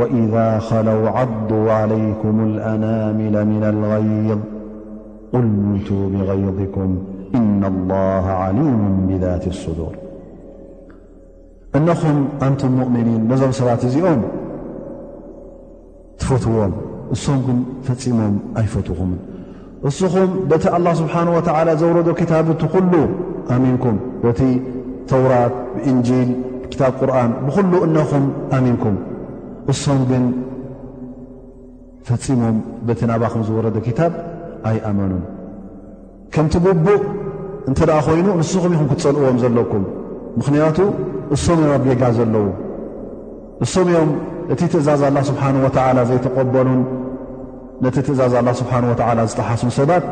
وإذا 0.00 0.46
ኸلوا 0.68 1.04
ዓضا 1.22 1.62
علይكم 1.80 2.34
الأنامل 2.50 3.34
من 3.52 3.62
الغيض 3.72 4.40
قል 5.32 5.46
مت 5.72 5.88
بغيضكም 6.14 6.90
إن 7.38 7.60
الله 7.72 8.24
عليم 8.42 8.80
بذات 9.08 9.44
الصدور 9.54 9.94
እنኹም 11.78 12.16
ኣንቱም 12.46 12.72
ሙؤምኒን 12.80 13.22
ነዞም 13.30 13.50
ሰባት 13.58 13.80
እዚኦም 13.88 14.20
ትፈትዎም 16.20 16.72
እስም 17.14 17.38
ግን 17.46 17.58
ፈፂሞም 17.86 18.34
ኣይፈትኹም 18.60 19.10
እስኹም 19.88 20.30
በቲ 20.50 20.64
الله 20.78 20.92
ስبሓنه 21.00 21.30
ول 21.38 21.68
ዘوረዶ 21.80 22.08
ክታብቲ 22.20 22.62
ኩሉ 22.74 22.92
ኣሚንኩም 23.54 23.96
በቲ 24.24 24.40
ተوራት 25.10 25.54
እንجል 25.90 26.28
ታ 26.80 26.84
ቁርን 26.98 27.30
ብኩሉ 27.46 27.72
እنኹም 27.86 28.24
ኣሚንኩም 28.56 28.96
እሶም 29.72 30.00
ግን 30.10 30.24
ፈጺሞም 32.08 32.56
በቲ 32.88 33.00
ናባኸም 33.10 33.40
ዝወረደ 33.48 33.76
ኪታብ 33.86 34.12
ኣይኣመኑን 34.70 35.22
ከምቲ 36.34 36.54
ብቡቕ 36.64 37.02
እንተ 37.70 37.78
ደኣ 37.88 37.96
ኾይኑ 38.08 38.26
ንስኹም 38.40 38.72
ኢኹም 38.76 38.88
ክጸልእዎም 38.92 39.38
ዘለኩም 39.42 39.84
ምኽንያቱ 40.38 40.78
እሶም 41.36 41.58
እዮም 41.62 41.72
ኣብ 41.76 41.82
ጌጋ 41.90 42.02
ዘለዉ 42.18 42.46
እሶም 43.64 43.88
እዮም 43.92 44.10
እቲ 44.54 44.60
ትእዛዝ 44.74 45.02
ኣላ 45.08 45.18
ስብሓን 45.30 45.56
ወተዓላ 45.64 45.98
ዘይተቐበሉን 46.10 46.80
ነቲ 47.84 47.96
ትእዛዝ 48.08 48.34
ላ 48.48 48.52
ስብሓን 48.60 48.84
ወተዓላ 48.92 49.18
ዝጠሓሱን 49.30 49.72
ሰባት 49.78 50.04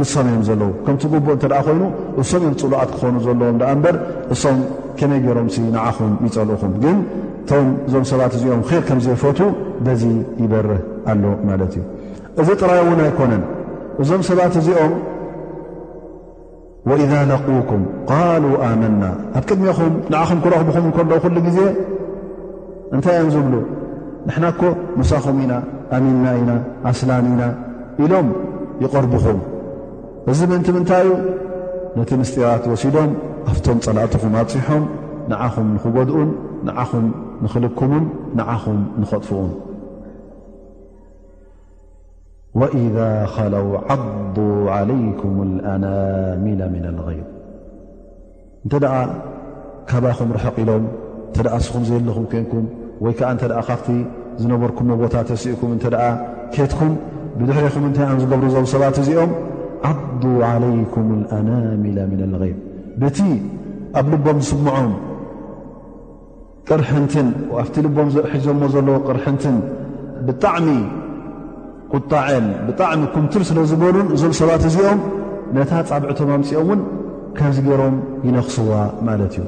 ምስሰመዮም 0.00 0.42
ዘለው 0.48 0.70
ከምቲ 0.86 1.02
ጉቡእ 1.12 1.34
እንተደኣ 1.36 1.60
ኮይኑ 1.66 1.82
እሶም 2.22 2.40
እዮም 2.46 2.54
ፅሉዓት 2.62 2.88
ክኾኑ 2.96 3.14
ዘለዎም 3.26 3.56
ደኣ 3.60 3.68
እምበር 3.76 3.96
እሶም 4.34 4.58
ከመይ 4.98 5.20
ገይሮምሲ 5.24 5.56
ንዓኹም 5.74 6.12
ይፀልእኹም 6.26 6.72
ግን 6.82 6.98
እቶም 7.44 7.68
እዞም 7.86 8.04
ሰባት 8.10 8.32
እዚኦም 8.38 8.62
ር 8.72 8.80
ከም 8.88 9.00
ዘይፈቱ 9.06 9.40
በዚ 9.86 10.02
ይበርህ 10.42 10.80
ኣሎ 11.12 11.24
ማለት 11.48 11.72
እዩ 11.78 11.84
እዚ 12.42 12.48
ጥራይ 12.60 12.80
እውን 12.84 13.00
ኣይኮነን 13.06 13.42
እዞም 14.04 14.22
ሰባት 14.30 14.54
እዚኦም 14.62 14.94
ወኢዛ 16.90 17.12
ለቁኩም 17.30 17.82
ቃሉ 18.10 18.44
ኣመና 18.68 19.04
ኣብ 19.38 19.44
ቅድሚኹም 19.50 19.92
ንዓኹም 20.14 20.40
ክረኽብኹም 20.44 20.84
እንከሎ 20.88 21.10
ኩሉ 21.24 21.36
ግዜ 21.48 21.58
እንታይ 22.94 23.16
እዮም 23.20 23.30
ዝብሉ 23.36 23.54
ንሕናኮ 24.28 24.60
መሳኹም 25.00 25.38
ኢና 25.44 25.54
ኣሚንና 25.96 26.26
ኢና 26.42 26.52
ኣስላም 26.92 27.26
ኢና 27.34 27.42
ኢሎም 28.04 28.28
ይቐርቡኹም 28.84 29.38
እዚ 30.30 30.38
ምእንቲ 30.50 30.68
ምንታይ 30.76 31.02
ዩ 31.06 31.10
ነቲ 31.98 32.10
ምስጢራት 32.20 32.64
ወሲዶም 32.70 33.10
ኣብቶም 33.50 33.78
ጸላእትኹም 33.84 34.32
ኣብፂሖም 34.40 34.84
ንዓኹም 35.30 35.68
ንኽጐድኡን 35.74 36.30
ንዓኹም 36.70 37.06
ንኽልኩሙን 37.42 38.04
ንዓኹም 38.38 38.78
ንኸጥፍኡን 39.00 39.52
ወኢዳ 42.60 42.98
ኸለው 43.36 43.68
ዓዱ 43.96 44.36
ዓለይኩም 44.78 45.36
ልኣናሚል 45.56 46.60
ምና 46.74 46.86
ልغይር 46.98 47.26
እንተ 48.64 48.74
ደኣ 48.84 48.94
ካባኹም 49.90 50.30
ርሐቒኢሎም 50.40 50.84
እንተ 51.30 51.38
ደኣ 51.46 51.54
እስኹም 51.62 51.84
ዘየለኹም 51.88 52.24
ኮንኩም 52.32 52.64
ወይ 53.04 53.14
ከዓ 53.20 53.28
እንተ 53.34 53.44
ደ 53.52 53.66
ካብቲ 53.68 53.88
ዝነበርኩዎ 54.42 54.96
ቦታት 55.02 55.26
ተሲኡኩም 55.32 55.70
እንተ 55.76 55.84
ደ 55.94 55.98
ኬትኩም 56.56 56.92
ብድሕሪኹም 57.40 57.82
ምንታይ 57.86 58.06
ዮም 58.12 58.20
ዝገብሩ 58.24 58.48
ዞብ 58.56 58.66
ሰባት 58.74 58.96
እዚኦም 59.02 59.30
ዓ 59.90 60.30
ዓለይኩም 60.50 61.08
ልኣናሚል 61.22 61.96
ምና 62.12 62.22
ልغይር 62.32 62.58
በቲ 63.00 63.18
ኣብ 64.00 64.06
ልቦም 64.12 64.38
ዝስምዖም 64.46 64.88
ቅርሕንትን 66.68 67.28
ኣፍቲ 67.62 67.76
ልቦም 67.86 68.08
ዘሒዞዎ 68.14 68.54
ዘለዎ 68.76 68.96
ቅርሕንትን 69.08 69.56
ብጣዕሚ 70.28 70.68
ቁጣዐን 71.94 72.46
ብጣዕሚ 72.68 73.00
ኩምትር 73.16 73.42
ስለ 73.50 73.58
ዝበሉን 73.72 74.08
እዞም 74.14 74.32
ሰባት 74.40 74.62
እዚኦም 74.70 75.00
ነታ 75.56 75.72
ፃብዕቶም 75.90 76.30
ኣምፅኦም 76.36 76.64
እውን 76.68 76.80
ከምዚ 77.36 77.58
ገይሮም 77.68 77.96
ይነኽስዋ 78.26 78.72
ማለት 79.08 79.34
እዩ 79.40 79.44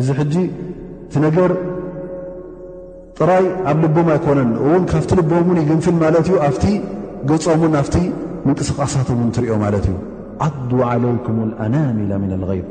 እዚ 0.00 0.06
ሕጂ 0.20 0.34
እቲ 1.06 1.14
ነገር 1.26 1.52
ጥራይ 3.18 3.46
ኣብ 3.70 3.78
ልቦም 3.84 4.08
ኣይኮነን 4.14 4.50
እውን 4.64 4.84
ካብቲ 4.92 5.10
ልቦም 5.20 5.46
ውን 5.50 5.58
ይግንፍል 5.64 5.96
ማለት 6.04 6.26
እዩ 6.30 6.36
ኣፍቲ 6.50 6.64
ገፆም 7.30 7.64
ን 7.74 7.82
ፍ 7.88 7.90
ምንቅስቓሳቶም 8.46 9.18
ውን 9.22 9.30
ትሪዮ 9.36 9.54
ማለት 9.64 9.84
እዩ 9.90 9.96
ዓዱ 10.46 10.70
ዓለይኩም 10.90 11.36
ልኣናሚል 11.50 12.10
ምና 12.22 12.32
ልغይር 12.42 12.66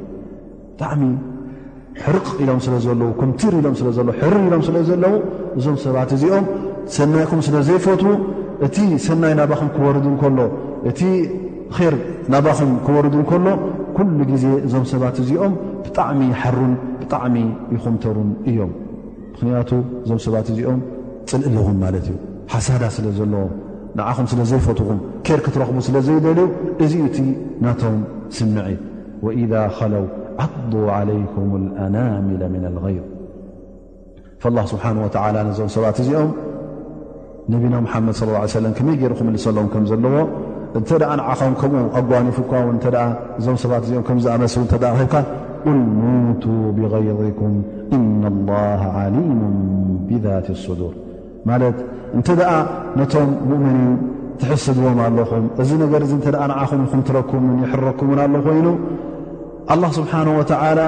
ብጣዕሚ 0.71 1.01
ሕርቕ 2.03 2.25
ኢሎም 2.43 2.59
ስለ 2.65 2.75
ዘለዉ 2.85 3.09
ኩምትር 3.21 3.53
ኢሎም 3.59 3.75
ስለ 3.79 3.87
ዘለ 3.97 4.09
ሕርር 4.19 4.37
ኢሎም 4.47 4.61
ስለ 4.67 4.75
ዘለዉ 4.89 5.13
እዞም 5.59 5.75
ሰባት 5.85 6.11
እዚኦም 6.17 6.45
ሰናይኩም 6.97 7.41
ስለ 7.47 7.55
ዘይፈትዉ 7.67 8.11
እቲ 8.67 8.77
ሰናይ 9.07 9.33
ናባኹም 9.39 9.69
ክወርዱ 9.75 10.05
እንከሎ 10.13 10.39
እቲ 10.89 11.01
ር 11.93 11.95
ናባኹም 12.35 12.71
ክወርዱ 12.85 13.13
እንከሎ 13.23 13.45
ኩሉ 13.97 14.19
ግዜ 14.31 14.45
እዞም 14.65 14.85
ሰባት 14.93 15.17
እዚኦም 15.23 15.53
ብጣዕሚ 15.87 16.21
ሓሩን 16.41 16.73
ብጣዕሚ 17.01 17.35
ይኹምተሩን 17.75 18.29
እዮም 18.51 18.71
ምኽንያቱ 19.33 19.71
እዞም 20.03 20.19
ሰባት 20.27 20.47
እዚኦም 20.53 20.79
ፅልእለዉን 21.31 21.77
ማለት 21.85 22.05
እዩ 22.11 22.15
ሓሳዳ 22.53 22.83
ስለዘለዎ 22.97 23.43
ንዓኹም 23.99 24.25
ስለ 24.31 24.39
ዘይፈትኹም 24.51 24.99
ኬር 25.27 25.39
ክትረኽቡ 25.45 25.77
ስለ 25.87 25.95
ዘይደልዩ 26.07 26.39
እዚ 26.85 26.93
እቲ 27.07 27.17
ናቶም 27.63 27.97
ስምዐ 28.37 28.65
وኢذ 29.25 29.53
ኸለው 29.77 30.05
ዓض 30.43 30.71
علይኩም 30.97 31.49
الأናምል 31.61 32.41
ن 32.61 32.63
الغይض 32.71 33.05
فالله 34.41 34.63
ስብሓه 34.73 34.89
وላ 35.05 35.37
ዞም 35.57 35.69
ሰባት 35.75 35.97
እዚኦም 36.03 36.29
ነቢና 37.53 37.75
ሓመድ 37.91 38.15
صى 38.21 38.25
ه 38.35 38.39
عي 38.43 38.71
ከመይ 38.77 38.95
ገይርኹም 39.01 39.27
ልሰለዎም 39.35 39.67
ከም 39.73 39.83
ዘለዎ 39.91 40.15
እንተ 40.79 40.89
ኣ 41.11 41.11
ንዓኸም 41.19 41.53
ከምኡ 41.61 41.83
ኣጓኒፉካ 41.99 42.51
እዞም 43.39 43.57
ሰባት 43.63 43.83
እኦም 43.91 44.03
ከም 44.09 44.17
ዝኣመስ 44.25 44.55
ተ 44.73 44.75
ብካ 44.99 45.13
قል 45.65 45.79
ኖቱ 46.01 46.43
ብغይርኩም 46.77 47.53
ኢن 47.95 48.23
الله 48.33 48.81
علሙ 49.01 49.29
ብذት 50.09 50.47
الስዱር 50.57 50.93
ማለት 51.49 51.77
እንተ 52.17 52.27
ደኣ 52.39 52.51
ነቶም 52.99 53.29
ሙእምኒን 53.49 53.93
ትሕስድዎም 54.39 54.97
ኣለኹም 55.05 55.45
እዚ 55.61 55.69
ነገር 55.83 56.01
እዚ 56.05 56.11
እንተ 56.17 56.27
ደኣ 56.35 56.43
ንዓኹም 56.51 56.81
ኹም 56.91 57.01
ትረኩምን 57.07 57.55
ይሕረኩምን 57.63 58.19
ኣሎ 58.25 58.35
ኮይኑ 58.47 58.67
ኣላህ 59.73 59.91
ስብሓን 59.99 60.27
ወተዓላ 60.39 60.79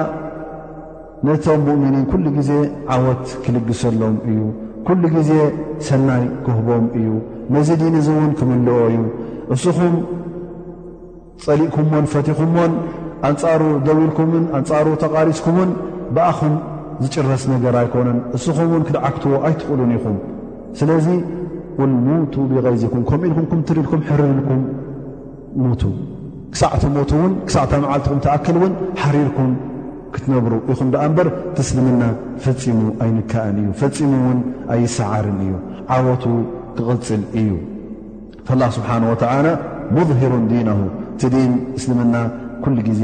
ነቶም 1.28 1.60
ሙእምኒን 1.68 2.04
ኲሉ 2.12 2.26
ግዜ 2.38 2.50
ዓወት 2.96 3.24
ክልግሰሎም 3.44 4.16
እዩ 4.30 4.40
ኲሉ 4.88 5.02
ግዜ 5.16 5.30
ሰናይ 5.88 6.24
ክህቦም 6.46 6.86
እዩ 6.98 7.08
ነዚ 7.54 7.68
ድንእዚ 7.82 8.08
እውን 8.16 8.32
ክምልኦ 8.40 8.76
እዩ 8.92 9.02
እስኹም 9.56 9.94
ጸሊእኩምዎን 11.44 12.06
ፈቲኹምዎን 12.14 12.72
ኣንጻሩ 13.28 13.62
ደው 13.86 13.98
ኢልኩምን 14.06 14.44
ኣንጻሩ 14.58 14.86
ተቓሪስኩምውን 15.04 15.70
ብኣኹም 16.16 16.54
ዝጭረስ 17.04 17.44
ነገር 17.54 17.74
ኣይኮነን 17.82 18.18
እስኹምውን 18.38 18.84
ክድዓክትዎ 18.88 19.32
ኣይትኽእሉን 19.48 19.92
ኢኹም 19.96 20.16
ስለዚ 20.78 21.06
ቁል 21.78 21.92
ሙቱ 22.06 22.34
ብቀዚኩም 22.50 23.02
ከምኡ 23.10 23.24
ኢልኩም 23.28 23.46
ኩም 23.50 23.60
ትሪኢልኩም 23.68 24.02
ሕርርልኩም 24.08 24.62
ሞቱ 25.64 25.82
ክሳዕተ 26.54 26.82
ሞቱ 26.96 27.10
ውን 27.22 27.32
ክሳዕታ 27.48 27.72
መዓልቲኩም 27.84 28.20
ትኣክል 28.24 28.56
ውን 28.62 28.74
ሓሪርኩም 29.02 29.52
ክትነብሩ 30.16 30.52
ኢኹም 30.72 30.88
ደኣ 30.94 31.02
እምበር 31.08 31.28
ትስልምና 31.58 32.02
ፈፂሙ 32.44 32.78
ኣይንካእን 33.04 33.56
እዩ 33.62 33.70
ፈፂሙ 33.80 34.10
ውን 34.26 34.40
ኣይሰዓርን 34.74 35.38
እዩ 35.46 35.54
ዓወቱ 35.94 36.24
ክቕፅል 36.76 37.22
እዩ 37.40 37.50
ፈላ 38.50 38.62
ስብሓን 38.76 39.06
ወተዓላ 39.12 39.46
ሙظሂሩን 39.96 40.44
ዲነሁ 40.52 40.80
ቲድን 41.22 41.52
እስልምና 41.78 42.14
ኩሉ 42.64 42.76
ግዜ 42.90 43.02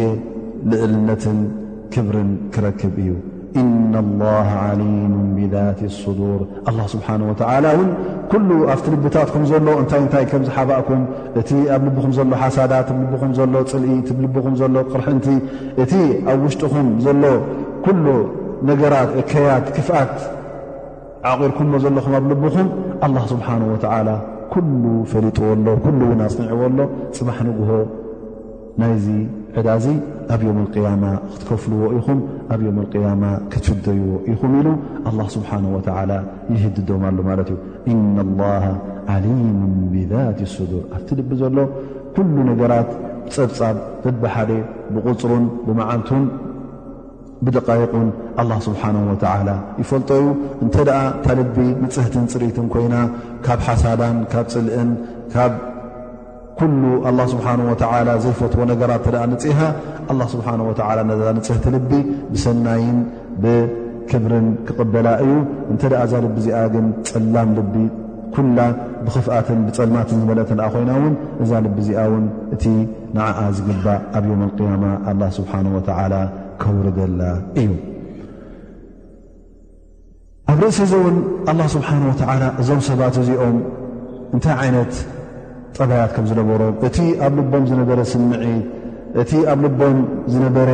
ልዕልነትን 0.70 1.40
ክብርን 1.94 2.30
ክረክብ 2.54 2.94
እዩ 3.06 3.10
እና 3.60 3.94
ላሃ 4.22 4.50
ዓሊሙ 4.64 5.12
ብذት 5.36 5.80
ኣስዱር 5.88 6.40
ኣ 6.70 6.72
ስብሓን 6.92 7.22
ወዓላ 7.28 7.64
እውን 7.76 7.90
ኩሉ 8.32 8.48
ኣብቲ 8.74 8.84
ልብታትኩም 8.94 9.44
ዘሎ 9.52 9.66
እንታይ 9.82 10.00
እንታይ 10.04 10.24
ከምዝሓባእኩም 10.32 11.02
እቲ 11.40 11.50
ኣብ 11.76 11.82
ልብኹም 11.86 12.12
ዘሎ 12.18 12.30
ሓሳዳት 12.42 12.88
ብልብኹም 12.98 13.32
ዘሎ 13.38 13.54
ፅልኢት 13.72 14.08
ብልኹም 14.18 14.54
ዘሎ 14.60 14.76
ቅርሕንቲ 14.92 15.26
እቲ 15.84 15.92
ኣብ 16.32 16.38
ውሽጡኹም 16.46 16.88
ዘሎ 17.06 17.24
ኩሉ 17.86 18.06
ነገራት 18.70 19.10
እከያት 19.22 19.66
ክፍኣት 19.78 20.16
ዓቒርኩምዎ 21.32 21.78
ዘለኹም 21.86 22.14
ኣብ 22.18 22.24
ልብኹም 22.30 22.68
ኣላ 23.06 23.16
ስብሓን 23.32 23.62
ወዓላ 23.72 24.08
ኩሉ 24.54 24.82
ፈሊጥዎሎ 25.10 25.66
ሉ 25.98 26.00
ውን 26.12 26.22
ኣፅኒዕዎሎ 26.28 26.78
ፅባሕ 27.18 27.38
ንጉሆ 27.48 27.70
ናይዚ 28.82 29.06
ዕዳ 29.58 29.68
ዚ 29.84 29.86
ኣብ 30.34 30.40
ዮውም 30.46 30.58
ልቅያማ 30.64 31.04
ክትከፍልዎ 31.30 31.82
ኢኹም 31.98 32.18
ኣብ 32.54 32.60
የም 32.66 32.76
ያማ 33.04 33.24
ክትፍደይዎ 33.52 34.12
ኢኹም 34.32 34.52
ኢሉ 34.58 34.68
ኣላ 35.10 35.20
ስብሓነ 35.34 35.64
ወተላ 35.76 36.12
ይህድዶም 36.54 37.04
ሎ 37.16 37.20
ማለት 37.30 37.48
እዩ 37.54 37.58
ኢና 37.92 38.16
ላሃ 38.40 38.64
ዓሊሙ 39.14 39.38
ብذት 39.94 40.40
ስዱር 40.54 40.84
ኣብቲ 40.96 41.08
ድቢ 41.20 41.32
ዘሎ 41.42 41.58
ኩሉ 42.16 42.36
ነገራት 42.50 42.90
ብፀብፃብ 43.24 43.76
ዘቢሓደ 44.06 44.50
ብቕፅሩን 44.94 45.44
ብመዓልቱን 45.66 46.24
ብደቓይቁን 47.46 48.08
ኣላ 48.42 48.50
ስብሓን 48.68 48.96
ወተዓላ 49.10 49.50
ይፈልጦዩ 49.82 50.24
እንተ 50.64 50.74
ደኣ 50.90 50.98
ታልቢ 51.26 51.56
መፅሕትን 51.82 52.24
ፅርኢትን 52.32 52.66
ኮይና 52.74 52.96
ካብ 53.46 53.60
ሓሳዳን 53.68 54.18
ካብ 54.34 54.46
ፅልእንካ 54.54 55.34
ኩሉ 56.60 56.82
ኣላ 57.08 57.20
ስብሓ 57.32 57.46
ወተላ 57.68 58.08
ዘይፈትዎ 58.24 58.62
ነገራት 58.70 59.04
ተ 59.06 59.16
ንፅሃ 59.32 59.58
ኣላ 60.12 60.20
ስብሓ 60.32 60.46
ወላ 60.68 61.28
ንፅቲ 61.38 61.64
ልቢ 61.76 61.90
ብሰናይን 62.32 62.98
ብክብርን 63.42 64.46
ክቕበላ 64.68 65.08
እዩ 65.24 65.32
እንተ 65.72 65.82
ደኣ 65.92 66.00
እዛ 66.08 66.14
ልቢ 66.24 66.36
ዚኣ 66.46 66.58
ግን 66.74 66.86
ፅላም 67.10 67.50
ልቢ 67.58 67.74
ኩላ 68.34 68.58
ብኽፍኣትን 69.04 69.60
ብፀልማትን 69.66 70.18
ዝመለተ 70.22 70.50
ኣ 70.66 70.66
ኮይና 70.74 70.90
እውን 70.98 71.14
እዛ 71.44 71.52
ልቢ 71.66 71.76
እዚኣ 71.84 72.02
ውን 72.14 72.26
እቲ 72.56 72.64
ንዓዓ 73.18 73.38
ዝግባእ 73.58 74.00
ኣብ 74.18 74.24
ዮም 74.30 74.42
ኣልያማ 74.48 74.84
ኣላ 75.12 75.22
ስብሓን 75.38 75.66
ወተላ 75.76 76.12
ከውርደላ 76.62 77.20
እዩ 77.62 77.70
ኣብ 80.52 80.58
ርእሲ 80.64 80.80
እዚ 80.88 80.92
እውን 81.00 81.16
ኣላ 81.52 81.60
ስብሓን 81.76 82.04
ወላ 82.10 82.44
እዞም 82.62 82.82
ሰባት 82.90 83.16
እዚኦም 83.24 83.56
እንታይ 84.34 84.62
ይነት 84.70 84.92
ጠብያት 85.78 86.10
ከም 86.16 86.24
ዝነበሮም 86.30 86.74
እቲ 86.88 86.98
ኣብ 87.26 87.32
ልቦም 87.38 87.64
ዝነበረ 87.70 88.00
ስምዒት 88.12 88.66
እቲ 89.22 89.32
ኣብ 89.52 89.58
ልቦም 89.64 89.96
ዝነበረ 90.32 90.70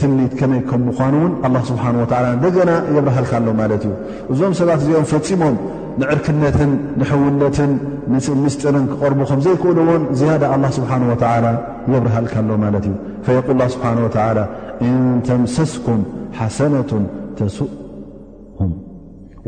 ትምሊት 0.00 0.32
ከመይ 0.40 0.60
ከም 0.68 0.80
ምኳኑ 0.88 1.14
እውን 1.20 1.32
ኣላ 1.46 1.56
ስብሓን 1.70 1.96
ወዓላ 2.02 2.26
እንደገና 2.36 2.70
የብረሃልካኣሎ 2.96 3.48
ማለት 3.62 3.82
እዩ 3.88 3.92
እዞም 4.32 4.54
ሰባት 4.60 4.80
እዚኦም 4.84 5.06
ፈፂሞም 5.10 5.56
ንዕርክነትን 6.02 6.70
ንሕውነትን 7.00 7.72
ምፅምስጢርን 8.12 8.86
ክቐርቡ 8.92 9.20
ከም 9.30 9.40
ዘይክእደዎን 9.46 10.02
ዝያዳ 10.20 10.42
ኣላ 10.54 10.64
ስብሓን 10.78 11.02
ወዓላ 11.10 11.46
የብረሃልካሎ 11.94 12.48
ማለት 12.64 12.84
እዩ 12.90 12.96
ፈየል 13.28 13.56
ላ 13.60 13.64
ስብሓን 13.76 14.00
ወላ 14.06 14.40
እንተምሰስኩም 14.88 16.00
ሓሰነቱን 16.40 17.04
ተስእሁም 17.40 18.72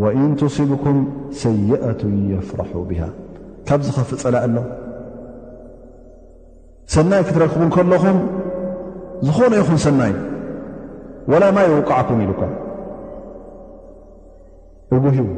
ወእን 0.03 0.31
ትሲብኩም 0.43 0.97
ሰይአቱን 1.43 2.15
የፍራሑ 2.35 2.73
ብሃ 2.91 3.03
ካብ 3.69 3.81
ዝኸፍ 3.87 4.09
ፀላ 4.23 4.37
ኣሎ 4.47 4.57
ሰናይ 6.95 7.23
ክትረክቡ 7.27 7.61
ከለኹም 7.75 8.19
ዝኾነ 9.27 9.53
ኢኹም 9.63 9.77
ሰናይ 9.85 10.13
ወላ 11.33 11.45
ማይ 11.57 11.67
ውቃዓኩም 11.75 12.19
ኢሉም 12.25 12.53
እጉሂቡ 14.97 15.29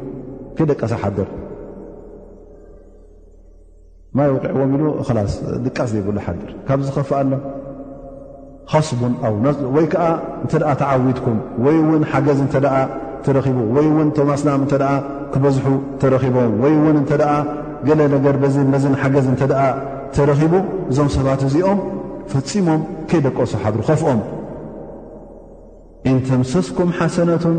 ከደቀሳ 0.57 0.93
ሓድር 1.03 1.29
ማይ 4.19 4.29
ውዕዎም 4.33 4.71
ኢሉ 4.77 4.83
ላስ 5.17 5.35
ድቃስ 5.67 5.89
ዘይብሉ 5.93 6.17
ሓድር 6.25 6.51
ካብ 6.69 6.81
ዝኸፍእ 6.87 7.17
ኣሎ 7.21 7.33
ካስቡን 8.71 9.13
ወይ 9.75 9.85
ከዓ 9.93 10.05
እንተ 10.43 10.51
ኣ 10.71 10.73
ተዓዊትኩም 10.81 11.37
ወይ 11.65 11.77
እውን 11.83 12.03
ሓገዝ 12.11 12.39
እተ 12.47 12.55
ትረኪቡ 13.25 13.57
ወይ 13.75 13.87
እውን 13.91 14.09
ተማስናም 14.17 14.61
እተ 14.65 14.73
ክበዝሑ 15.33 15.65
ተረኪቦም 16.01 16.51
ወይ 16.63 16.73
እውን 16.79 16.97
እተ 17.03 17.11
ገለ 17.87 17.99
ነገር 18.13 18.35
በ 18.41 18.45
ነዝን 18.73 18.93
ሓገዝ 19.01 19.25
እንተደኣ 19.33 19.61
ተረኺቡ 20.15 20.53
እዞም 20.91 21.09
ሰባት 21.15 21.41
እዚኦም 21.47 21.79
ፈፂሞም 22.31 22.81
ከይ 23.09 23.19
ደቀሱ 23.25 23.51
ሓድሩ 23.63 23.81
ከፍኦም 23.89 24.21
እን 26.09 26.17
ተምሰስኩም 26.29 26.89
ሓሰነትን 26.99 27.57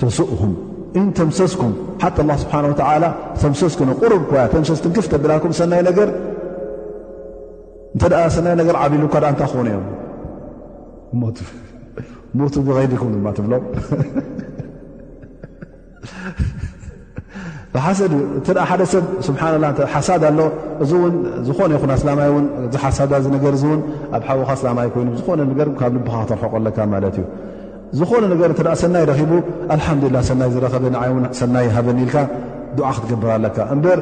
ተስእሁም 0.00 0.52
እንተምሰስኩም 1.00 1.72
ሓቲ 2.02 2.16
ላ 2.28 2.34
ስብሓን 2.42 2.64
ወዓላ 2.70 3.04
ተምሰስኩቑሩብ 3.42 4.22
ያ 4.38 4.44
ተምሰስ 4.54 4.80
ትንክፍ 4.84 5.06
ተብላኩም 5.12 5.52
እንተኣ 7.96 8.22
ሰናይ 8.34 8.54
ነገር 8.60 8.76
ዓቢሉካ 8.84 9.14
ዳ 9.22 9.26
እንታይ 9.32 9.48
ክኾነ 9.50 9.68
እዮም 9.74 9.86
ሞቱ 12.40 12.54
ብኸይዲኩም 12.66 13.10
ድማ 13.16 13.28
ትብሎም 13.36 13.64
ሓእተኣ 17.84 18.58
ሓደ 18.70 18.82
ሰብ 18.92 19.04
ስብሓናላ 19.28 19.64
ሓሳድ 19.92 20.22
ኣሎ 20.28 20.40
እዚእውን 20.82 21.14
ዝኾነ 21.46 21.70
ይኹ 21.76 21.82
ኣስላማይ 21.96 22.28
እን 22.38 22.46
ዝሓሳዳ 22.74 23.12
ነገር 23.36 23.52
እእውን 23.58 23.80
ኣብ 24.16 24.22
ሓወኻ 24.28 24.48
ኣስላማይ 24.56 24.88
ኮይኑ 24.94 25.08
ዝኾነ 25.18 25.40
ገር 25.58 25.68
ካብ 25.80 25.92
ልብኻ 25.96 26.14
ክተርሐቀለካ 26.24 26.78
ማለት 26.94 27.16
እዩ 27.20 27.26
ዝኾነ 27.98 28.24
ነገር 28.32 28.48
እተኣ 28.54 28.70
ሰናይ 28.82 29.04
ረኪቡ 29.12 29.32
ኣልሓምዱላ 29.76 30.16
ሰናይ 30.30 30.48
ዝረኸበ 30.56 30.84
ንዓይ 30.96 31.10
ውን 31.16 31.24
ሰናይ 31.40 31.66
ሃበኒኢልካ 31.76 32.16
ድዓ 32.78 32.88
ክትገብር 33.02 33.30
ኣለካ 33.36 33.58
እምበር 33.74 33.98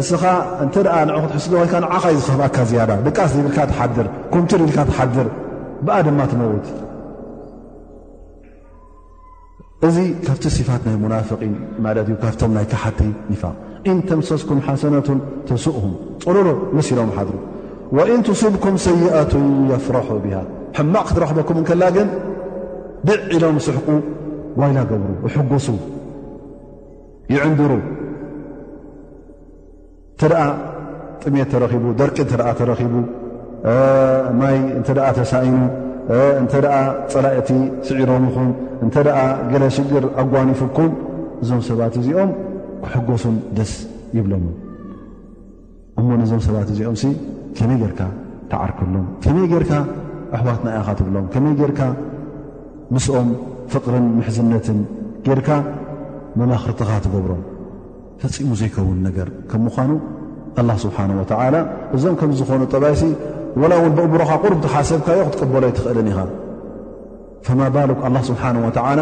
እስኻ 0.00 0.22
እንተ 0.64 0.74
ኣ 0.96 0.98
ን 1.08 1.20
ክትሕስዶ 1.24 1.52
ኮይካ 1.60 1.74
ንዓኻ 1.86 2.04
ይ 2.14 2.18
ዝክብካ 2.26 2.58
ዝያዳ 2.72 2.90
ደቂስ 3.06 3.30
ዝብኢልካ 3.36 3.58
ትሓድር 3.72 4.08
ኮምቲድኢልካ 4.34 4.78
ትሓድር 4.90 5.28
ብኣ 5.86 5.96
ድማ 6.08 6.20
ትመውት 6.32 6.66
እዚ 9.86 9.96
ካብቲ 10.26 10.44
صፋት 10.58 10.82
ናይ 10.86 10.96
ሙናፍቂን 11.02 11.52
ማለት 11.84 12.06
እዩ 12.10 12.14
ካብቶም 12.22 12.52
ናይ 12.56 12.64
ካሓቲ 12.72 13.00
ኒፋቅ 13.32 13.54
ኢንተምሰስኩም 13.92 14.60
ሓሰነትን 14.66 15.18
ተስእሁም 15.48 15.92
ፀለሎ 16.24 16.48
መሲሎም 16.76 17.10
ሓድሩ 17.16 17.36
ወኢን 17.96 18.20
ትሲብኩም 18.28 18.74
ሰይኣቱ 18.86 19.32
የፍራሑ 19.70 20.10
ብሃ 20.24 20.34
ሕማቕ 20.78 21.04
ክትረኽበኩምን 21.10 21.64
ከላ 21.68 21.82
ግን 21.96 22.08
ብዕ 23.08 23.18
ኢሎም 23.36 23.58
ስሕቁ 23.66 23.86
ዋይና 24.60 24.78
ገብሩ 24.92 25.10
ይሕጉሱ 25.28 25.68
ይዕንድሩ 27.34 27.72
ተ 30.20 30.30
ደኣ 30.32 30.42
ጥሜት 31.22 31.48
ተረኺቡ 31.54 31.84
ደርቂ 32.00 32.16
እተ 32.26 32.32
ተረኺቡ 32.60 32.94
ማይ 34.40 34.56
እንተደኣ 34.78 35.06
ተሳኢኑ 35.18 35.56
እንተ 36.40 36.52
ደኣ 36.64 36.74
ፀላእቲ 37.12 37.48
ስዒሮም 37.86 38.22
ይኹን 38.28 38.48
እንተ 38.84 38.94
ደኣ 39.06 39.18
ገለ 39.52 39.64
ሽግር 39.76 40.04
ኣጓን 40.20 40.48
ይፍኩም 40.52 40.92
እዞም 41.42 41.60
ሰባት 41.68 41.94
እዚኦም 42.00 42.30
ክሕጐሱም 42.84 43.34
ደስ 43.56 43.72
ይብሎም 44.18 44.44
እሞ 46.00 46.08
ነዞም 46.20 46.40
ሰባት 46.48 46.68
እዚኦም 46.74 46.96
ከመይ 47.58 47.76
ጌርካ 47.82 48.00
ተዓርክሎም 48.50 49.06
ከመይ 49.24 49.46
ጌርካ 49.52 49.72
ኣሕዋት 50.36 50.60
ናኢኻ 50.66 50.88
ትብሎም 51.00 51.26
ከመይ 51.34 51.54
ጌርካ 51.60 51.80
ምስኦም 52.94 53.28
ፍቕርን 53.72 54.06
ምሕዝነትን 54.18 54.78
ጌርካ 55.26 55.48
መማኽርትኻ 56.40 56.90
ትገብሮም 57.06 57.42
ፈፂሙ 58.20 58.50
ዘይከውን 58.60 58.98
ነገር 59.08 59.28
ከም 59.50 59.60
ምዃኑ 59.66 59.90
ኣላ 60.60 60.70
ስብሓንወተዓላ 60.84 61.56
እዞም 61.96 62.14
ከም 62.20 62.30
ዝኾኑ 62.38 62.62
ጠባይሲ 62.74 63.02
ላ 63.70 63.74
እውን 63.80 63.92
ብእምሮኻ 63.98 64.30
ቁርብ 64.42 64.58
ትሓሰብካዮ 64.64 65.20
ክትቀበሎይ 65.26 65.72
ትኽእልን 65.76 66.08
ኢኻ 66.12 66.18
ፈማ 67.46 67.60
ባሉ 67.74 67.90
ኣ 68.06 68.10
ስብሓ 68.30 68.42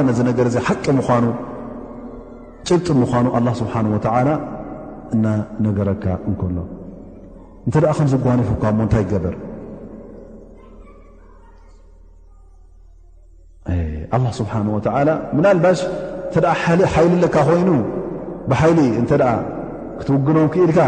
ነዚ 0.09 0.19
ነገር 0.29 0.47
እዚ 0.51 0.57
ሓቂ 0.69 0.85
ምኑ 0.99 1.25
ጭብጢ 2.69 2.89
ምኳኑ 3.01 3.27
ኣ 3.39 3.41
ስብሓን 3.61 3.87
ወላ 3.95 4.29
እናነገረካ 5.15 6.05
እንከሎ 6.31 6.57
እንተኣ 7.67 7.89
ከምዚጓኒፉካ 7.99 8.63
እሞ 8.73 8.79
እንታይ 8.87 9.05
ገበር 9.13 9.35
ኣ 14.17 14.21
ስብሓን 14.41 14.67
ላ 15.09 15.19
ምናልባሽ 15.37 15.81
እንተ 16.29 16.47
ሓይሊ 16.95 17.13
ለካ 17.25 17.37
ኮይኑ 17.51 17.71
ብሓይሊ 18.51 18.81
እተ 19.03 19.13
ክትውግኖም 19.99 20.49
ክኢልካ 20.55 20.79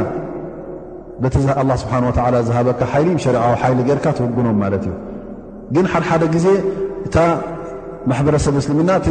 በቲه 1.23 1.37
ስብሓንه 1.83 2.17
ላ 2.35 2.41
ዝሃበካ 2.49 2.81
ሓይሊ 2.93 3.09
ሸሪዓዊ 3.25 3.55
ሓይሊ 3.63 3.79
ጌይርካ 3.89 4.07
ትውግኖም 4.19 4.57
ማለት 4.65 4.83
እዩ 4.89 4.93
ግን 5.75 5.87
ሓድሓደ 5.93 6.23
ጊዜ 6.35 6.47
እታ 7.07 7.17
ማሕበረሰብ 8.11 8.55
እስልምናእቲ 8.61 9.07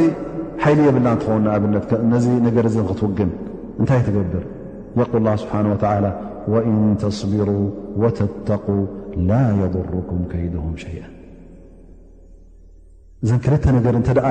ሓይሊ 0.63 0.79
የብላ 0.87 1.07
እንትኸውና 1.15 1.47
ኣብነት 1.55 1.89
ነዚ 2.11 2.25
ነገር 2.47 2.65
እ 2.69 2.83
ክትውግን 2.89 3.31
እንታይ 3.79 4.01
ትገብር 4.07 4.43
የقል 4.99 5.25
ስብሓንه 5.43 5.79
ወእን 6.53 6.77
ተስቢሩ 7.03 7.49
ወተተق 8.01 8.65
ላ 9.29 9.31
የضርኩም 9.61 10.21
ከይድهም 10.31 10.75
ሸይአ 10.83 11.01
እዘን 13.23 13.39
ክልተ 13.45 13.65
ነገር 13.77 13.93
እንተ 13.99 14.09
ደኣ 14.17 14.27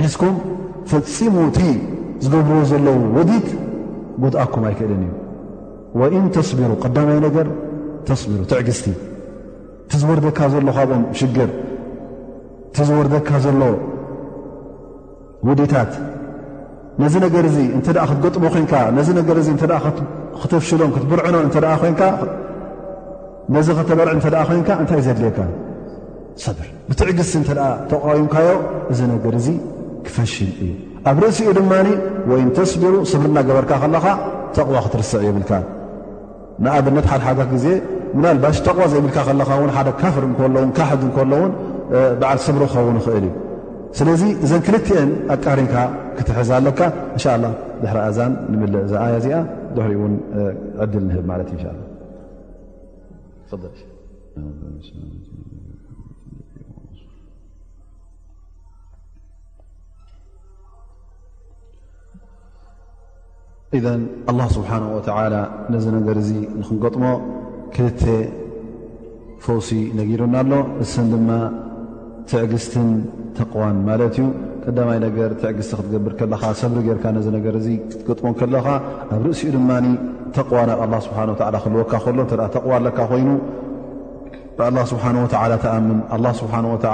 ሒዝኩም 0.00 0.34
ፈፂሙእቲ 0.92 1.58
ዝገብርዎ 2.24 2.60
ዘለዉ 2.70 2.98
ወዲድ 3.16 3.46
ጉድኣኩም 4.24 4.64
ኣይክእልን 4.70 5.02
እዩ 5.06 5.10
ወኢን 6.00 6.26
ተስቢሩ 6.36 6.70
ቀዳማይ 6.84 7.18
ነገር 7.26 7.46
ተስቢሩ 8.08 8.40
ትዕግሥቲ 8.50 8.86
ቲዝወርደካ 9.90 10.38
ዘሎ 10.52 10.66
ካብኦም 10.76 11.02
ሽግር 11.18 11.50
ቲዝወርደካ 12.76 13.28
ዘሎ 13.44 13.60
ውዴታት 15.48 15.92
ነዝ 17.02 17.14
ነገር 17.26 17.44
እዚ 17.50 17.56
እንተ 17.76 17.86
ደኣ 17.96 18.04
ክትገጥሞ 18.10 18.44
ኮንካ 18.54 18.74
ነ 18.96 19.02
ነገር 19.20 19.36
እተ 19.42 19.64
ክተፍሽሎም 20.42 20.90
ክትብርዕኖ 20.96 21.36
ነዚ 23.54 23.66
ኸተበርዕ 23.78 24.12
እንተኣ 24.16 24.36
ኮንካ 24.48 24.68
እንታይ 24.82 25.00
ዘድልየካ 25.06 25.38
ሰብሪ 26.44 26.64
ብትዕግሥቲ 26.88 27.34
እንተ 27.40 27.50
ደኣ 27.58 27.66
ተቋዊምካዮ 27.92 28.48
እዚ 28.94 29.00
ነገር 29.12 29.34
እዙ 29.40 29.48
ክፈሽል 30.08 30.50
እዩ 30.64 30.72
ኣብ 31.12 31.18
ርእሲ 31.26 31.38
ኡ 31.52 31.54
ድማኒ 31.60 31.86
ወኢን 32.32 32.50
ተስቢሩ 32.58 32.94
ሰብሪ 33.12 33.26
እናገበርካ 33.32 33.72
ከለኻ 33.84 34.06
ተቕዋ 34.58 34.76
ክትርስዕ 34.86 35.20
የብልካ 35.26 35.52
ንኣብነት 36.64 37.06
ሓደሓት 37.12 37.48
ግዜ 37.54 37.66
ምና 38.18 38.24
ልባሽ 38.36 38.56
ተቕባ 38.66 38.82
ዘይብልካ 38.92 39.16
ከለካ 39.28 39.50
ን 39.68 39.70
ሓደ 39.76 39.88
ካፍር 40.00 40.24
ከሎውን 40.38 40.70
ካሕ 40.78 40.90
እከሎውን 41.08 41.52
በዓል 42.20 42.38
ሰብሪ 42.46 42.62
ክኸውን 42.72 42.96
ይኽእል 43.00 43.24
እዩ 43.26 43.32
ስለዚ 43.98 44.22
እዘን 44.44 44.62
ክልትአን 44.66 45.10
ኣቃሪንካ 45.34 45.74
ክትሕዝ 46.16 46.48
ኣለካ 46.58 46.80
እንሻ 47.16 47.24
ድሕራ 47.82 47.98
ኣዛን 48.10 48.32
ንምልእ 48.52 48.82
ዛኣያ 48.94 49.16
ዚኣ 49.26 49.36
ድሕሪ 49.76 49.92
ውን 50.02 50.14
ዕድል 50.84 51.04
ንብ 51.10 51.24
ማለት 51.32 51.48
እ 51.54 51.58
ኢ 63.74 63.78
ኣላ 64.30 64.40
ስብሓን 64.56 64.82
ወተዓላ 64.96 65.34
ነዚ 65.74 65.84
ነገር 65.96 66.16
እዚ 66.20 66.30
ንክንገጥሞ 66.58 67.04
ክልተ 67.74 68.02
ፈውሲ 69.44 69.70
ነጊሩና 69.98 70.34
ኣሎ 70.42 70.52
እስን 70.82 71.06
ድማ 71.12 71.28
ትዕግስትን 72.30 72.88
ተቕዋን 73.38 73.76
ማለት 73.88 74.14
እዩ 74.20 74.26
ቀዳማይ 74.64 74.98
ነገር 75.06 75.30
ትዕግስቲ 75.40 75.72
ክትገብር 75.80 76.12
ከለካ 76.20 76.44
ሰብሪ 76.60 76.78
ጌርካ 76.88 77.04
ነዚ 77.16 77.26
ነገር 77.38 77.56
እዚ 77.60 77.66
ክትገጥሞ 77.88 78.28
ከለኻ 78.42 78.66
ኣብ 79.16 79.20
ርእሲኡ 79.28 79.50
ድማ 79.56 79.70
ተቕዋን 80.36 80.70
ኣብ 80.74 80.80
ኣላ 80.86 80.94
ስብሓን 81.06 81.30
ወላ 81.34 81.56
ክልወካ 81.64 81.92
ከሎ 82.04 82.18
እተኣ 82.26 82.40
ተቕዋን 82.58 82.82
ለካ 82.88 82.98
ኮይኑ 83.14 83.28
ብኣላ 84.58 84.78
ስብሓ 84.92 85.04
ወተላ 85.24 85.52
ተኣምን 85.66 85.98
ኣ 86.16 86.34
ስብሓንወላ 86.42 86.92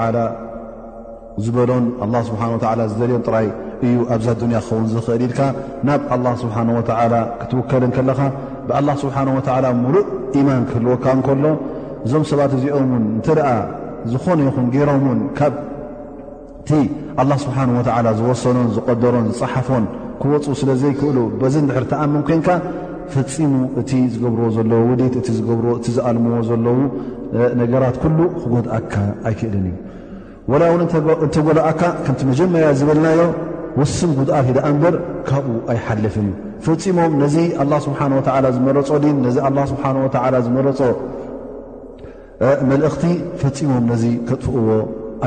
ዝበሎን 1.43 1.85
ኣላ 2.05 2.15
ስብሓን 2.27 2.51
ወዓላ 2.55 2.81
ዝደልዮም 2.91 3.23
ጥራይ 3.27 3.47
እዩ 3.85 3.95
ኣብዛ 4.15 4.27
ዱንያ 4.41 4.57
ክኸውን 4.63 4.85
ዝኽእል 4.93 5.21
ኢልካ 5.27 5.39
ናብ 5.87 6.01
ኣላ 6.15 6.25
ስብሓን 6.41 6.67
ወተዓላ 6.77 7.13
ክትውከልን 7.41 7.91
ከለኻ 7.95 8.19
ብኣላ 8.67 8.89
ስብሓን 9.03 9.29
ወዓላ 9.37 9.65
ሙሉእ 9.83 10.05
ኢማን 10.39 10.63
ክህልወካ 10.69 11.05
እንከሎ 11.17 11.45
እዞም 12.05 12.23
ሰባት 12.31 12.51
እዚኦምውን 12.59 13.03
እንተ 13.17 13.27
ደኣ 13.39 13.49
ዝኾነ 14.11 14.39
ይኹን 14.47 14.67
ገይሮምን 14.75 15.19
ካብቲ 15.39 16.69
ኣላ 17.23 17.31
ስብሓን 17.45 17.69
ወተዓላ 17.79 18.07
ዝወሰኖን 18.19 18.69
ዝቆደሮን 18.77 19.27
ዝፀሓፎን 19.33 19.85
ክወፁ 20.21 20.45
ስለ 20.61 20.69
ዘይክእሉ 20.81 21.17
በዚ 21.41 21.55
ንድሕር 21.65 21.85
ተኣምም 21.93 22.23
ኮንካ 22.29 22.49
ፈፂሙ 23.13 23.53
እቲ 23.79 23.91
ዝገብርዎ 24.13 24.45
ዘለዉ 24.57 24.81
ውዲት 24.91 25.15
እቲ 25.23 25.27
ዝኣልምዎ 25.97 26.35
ዘለው 26.51 26.77
ነገራት 27.63 27.95
ኩሉ 28.03 28.19
ክጎድኣካ 28.41 28.93
ኣይክእልን 29.29 29.65
እዩ 29.71 29.75
ላ 30.51 30.63
ውን 30.71 30.81
እንተጎልኣካ 31.25 31.81
ከምቲ 32.05 32.21
መጀመርያ 32.29 32.69
ዝበልናዮ 32.79 33.19
ውሱም 33.79 34.11
ጉድኣት 34.17 34.47
ዳኣ 34.57 34.65
ንበር 34.77 34.95
ካብኡ 35.29 35.53
ኣይሓልፍን 35.73 36.25
እዩ 36.27 36.65
ፈፂሞም 36.65 37.13
ነዚ 37.21 37.35
ስብሓه 37.85 38.11
ዝመረፆ 38.55 38.89
ን 39.03 39.15
ነዚ 39.25 39.37
ስብሓ 39.71 39.85
ዝመረፆ 40.47 40.79
መልእኽቲ 42.69 43.03
ፈፂሞም 43.41 43.85
ነዚ 43.91 44.03
ከጥፍእዎ 44.27 44.67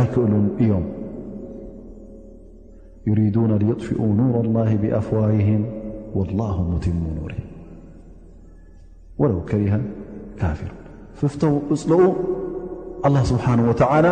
ኣይክእሉን 0.00 0.46
እዮም 0.64 0.84
ሪዱ 3.20 3.36
لطፊኡ 3.52 4.00
ኑር 4.20 4.46
ላه 4.56 4.70
ብኣፍዋه 4.82 5.34
ትሙ 6.84 7.02
ኑር 7.18 7.32
ወለው 9.20 9.40
ከሪ 9.48 9.64
ካፍሩ 10.40 10.70
ፍፍተው 11.20 11.54
እፅለኡ 11.74 12.02
ስብሓ 13.32 13.44
ወላ 13.72 14.06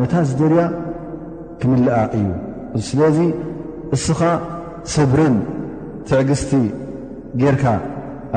ነታ 0.00 0.14
ዚ 0.28 0.32
ደርያ 0.40 0.62
ክምልኣ 1.60 1.94
እዩ 2.18 2.28
ስለዚ 2.88 3.18
እስኻ 3.96 4.20
ሰብርን 4.94 5.36
ትዕግስቲ 6.08 6.52
ጌርካ 7.40 7.64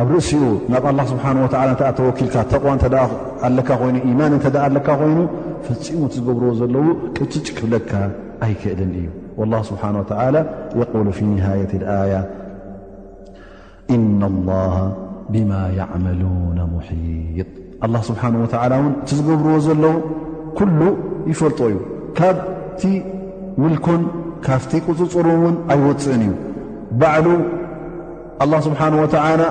ኣብ 0.01 0.09
ርእሲኡ 0.13 0.43
ናብ 0.71 0.83
ኣላ 0.91 0.99
ስብሓ 1.11 1.25
ወላ 1.43 1.55
እተኣተወኪልካ 1.75 2.35
ተቕዋ 2.51 2.69
እተ 2.79 2.85
ኣለካ 3.47 3.69
ኮይኑ 3.81 3.97
ኢማን 4.09 4.33
እተደ 4.37 4.55
ኣለካ 4.67 4.87
ኮይኑ 5.01 5.17
ፈፂሙ 5.65 5.99
እትዝገብርዎ 6.09 6.51
ዘለዉ 6.61 6.87
ቅጭጭ 7.17 7.47
ክብለካ 7.57 7.91
ኣይክእልን 8.45 8.91
እዩ 9.01 9.09
ላ 9.51 9.59
ስብሓን 9.69 9.95
ተ 10.09 10.11
የሉ 10.93 11.07
ፊ 11.17 11.19
ንሃየት 11.35 11.73
ኣያ 11.99 12.15
እና 13.95 14.21
ላ 14.49 14.59
ብማ 15.33 15.51
ዕመሉነ 15.97 16.59
ሙሒጥ 16.73 17.49
ስብሓን 18.09 18.33
ወላ 18.43 18.73
እውን 18.79 18.93
እቲ 19.03 19.09
ዝገብርዎ 19.19 19.55
ዘለዉ 19.69 19.95
ይፈልጦ 21.29 21.59
እዩ 21.71 21.77
ካብቲ 22.19 22.81
ምልኩን 23.61 24.01
ካብቲ 24.45 24.71
ቅፅፅሩን 24.85 25.39
ውን 25.45 25.55
ኣይወፅእን 25.73 26.21
እዩ 26.25 26.33
ባዕሉ 27.01 27.27
ኣላ 28.43 28.53
ስብሓን 28.67 28.93
ወዓላ 29.01 29.41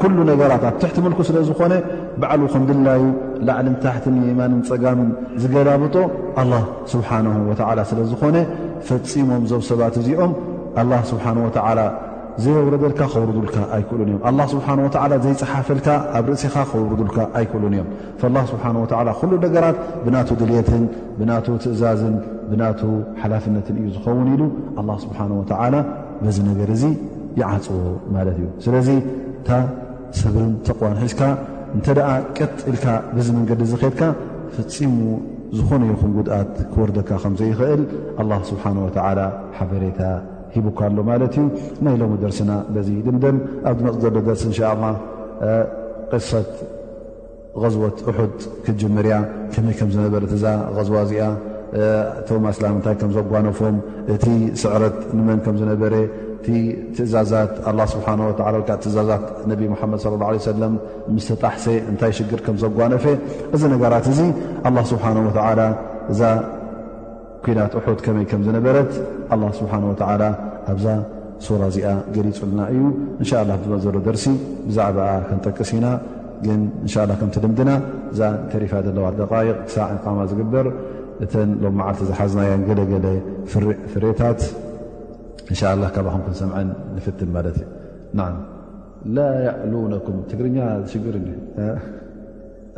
ኩሉ 0.00 0.18
ነገራት 0.30 0.62
ኣብ 0.68 0.74
ትሕቲ 0.82 0.98
ምልኩ 1.06 1.18
ስለዝኾነ 1.28 1.72
ባዕሉ 2.20 2.42
ከምድላዩ 2.52 3.02
ላዕልን 3.46 3.74
ታሕትን 3.84 4.16
የእማንን 4.28 4.60
ፀጋምን 4.68 5.08
ዝገላብጦ 5.42 5.96
ኣላ 6.42 6.52
ስብሓን 6.92 7.26
ወላ 7.48 7.80
ስለ 7.90 7.98
ዝኾነ 8.12 8.36
ፈፂሞም 8.90 9.42
ዞብ 9.50 9.62
ሰባት 9.70 9.96
እዚኦም 10.02 10.32
ኣ 10.82 10.84
ስብሓን 11.10 11.38
ወዓላ 11.46 11.78
ዘየወረደልካ 12.44 13.00
ከውርዱልካ 13.12 13.56
ኣይክእሉን 13.76 14.08
እዮም 14.10 14.22
ኣ 14.28 14.46
ስብሓን 14.52 14.78
ወዓላ 14.86 15.12
ዘይፀሓፈልካ 15.24 15.88
ኣብ 16.18 16.26
ርእሲኻ 16.30 16.54
ከውርዱልካ 16.70 17.18
ኣይክእሉን 17.38 17.74
እዮም 17.76 17.88
ላ 18.36 18.40
ስብሓንወዓላ 18.52 19.08
ኩሉ 19.20 19.32
ነገራት 19.44 19.76
ብናቱ 20.04 20.28
ድልትን 20.40 20.84
ብናቱ 21.18 21.46
ትእዛዝን 21.62 22.16
ብናቱ 22.50 22.80
ሓላፍነትን 23.20 23.76
እዩ 23.80 23.86
ዝኸውን 23.96 24.28
ኢሉ 24.34 24.42
ኣላ 24.80 24.90
ስብሓን 25.04 25.32
ወተዓላ 25.40 25.74
በዚ 26.24 26.38
ነገር 26.50 26.70
እዙ 26.76 26.84
ይዓፅዎ 27.40 27.80
ማለት 28.16 28.36
እዩ 28.40 28.46
ስለዚ 28.66 28.88
እታ 29.40 29.50
ሰብርን 30.20 30.54
ተቕዋን 30.66 30.96
ሒዝካ 31.04 31.22
እንተደኣ 31.76 32.08
ቅጥኢልካ 32.38 32.86
ብዚ 33.16 33.28
መንገዲ 33.38 33.60
ዝኸድካ 33.72 34.02
ፍፂሙ 34.54 34.96
ዝኾነይኹም 35.58 36.10
ጉድኣት 36.16 36.52
ክወርደካ 36.72 37.10
ከምዘይኽእል 37.22 37.82
ኣላ 38.22 38.30
ስብሓን 38.50 38.76
ወዓላ 38.86 39.20
ሓበሬታ 39.58 40.00
ሂካሎማለት 40.66 41.34
ናይ 41.84 41.94
ለዎ 42.00 42.12
ደርስና 42.24 42.52
በዚ 42.74 42.88
ድምደን 43.06 43.36
ኣብዚመፅ 43.70 43.96
ዘሎ 44.04 44.16
ደርሲ 44.28 44.44
እንሻ 44.50 44.60
ላ 44.82 44.88
ቅሰት 46.12 46.52
ዝወት 47.74 47.98
ሑድ 48.16 48.36
ክጅምርያ 48.64 49.14
ከመይ 49.52 49.74
ከም 49.78 49.88
ዝነበረትእዛ 49.94 50.44
ዝዋ 50.88 50.98
እዚኣ 51.06 51.24
ቶማ 52.28 52.44
እስላም 52.54 52.74
እንታይ 52.78 52.94
ከምዘጓነፎም 53.00 53.76
እቲ 54.14 54.24
ስዕረት 54.62 54.96
ንመን 55.16 55.40
ከም 55.44 55.56
ዝነበረ 55.60 55.94
እቲ 56.36 56.48
ትእዛዛት 56.96 57.52
ስብሓ 57.94 58.08
ከዓ 58.38 58.48
ትእዛዛት 58.84 59.24
ነቢ 59.50 59.60
ሓመድ 59.80 60.00
صለ 60.04 60.14
ላ 60.22 60.28
ለም 60.62 60.74
ምስተጣሕሰ 61.16 61.66
እንታይ 61.90 62.14
ሽግር 62.18 62.40
ከም 62.46 62.56
ዘጓነፈ 62.64 63.04
እዚ 63.56 63.62
ነገራት 63.74 64.06
እዚ 64.12 64.20
ስብሓእዛ 64.92 65.38
ኩናት 67.44 67.72
ኣሑት 67.80 68.00
ከመይ 68.06 68.24
ከም 68.30 68.40
ዝነበረት 68.46 68.90
ኣ 69.32 69.36
ስብሓ 69.58 69.72
ወ 69.90 69.94
ኣብዛ 70.72 70.86
ሱራ 71.44 71.62
እዚኣ 71.72 71.88
ገሊፁ 72.14 72.38
ኣለና 72.44 72.62
እዩ 72.72 72.78
እንሻ 73.20 73.30
ላ 73.48 73.52
ዘሎ 73.84 73.96
ደርሲ 74.06 74.24
ብዛዕባ 74.68 74.98
ከንጠቀስኢና 75.28 75.86
ግን 76.46 76.60
እንሻ 76.84 76.94
ከምቲ 77.20 77.36
ልምድና 77.44 77.70
እዛ 78.12 78.20
ተሪፋ 78.52 78.72
ዘለዋ 78.86 79.06
ደቃይቅ 79.20 79.56
ክሳ 79.68 79.78
ማ 80.18 80.26
ዝግበር 80.30 80.66
እተ 81.26 81.32
ሎ 81.62 81.70
መዓልቲ 81.78 82.02
ዝሓዝናያን 82.10 82.62
ገለገለ 82.70 83.06
ፍሬታት 83.92 84.42
እንሻ 85.52 85.62
ላ 85.82 85.90
ካባከም 85.96 86.22
ክንሰምዐን 86.26 86.68
ንፍትን 86.96 87.30
ማለት 87.36 87.56
ዩ 87.62 87.66
ላ 89.16 89.24
ዕሉነኩም 89.64 90.16
ትግርኛ 90.32 90.58
ዝሽር 90.90 91.16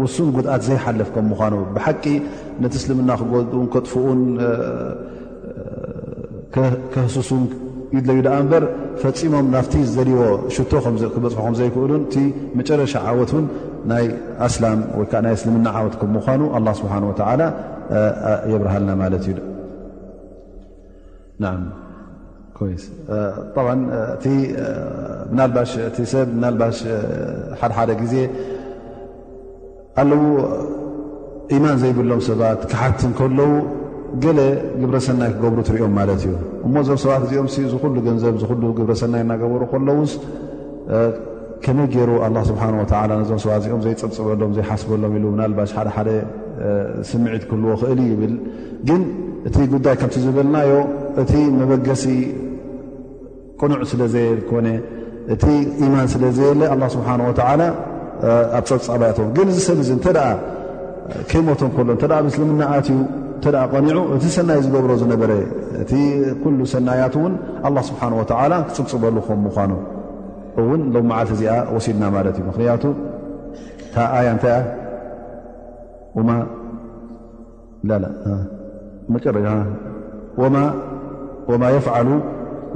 ውሱን 0.00 0.28
ጉድኣት 0.36 0.62
ዘይሓለፍ 0.68 1.08
ከምምኳኑ 1.14 1.54
ብሓቂ 1.76 2.04
ነቲ 2.64 2.74
እስልምና 2.80 3.10
ክልን 3.20 3.66
ከጥፍኡን 3.74 4.20
ከህስሱን 6.94 7.44
ለዩ 8.08 8.18
በር 8.50 8.64
ፈፂሞም 9.02 9.46
ናብቲ 9.54 9.74
ዘዎ 9.96 10.10
ሽክሑ 10.56 11.50
ዘይክእሉን 11.60 12.02
እቲ 12.08 12.14
መጨረሻ 12.58 12.92
ዓወትን 13.10 13.44
ናይ 13.92 14.06
ኣላም 14.46 14.80
ወይዓ 15.00 15.12
ናይ 15.26 15.34
እስልምና 15.38 15.68
ወት 15.86 15.94
ከ 16.00 16.08
ምኑ 16.14 16.42
ስሓ 16.80 17.32
የብርሃልና 18.52 18.90
ማለት 19.02 19.24
እዩሰደ 25.90 26.62
ዜ 28.12 28.16
ኣለዉ 30.02 30.22
ኢማን 31.54 31.76
ዘይብሎም 31.82 32.20
ሰባት 32.28 32.60
ክሓትን 32.70 33.12
ከለዉ 33.18 33.50
ገለ 34.24 34.38
ግብረሰናይ 34.80 35.30
ክገብሩ 35.34 35.58
ትሪኦም 35.68 35.92
ማለት 35.98 36.20
እዩ 36.26 36.34
እሞ 36.66 36.74
እዞም 36.84 36.98
ሰባት 37.04 37.22
እዚኦም 37.26 37.48
ዝኩሉ 37.72 37.94
ገንዘብ 38.06 38.34
ሉ 38.62 38.70
ግብረሰናይ 38.78 39.22
እናገበሩ 39.26 39.62
ከለዉስ 39.72 40.12
ከመይ 41.64 41.88
ገይሩ 41.94 42.10
ኣላ 42.26 42.36
ስብሓወ 42.50 42.72
ነዞም 43.20 43.40
ሰባት 43.44 43.58
እዚኦም 43.64 43.82
ዘይፅፅበሎም 43.86 44.52
ዘይሓስበሎም 44.58 45.14
ኢሉ 45.18 45.24
ምናልባሽ 45.34 45.70
ሓደ 45.78 45.88
ሓደ 45.96 46.10
ስምዒት 47.10 47.44
ክህልዎ 47.50 47.74
ክእል 47.82 48.00
ይብል 48.12 48.34
ግን 48.90 49.02
እቲ 49.48 49.56
ጉዳይ 49.74 49.94
ከምቲ 50.00 50.16
ዝበልናዮ 50.24 50.72
እቲ 51.24 51.32
መበገሲ 51.60 52.06
ቁኑዕ 53.62 53.82
ስለ 53.92 54.02
ዘየልኮነ 54.14 54.68
እቲ 55.34 55.44
ኢማን 55.84 56.06
ስለ 56.14 56.22
ዘየለ 56.38 56.62
ኣ 56.72 56.76
ስብሓንወላ 56.96 57.60
ኣፀብፃባያቶ 58.58 59.18
ግን 59.36 59.46
እዚ 59.52 59.58
ሰብ 59.68 59.78
ዚ 59.88 59.92
ተ 60.04 60.08
ከይሞቶ 61.30 61.60
ሎ 61.88 61.94
ተ 62.02 62.04
ምስልምናኣትዩ 62.26 62.98
እተ 63.38 63.46
ቀኒዑ 63.72 63.98
እቲ 64.14 64.24
ሰናይ 64.34 64.58
ዝገብሮ 64.64 64.90
ዝነበረ 65.02 65.30
እቲ 65.82 65.92
ሰናያት 66.72 67.14
ውን 67.22 67.34
ኣ 67.68 67.70
ስብሓ 67.88 68.00
ወላ 68.20 68.52
ክፅብፅበሉም 68.68 69.40
ምኳኑ 69.46 69.72
እውን 70.60 70.82
ሎ 70.94 71.02
መዓልቲ 71.10 71.32
እዚኣ 71.36 71.54
ወሲድና 71.74 72.04
ማለት 72.16 72.34
እዩ 72.40 72.44
ምክንያቱ 72.50 72.82
ያ 73.98 74.34
እታይ 74.36 74.58
ማ 81.62 81.66
የፍሉ 81.76 82.10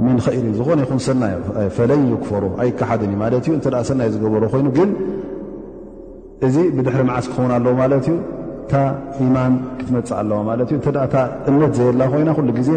ምን 0.05 0.15
ሪ 0.35 0.47
ዝኾነ 0.59 0.79
ይን 0.87 1.21
ለን 1.89 2.01
ክፈሩ 2.23 2.43
ኣይካሓን 2.63 3.13
ማእ 3.21 3.31
ሰናይ 3.89 4.09
ዝገሮ 4.15 4.43
ኮይኑ 4.55 4.67
እዚ 6.47 6.55
ብድሕሪ 6.77 7.01
መዓስ 7.09 7.25
ክኸውን 7.31 7.51
ኣለዎ 7.57 7.73
ማለት 7.81 8.05
እዩ 8.11 8.15
እታ 8.65 8.73
ኢማን 9.25 9.53
ክትመፅእ 9.79 10.15
ኣለዎ 10.21 10.39
ማለት 10.49 10.69
እ 10.73 10.77
እተ 10.79 10.87
እ 11.21 11.23
እምነት 11.49 11.73
ዘየላ 11.77 12.01
ኮይና 12.13 12.29
ኩሉ 12.37 12.49
ግዜ 12.59 12.69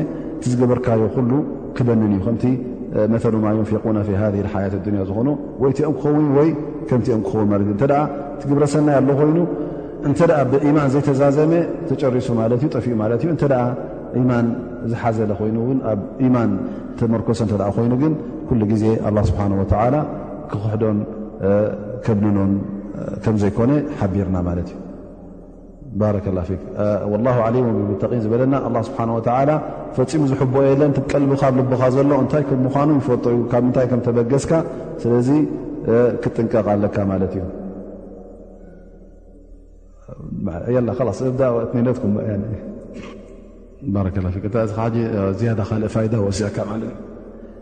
ቲዝገበርካዮ 0.42 1.00
ኩሉ 1.14 1.30
ክበንን 1.76 2.10
እዩ 2.16 2.20
ከምቲ 2.26 2.44
መተሉማዮም 3.12 3.66
ፊቁና 3.70 3.98
ሃሓያት 4.08 4.74
ድንያ 4.84 5.00
ዝኾኑ 5.08 5.28
ወይቲኦም 5.62 5.94
ክኸውን 5.98 6.26
ወይ 6.38 6.48
ከምቲኦም 6.90 7.22
ክኸውን 7.26 7.48
ለእእተ 7.60 7.84
ትግብረሰናይ 8.42 8.96
ኣለ 9.00 9.08
ኮይኑ 9.20 9.38
እተ 10.08 10.20
ብኢማን 10.52 10.88
ዘይተዛዘመ 10.94 11.52
ተጨሪሱ 11.90 12.28
ማለት 12.40 12.60
እ 12.66 12.70
ጠፊኡ 12.76 12.92
ማለት 13.02 13.20
እዩ 13.24 13.32
እተ 13.36 13.44
ኢማን 14.18 14.46
ዝሓዘለ 14.90 15.30
ኮይኑ 15.40 15.56
እውን 15.64 15.78
ኣብ 15.90 16.00
ኢማን 16.26 16.50
ተመርኮሶ 16.98 17.40
እተ 17.46 17.54
ኮይኑ 17.76 17.92
ግን 18.02 18.12
ኩሉ 18.48 18.60
ግዜ 18.72 18.84
ኣ 19.08 19.10
ስብሓን 19.30 19.52
ወተላ 19.60 19.94
ክክሕዶን 20.50 20.98
ከብንኖን 22.04 22.52
ቢርና 24.14 24.36
ፈፂሙ 29.96 30.26
ዝ 30.30 30.62
የ 30.62 30.70
ቀልካ 31.08 31.14
ል 31.20 31.28
ሎ 32.10 32.22
ታ 32.32 32.40
ፈካ 33.06 34.02
ክቀካ 36.22 36.58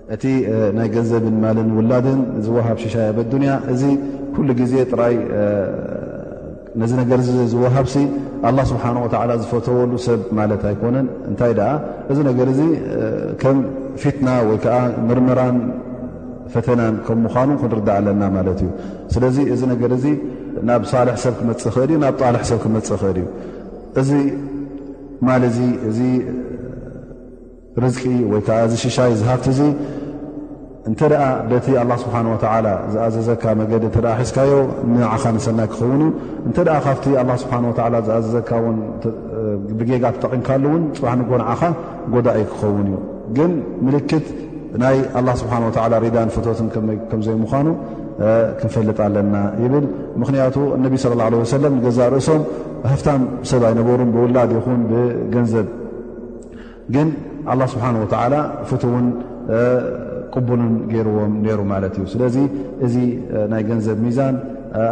እ 0.08 0.56
ናይ 0.76 0.88
ገንብ 0.94 1.78
ላ 1.92 1.96
ሃብ 2.66 2.76
ሽሻ 2.82 2.94
ኩሉ 4.34 4.48
ግዜ 4.60 4.72
ጥራይ 4.92 5.14
ነዚ 6.80 6.92
ነገር 7.02 7.18
ዝወሃብሲ 7.52 7.94
ኣላ 8.48 8.58
ስብሓን 8.70 8.96
ወላ 9.02 9.30
ዝፈተወሉ 9.42 9.92
ሰብ 10.06 10.22
ማለት 10.38 10.62
ኣይኮነን 10.70 11.06
እንታይ 11.30 11.52
ኣ 11.68 11.72
እዚ 12.12 12.18
ነገር 12.30 12.48
ዚ 12.58 12.62
ከም 13.42 13.58
ፊትና 14.02 14.28
ወይከዓ 14.48 14.76
ምርምራን 15.08 15.56
ፈተናን 16.54 16.96
ከም 17.06 17.18
ምዃኑ 17.26 17.48
ክንርዳእ 17.62 17.96
ኣለና 18.00 18.22
ማለት 18.36 18.58
እዩ 18.64 18.70
ስለዚ 19.14 19.36
እዚ 19.54 19.62
ነገር 19.72 19.92
ዚ 20.02 20.12
ናብ 20.68 20.82
ሳልሕ 20.90 21.16
ሰብ 21.24 21.34
ክመፅእ 21.40 21.72
ክእል 21.76 21.88
እዩ 21.94 21.98
ናብ 22.04 22.14
ጣልሕ 22.22 22.42
ሰብ 22.50 22.60
ክመፅእ 22.64 22.98
ክእል 23.02 23.18
እዩ 23.22 23.26
እዚ 24.00 24.10
ማለ 25.28 25.42
ዚ 25.56 25.60
እዚ 25.90 25.98
ርዝቂ 27.84 28.02
ወይከዓ 28.32 28.58
እዚ 28.68 28.74
ሽሻይ 28.84 29.12
ዝሃፍት 29.20 29.46
ዙ 29.58 29.62
እንተደኣ 30.90 31.22
በቲ 31.50 31.66
ኣላ 31.80 31.92
ስብሓን 32.02 32.26
ወተላ 32.32 32.66
ዝኣዘዘካ 32.92 33.44
መገዲ 33.60 33.84
እተ 33.90 33.96
ሒዝካዮ 34.06 34.50
ንዓኻ 34.90 35.22
ንሰና 35.36 35.60
ክኸውንዩ 35.72 36.08
እንተ 36.48 36.56
ካብቲ 36.84 37.04
ኣ 37.22 37.22
ስብሓ 37.42 37.54
ዝኣዘዘካ 38.08 38.50
ብጌጋ 39.78 40.04
ጠቒምካሉውን 40.22 40.82
ፅባሕ 40.98 41.14
ንጎንዓኻ 41.20 41.62
ጎዳ 42.14 42.28
ይ 42.40 42.44
ክኸውን 42.52 42.86
እዩ 42.92 42.98
ግን 43.38 43.52
ምልክት 43.86 44.26
ናይ 44.84 44.96
ኣላ 45.18 45.28
ስብሓ 45.42 45.52
ሪዳን 46.06 46.30
ፍቶትን 46.36 46.68
ከምዘይ 47.10 47.36
ምኳኑ 47.44 47.66
ክንፈልጥ 48.60 48.98
ኣለና 49.06 49.34
ይብል 49.62 49.84
ምክንያቱ 50.20 50.56
እነቢ 50.78 50.94
ስለ 51.04 51.12
ሰለም 51.56 51.72
ንገዛ 51.78 51.98
ርእሶም 52.14 52.42
ሃፍታም 52.92 53.22
ሰብ 53.50 53.62
ኣይነበሩን 53.70 54.10
ብውላድ 54.14 54.50
ይኹን 54.58 54.80
ብገንዘብ 54.92 55.66
ግን 56.96 57.08
ስብሓወተላ 57.74 58.34
ፍት 58.70 58.82
ውን 58.94 59.06
ዎ 60.34 61.88
ስለ 62.12 62.22
እዚ 62.84 62.96
ናይ 63.52 63.62
ገንዘብ 63.70 63.98
ሚዛን 64.06 64.34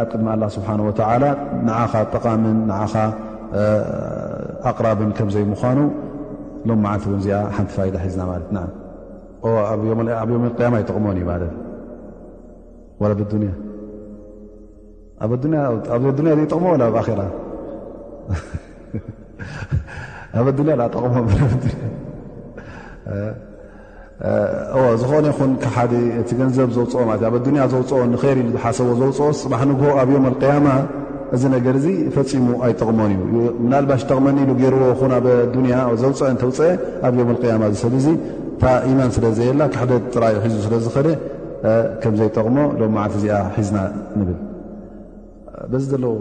ኣብ 0.01 0.05
ቅድሚ 0.11 0.27
ስብ 0.55 0.63
ጠቃም 2.13 2.43
ኣقራብ 4.69 4.99
ከዘይኑ 5.17 5.51
ዚ 7.25 7.31
ሓቲ 7.57 7.75
ዝና 8.15 8.63
ይጠቕ 15.37 16.43
ጠ 20.89 21.01
ሞ 21.05 22.41
ዝኾነ 24.99 25.23
ይን 25.29 25.37
ብሓደ 25.63 25.91
እቲ 26.19 26.29
ገንዘብ 26.41 26.69
ዘውፅኦ 26.75 26.99
ኣያ 27.15 27.31
ዘውፅኦ 27.73 27.97
ንይር 28.11 28.37
ዝሓሰዎ 28.53 28.91
ዘውፅኦ 29.01 29.27
ፅባሕ 29.43 29.61
ንግ 29.69 29.81
ኣብዮም 30.01 30.25
ያማ 30.55 30.67
እዚ 31.35 31.43
ነገር 31.55 31.75
ዚ 31.83 31.87
ፈፂሙ 32.15 32.47
ኣይጠቕመን 32.65 33.11
እዩምናልባሽ 33.25 34.01
ጠቕመኒ 34.09 34.37
ኢሉ 34.43 34.51
ገይርዎ 34.61 34.83
ኣብ 35.19 35.25
ዘውፅአ 36.03 36.25
እተውፅአ 36.35 36.67
ኣብዮም 37.09 37.29
ያማ 37.53 37.63
ሰብ 37.83 37.93
ዙ 38.05 38.07
ታ 38.61 38.63
ኢማን 38.91 39.09
ስለዘየላ 39.17 39.61
ካሓደ 39.73 39.91
ጥራዩ 40.13 40.35
ሒዙ 40.45 40.55
ስለዝከደ 40.67 41.07
ከምዘይጠቕሞ 42.03 42.57
ሎም 42.81 42.95
ዓለት 43.03 43.15
እዚኣ 43.19 43.33
ሒዝና 43.57 43.77
ንብል 44.21 44.37
በዚ 45.73 45.83
ዘለዉ 45.93 46.15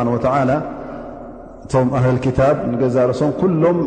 እቶም 1.67 1.89
ኣታ 1.97 2.39
ገዛሶም 2.81 3.33
ሎም 3.63 3.79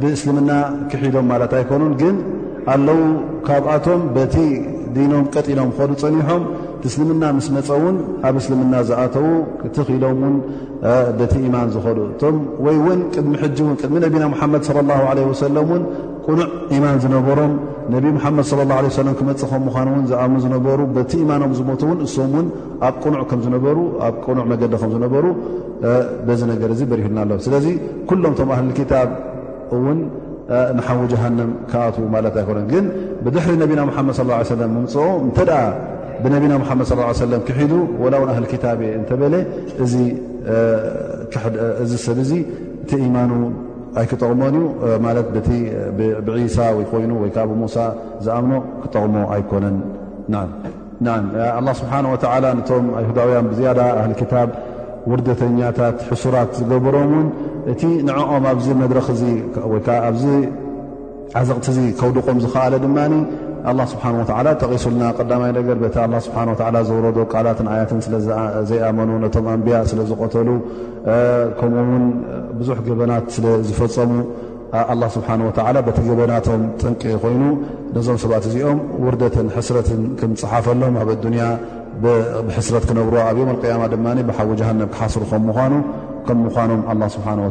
ብእስልምና 0.00 0.52
ክሒዶም 0.92 1.26
ማለት 1.32 1.52
ኣይኮኑን 1.58 1.92
ግን 2.00 2.16
ኣለዉ 2.74 3.00
ካብኣቶም 3.46 4.00
በቲ 4.16 4.34
ዲኖም 4.94 5.24
ቀጢሎም 5.34 5.70
ከዱ 5.78 5.90
ፀኒሖም 6.04 6.42
እስልምና 6.88 7.22
ምስ 7.36 7.46
መፀ 7.54 7.68
ውን 7.82 7.96
ኣብ 8.26 8.34
እስልምና 8.40 8.74
ዝኣተዉ 8.88 9.26
ቲኺኢሎም 9.76 10.18
ውን 10.24 10.34
በቲ 11.18 11.32
ኢማን 11.46 11.70
ዝኸዱ 11.74 11.98
እቶወይ 12.10 12.76
ውን 12.84 13.00
ቅድሚ 13.14 13.32
ሕጂ 13.42 13.58
ን 13.70 13.74
ቅድሚ 13.80 13.94
ነብና 14.04 14.24
ሙሓመድ 14.34 14.64
ለ 14.76 14.86
ላ 14.90 14.98
ለ 15.18 15.26
ወሰለም 15.30 15.70
እን 15.78 15.82
ቁኑዕ 16.26 16.46
ኢማን 16.78 16.98
ዝነበሮም 17.04 17.52
ነብ 17.94 18.04
ሙሓመድ 18.18 18.46
ለ 18.60 18.68
ላ 18.70 18.78
ሰለ 19.00 19.08
ክመፅእ 19.18 19.48
ከም 19.52 19.64
ምኳኑ 19.68 19.86
ውን 19.96 20.06
ዝኣምኑ 20.12 20.38
ዝነበሩ 20.46 20.80
በቲ 20.96 21.12
ኢማኖም 21.26 21.52
ዝሞትውን 21.60 21.98
እሶም 22.08 22.32
ውን 22.38 22.48
ኣብ 22.88 22.96
ቁኑዕ 23.04 23.22
ከምዝነበሩ 23.32 23.78
ኣብ 24.08 24.16
ቁኑዕ 24.26 24.44
መገዲ 24.52 24.72
ከም 24.82 24.92
ዝነበሩ 24.98 25.24
በዚ 26.28 26.40
ነገር 26.54 26.70
እዚ 26.76 26.82
በሪሁልና 26.92 27.20
ኣሎው 27.26 27.40
ስለዚ 27.48 27.66
ኩሎም 28.10 28.34
ቶም 28.40 28.52
ኣህልታ 28.56 28.92
እውን 29.76 29.98
ንሓዊ 30.78 30.98
ጀሃንም 31.12 31.50
ክኣት 31.70 31.96
ማለት 32.14 32.34
ኣይኮነን 32.40 32.66
ግን 32.72 32.84
ብድሕሪ 33.24 33.52
ነብና 33.62 33.80
መድ 34.08 34.14
ص 34.18 34.48
ሰለም 34.54 34.70
ምምፅኦ 34.78 35.06
እተደ 35.28 35.50
ብነቢና 36.24 36.52
መድ 36.80 37.10
ص 37.16 37.20
ለም 37.32 37.42
ክሒዱ 37.48 37.72
ወላውን 38.02 38.30
ኣህሊ 38.34 38.46
ክታብእ 38.52 38.90
እተበለ 39.00 39.34
እዚ 39.84 39.94
ሰብ 42.06 42.18
እዙ 42.24 42.32
እቲ 42.84 42.90
ኢማኑ 43.08 43.32
ኣይክጠቕሞን 44.00 44.54
እዩ 44.60 44.62
ማት 45.04 45.18
ብዒሳ 46.28 46.56
ይኮይኑ 46.84 47.12
ወይ 47.22 47.30
ብሙሳ 47.52 47.76
ዝኣምኖ 48.24 48.52
ክጠቕሞ 48.84 49.16
ኣይኮነን 49.34 49.76
ስብሓወ 51.80 52.14
ቶም 52.68 52.84
ይሁዳውያን 53.02 53.46
ብዝያዳ 53.52 53.80
ኣህ 54.00 54.12
ክታ 54.22 54.34
ውርደተኛታት 55.10 55.98
ሕሱራት 56.12 56.50
ዝገብሮምውን 56.58 57.26
እቲ 57.72 57.82
ንዕኦም 58.06 58.44
ኣብዚ 58.52 58.66
መድረክ 58.82 59.06
ወይዓ 59.72 59.86
ኣብዚ 60.08 60.24
ዓዘቕቲ 61.40 61.66
እዚ 61.72 61.78
ከውድቆም 62.00 62.38
ዝክኣለ 62.44 62.74
ድማ 62.84 62.98
ስብሓን 63.92 64.16
ወላ 64.18 64.48
ጠቂሱልና 64.62 65.04
ቀዳማይ 65.18 65.52
ነገር 65.56 65.78
ቲ 65.94 66.20
ስብሓ 66.26 66.42
ዘውረዶ 66.88 67.18
ቃላትን 67.34 67.68
ኣያትን 67.72 68.00
ስለዘይኣመኑ 68.06 69.10
ነቶም 69.24 69.46
ኣንብያ 69.54 69.78
ስለዝቆተሉ 69.92 70.48
ከምኡ 71.58 71.86
ውን 71.94 72.04
ብዙሕ 72.58 72.76
ገበናት 72.88 73.26
ስለዝፈፀሙ 73.36 74.12
ላ 75.00 75.04
ስብሓ 75.16 75.28
ወላ 75.68 75.76
በቲ 75.86 75.98
ገበናቶም 76.10 76.62
ጥንቂ 76.82 77.02
ኮይኑ 77.24 77.42
ነዞም 77.96 78.18
ሰባት 78.24 78.46
እዚኦም 78.50 78.78
ውርደትን 79.06 79.48
ሕስረትን 79.56 80.00
ክንፅሓፈሎም 80.20 80.96
ኣብ 81.02 81.10
ኣዱንያ 81.18 81.44
ብሕስረት 82.04 82.84
ክነብርዎ 82.88 83.20
ኣብዮም 83.28 83.50
ቅያማ 83.60 83.82
ድማ 83.92 84.06
ብሓዊ 84.30 84.48
ጀሃነብ 84.60 84.88
ክሓስር 84.94 85.22
ከም 85.30 85.44
ምኳኑ 85.50 85.74
الله 86.30 87.08
سانه 87.08 87.46